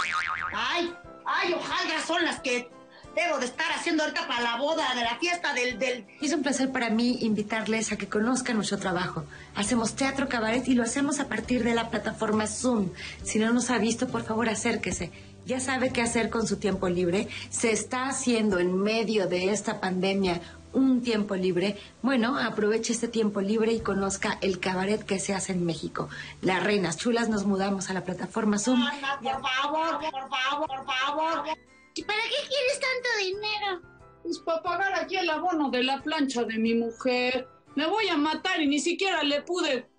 [0.53, 0.95] Ay,
[1.26, 2.70] ay, hojaldras son las que
[3.15, 6.06] debo de estar haciendo ahorita para la boda, de la fiesta del, del...
[6.22, 9.23] Es un placer para mí invitarles a que conozcan nuestro trabajo.
[9.56, 12.90] Hacemos teatro cabaret y lo hacemos a partir de la plataforma Zoom.
[13.23, 15.11] Si no nos ha visto, por favor, acérquese.
[15.45, 17.27] Ya sabe qué hacer con su tiempo libre.
[17.49, 20.41] Se está haciendo en medio de esta pandemia
[20.73, 25.53] un tiempo libre, bueno, aproveche este tiempo libre y conozca el cabaret que se hace
[25.53, 26.10] en México.
[26.41, 28.84] Las Reinas Chulas nos mudamos a la plataforma Zoom.
[29.22, 31.72] por favor, por favor, por favor.
[31.95, 33.82] ¿Y para qué quieres tanto dinero?
[34.24, 37.48] Pues para pagar aquí el abono de la plancha de mi mujer.
[37.76, 39.90] Me voy a matar y ni siquiera le pude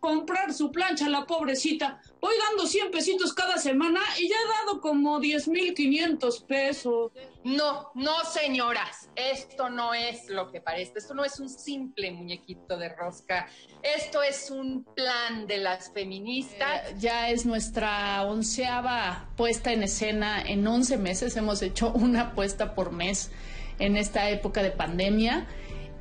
[0.00, 2.00] comprar su plancha la pobrecita.
[2.20, 7.12] Voy dando 100 pesitos cada semana y ya he dado como 10.500 pesos.
[7.44, 10.94] No, no, señoras, esto no es lo que parece.
[10.96, 13.48] Esto no es un simple muñequito de rosca.
[13.82, 16.90] Esto es un plan de las feministas.
[16.90, 20.42] Eh, ya es nuestra onceava puesta en escena.
[20.42, 23.30] En 11 meses hemos hecho una puesta por mes
[23.78, 25.46] en esta época de pandemia.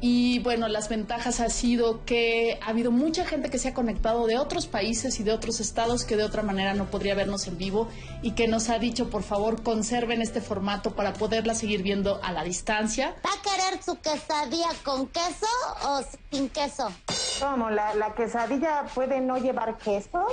[0.03, 4.25] Y bueno, las ventajas ha sido que ha habido mucha gente que se ha conectado
[4.25, 7.59] de otros países y de otros estados que de otra manera no podría vernos en
[7.59, 7.87] vivo
[8.23, 12.31] y que nos ha dicho, por favor, conserven este formato para poderla seguir viendo a
[12.31, 13.15] la distancia.
[13.23, 15.45] ¿Va a querer su quesadilla con queso
[15.85, 16.01] o
[16.31, 16.91] sin queso?
[17.39, 17.69] ¿Cómo?
[17.69, 20.25] ¿La, la quesadilla puede no llevar queso?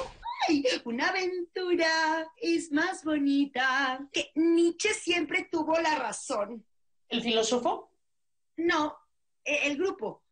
[0.49, 0.65] ¡Ay!
[0.87, 4.01] Una aventura es más bonita.
[4.11, 6.65] Que Nietzsche siempre tuvo la razón.
[7.11, 7.93] ¿El filósofo?
[8.57, 8.97] No,
[9.65, 10.23] el grupo.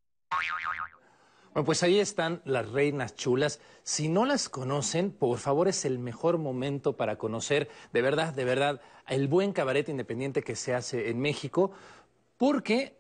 [1.53, 3.61] Bueno, pues ahí están las reinas chulas.
[3.83, 8.45] Si no las conocen, por favor es el mejor momento para conocer de verdad, de
[8.45, 11.73] verdad, el buen cabaret independiente que se hace en México,
[12.37, 12.99] porque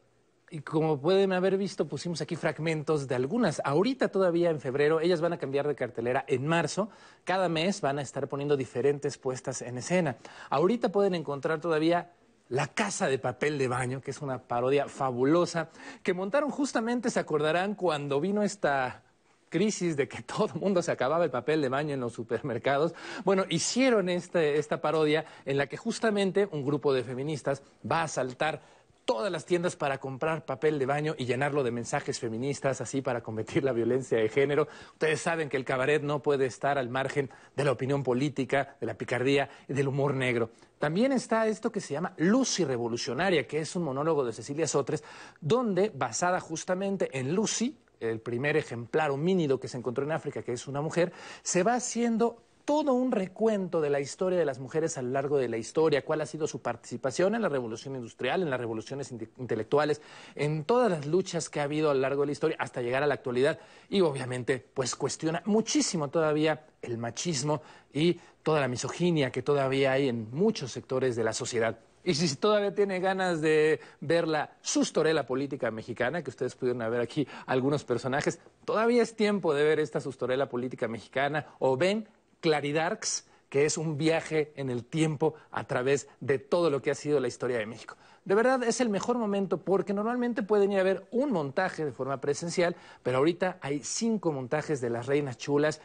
[0.49, 3.61] Y como pueden haber visto, pusimos aquí fragmentos de algunas.
[3.65, 6.89] Ahorita todavía en febrero, ellas van a cambiar de cartelera en marzo.
[7.25, 10.19] Cada mes van a estar poniendo diferentes puestas en escena.
[10.49, 12.13] Ahorita pueden encontrar todavía
[12.49, 15.71] La Casa de Papel de Baño, que es una parodia fabulosa,
[16.03, 19.03] que montaron justamente, se acordarán, cuando vino esta
[19.49, 22.95] crisis de que todo el mundo se acababa el papel de baño en los supermercados.
[23.25, 28.09] Bueno, hicieron este, esta parodia en la que justamente un grupo de feministas va a
[28.09, 28.63] saltar
[29.07, 33.23] todas las tiendas para comprar papel de baño y llenarlo de mensajes feministas, así para
[33.23, 34.69] combatir la violencia de género.
[34.93, 38.87] Ustedes saben que el cabaret no puede estar al margen de la opinión política, de
[38.87, 40.51] la picardía y del humor negro.
[40.79, 45.03] También está esto que se llama Lucy Revolucionaria, que es un monólogo de Cecilia Sotres,
[45.41, 50.53] donde, basada justamente en Lucy, el primer ejemplar homínido que se encontró en África, que
[50.53, 51.13] es una mujer,
[51.43, 55.39] se va haciendo todo un recuento de la historia de las mujeres a lo largo
[55.39, 59.13] de la historia, cuál ha sido su participación en la revolución industrial, en las revoluciones
[59.13, 60.03] intelectuales,
[60.35, 63.05] en todas las luchas que ha habido a lo largo de la historia hasta llegar
[63.05, 67.63] a la actualidad y obviamente pues cuestiona muchísimo todavía el machismo
[67.93, 71.79] y toda la misoginia que todavía hay en muchos sectores de la sociedad.
[72.03, 77.01] Y si todavía tiene ganas de ver la sustorela política mexicana, que ustedes pudieron ver
[77.01, 82.07] aquí algunos personajes, todavía es tiempo de ver esta sustorela política mexicana o ven
[82.47, 86.95] Claridarks, que es un viaje en el tiempo a través de todo lo que ha
[86.95, 87.97] sido la historia de México.
[88.25, 91.91] De verdad es el mejor momento porque normalmente pueden ir a ver un montaje de
[91.91, 95.81] forma presencial, pero ahorita hay cinco montajes de las reinas chulas.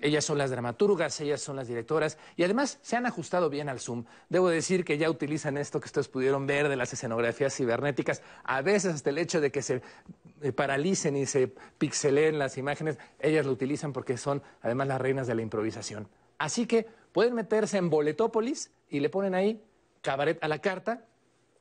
[0.00, 3.80] Ellas son las dramaturgas, ellas son las directoras y además se han ajustado bien al
[3.80, 4.04] Zoom.
[4.28, 8.62] Debo decir que ya utilizan esto que ustedes pudieron ver de las escenografías cibernéticas, a
[8.62, 9.82] veces hasta el hecho de que se
[10.42, 11.48] eh, paralicen y se
[11.78, 16.08] pixeleen las imágenes, ellas lo utilizan porque son además las reinas de la improvisación.
[16.38, 19.62] Así que pueden meterse en Boletópolis y le ponen ahí
[20.02, 21.04] cabaret a la carta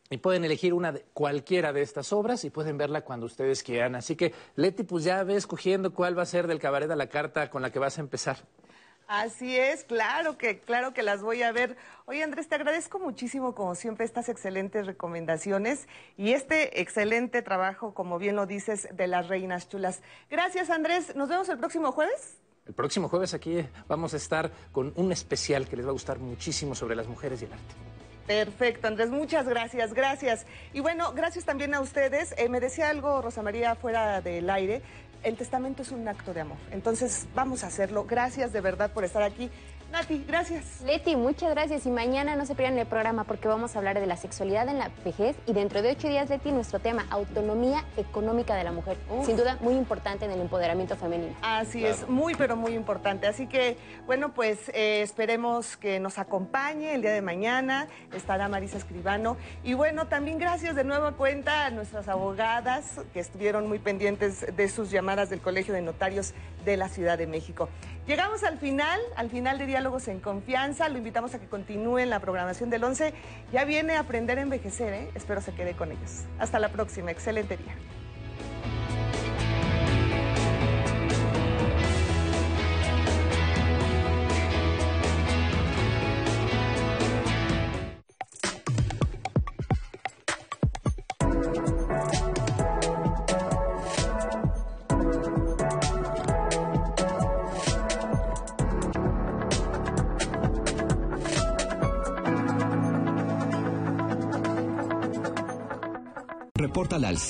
[0.10, 3.95] y pueden elegir una de, cualquiera de estas obras y pueden verla cuando ustedes quieran.
[3.95, 7.08] Así que Leti, pues ya ve escogiendo cuál va a ser del cabaret a la
[7.08, 8.38] carta con la que vas a empezar.
[9.07, 11.75] Así es, claro que, claro que las voy a ver.
[12.05, 18.17] Oye, Andrés, te agradezco muchísimo, como siempre, estas excelentes recomendaciones y este excelente trabajo, como
[18.17, 20.01] bien lo dices, de las reinas chulas.
[20.30, 21.15] Gracias, Andrés.
[21.15, 22.38] Nos vemos el próximo jueves.
[22.65, 26.19] El próximo jueves aquí vamos a estar con un especial que les va a gustar
[26.19, 27.73] muchísimo sobre las mujeres y el arte.
[28.25, 30.45] Perfecto, Andrés, muchas gracias, gracias.
[30.71, 32.34] Y bueno, gracias también a ustedes.
[32.38, 34.81] Eh, me decía algo Rosa María fuera del aire
[35.24, 36.58] el testamento es un acto de amor.
[36.72, 38.06] Entonces, vamos a hacerlo.
[38.06, 39.50] Gracias de verdad por estar aquí.
[39.94, 40.82] Nati, gracias.
[40.84, 41.86] Leti, muchas gracias.
[41.86, 44.80] Y mañana no se pierdan el programa porque vamos a hablar de la sexualidad en
[44.80, 45.36] la vejez.
[45.45, 48.98] Y dentro de ocho días, Leti, nuestro tema, autonomía económica de la mujer.
[49.24, 51.36] Sin duda, muy importante en el empoderamiento femenino.
[51.44, 53.28] Así es, muy, pero muy importante.
[53.28, 57.88] Así que, bueno, pues eh, esperemos que nos acompañe el día de mañana.
[58.15, 59.38] Estará Marisa Escribano.
[59.64, 64.70] Y bueno, también gracias de nueva cuenta a nuestras abogadas que estuvieron muy pendientes de
[64.70, 66.34] sus llamadas del Colegio de Notarios
[66.65, 67.70] de la Ciudad de México.
[68.05, 70.89] Llegamos al final, al final de Diálogos en Confianza.
[70.89, 73.13] Lo invitamos a que continúe en la programación del 11.
[73.53, 75.09] Ya viene aprender a envejecer, ¿eh?
[75.15, 76.25] Espero se quede con ellos.
[76.38, 77.11] Hasta la próxima.
[77.11, 77.73] Excelente día.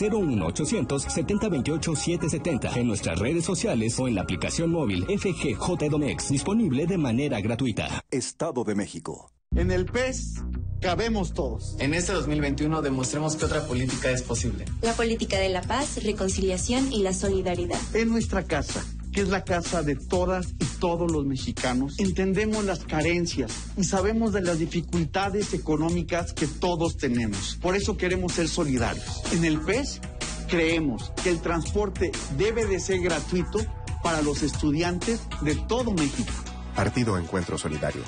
[0.04, 5.90] Repórtala al 01800 7028 770 en nuestras redes sociales o en la aplicación móvil FGJ
[6.30, 8.04] disponible de manera gratuita.
[8.12, 9.32] Estado de México.
[9.56, 10.42] En el PES
[10.82, 11.76] cabemos todos.
[11.80, 14.66] En este 2021 demostremos que otra política es posible.
[14.82, 17.80] La política de la paz, reconciliación y la solidaridad.
[17.94, 18.84] En nuestra casa
[19.14, 24.34] que es la casa de todas y todos los mexicanos, entendemos las carencias y sabemos
[24.34, 27.58] de las dificultades económicas que todos tenemos.
[27.62, 29.24] Por eso queremos ser solidarios.
[29.32, 30.02] En el PES
[30.50, 33.60] creemos que el transporte debe de ser gratuito
[34.04, 36.34] para los estudiantes de todo México.
[36.76, 38.02] Partido Encuentro Solidario,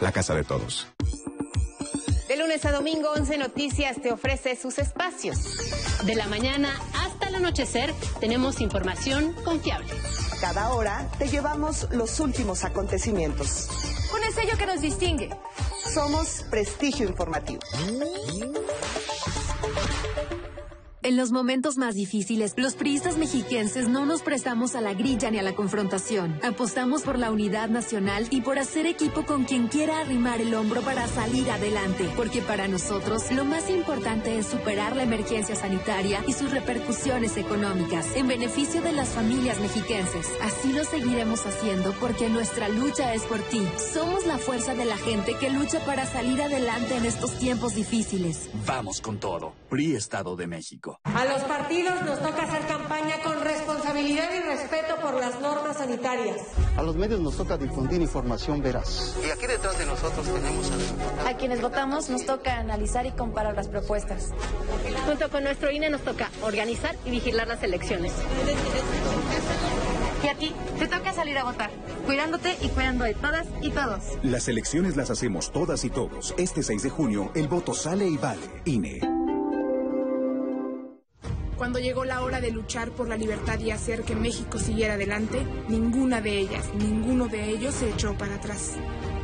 [0.00, 0.88] la casa de todos.
[2.38, 6.04] Lunes a domingo, 11 Noticias te ofrece sus espacios.
[6.04, 9.92] De la mañana hasta el anochecer tenemos información confiable.
[10.40, 13.68] Cada hora te llevamos los últimos acontecimientos.
[14.12, 15.30] Con el sello que nos distingue.
[15.92, 17.60] Somos Prestigio Informativo.
[21.08, 25.38] En los momentos más difíciles, los priistas mexiquenses no nos prestamos a la grilla ni
[25.38, 26.38] a la confrontación.
[26.42, 30.82] Apostamos por la unidad nacional y por hacer equipo con quien quiera arrimar el hombro
[30.82, 32.10] para salir adelante.
[32.14, 38.14] Porque para nosotros, lo más importante es superar la emergencia sanitaria y sus repercusiones económicas
[38.14, 40.26] en beneficio de las familias mexiquenses.
[40.42, 43.66] Así lo seguiremos haciendo porque nuestra lucha es por ti.
[43.94, 48.50] Somos la fuerza de la gente que lucha para salir adelante en estos tiempos difíciles.
[48.66, 49.54] Vamos con todo.
[49.70, 50.46] PRI Estado de
[51.04, 51.18] México.
[51.18, 56.36] A los partidos nos toca hacer campaña con responsabilidad y respeto por las normas sanitarias.
[56.76, 59.16] A los medios nos toca difundir información veraz.
[59.26, 60.70] Y aquí detrás de nosotros tenemos
[61.24, 61.28] a...
[61.30, 64.30] A quienes votamos nos toca analizar y comparar las propuestas.
[65.06, 68.12] Junto con nuestro INE nos toca organizar y vigilar las elecciones.
[70.22, 71.70] Y a ti te toca salir a votar,
[72.06, 74.02] cuidándote y cuidando de todas y todos.
[74.22, 76.34] Las elecciones las hacemos todas y todos.
[76.38, 78.42] Este 6 de junio el voto sale y vale.
[78.64, 79.17] INE.
[81.58, 85.44] Cuando llegó la hora de luchar por la libertad y hacer que México siguiera adelante,
[85.68, 88.74] ninguna de ellas, ninguno de ellos se echó para atrás.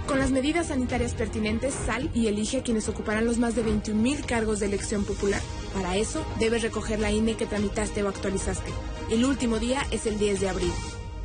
[0.08, 4.26] Con las medidas sanitarias pertinentes, sal y elige a quienes ocuparán los más de 21.000
[4.26, 5.40] cargos de elección popular.
[5.72, 8.72] Para eso, debes recoger la INE que tramitaste o actualizaste.
[9.12, 10.72] El último día es el 10 de abril.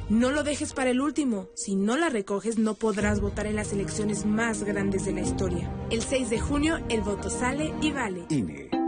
[0.10, 1.50] No lo dejes para el último.
[1.56, 5.74] Si no la recoges, no podrás votar en las elecciones más grandes de la historia.
[5.90, 8.26] El 6 de junio, el voto sale y vale.
[8.30, 8.79] INE.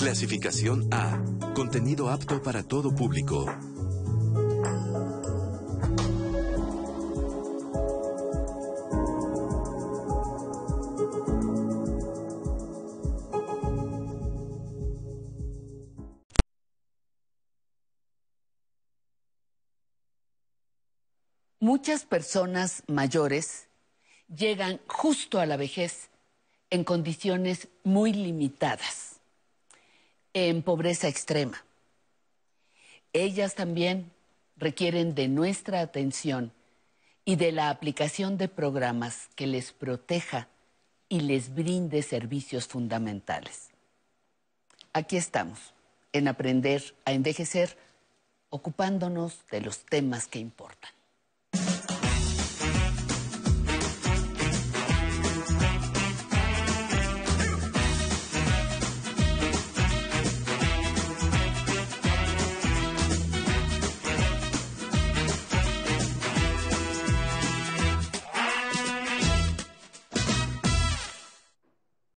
[0.00, 1.18] Clasificación A.
[1.54, 3.46] Contenido apto para todo público.
[21.72, 23.68] Muchas personas mayores
[24.26, 26.08] llegan justo a la vejez
[26.68, 29.20] en condiciones muy limitadas
[30.34, 31.64] en pobreza extrema.
[33.12, 34.10] Ellas también
[34.56, 36.50] requieren de nuestra atención
[37.24, 40.48] y de la aplicación de programas que les proteja
[41.08, 43.68] y les brinde servicios fundamentales.
[44.92, 45.72] Aquí estamos,
[46.12, 47.78] en aprender a envejecer,
[48.48, 50.90] ocupándonos de los temas que importan.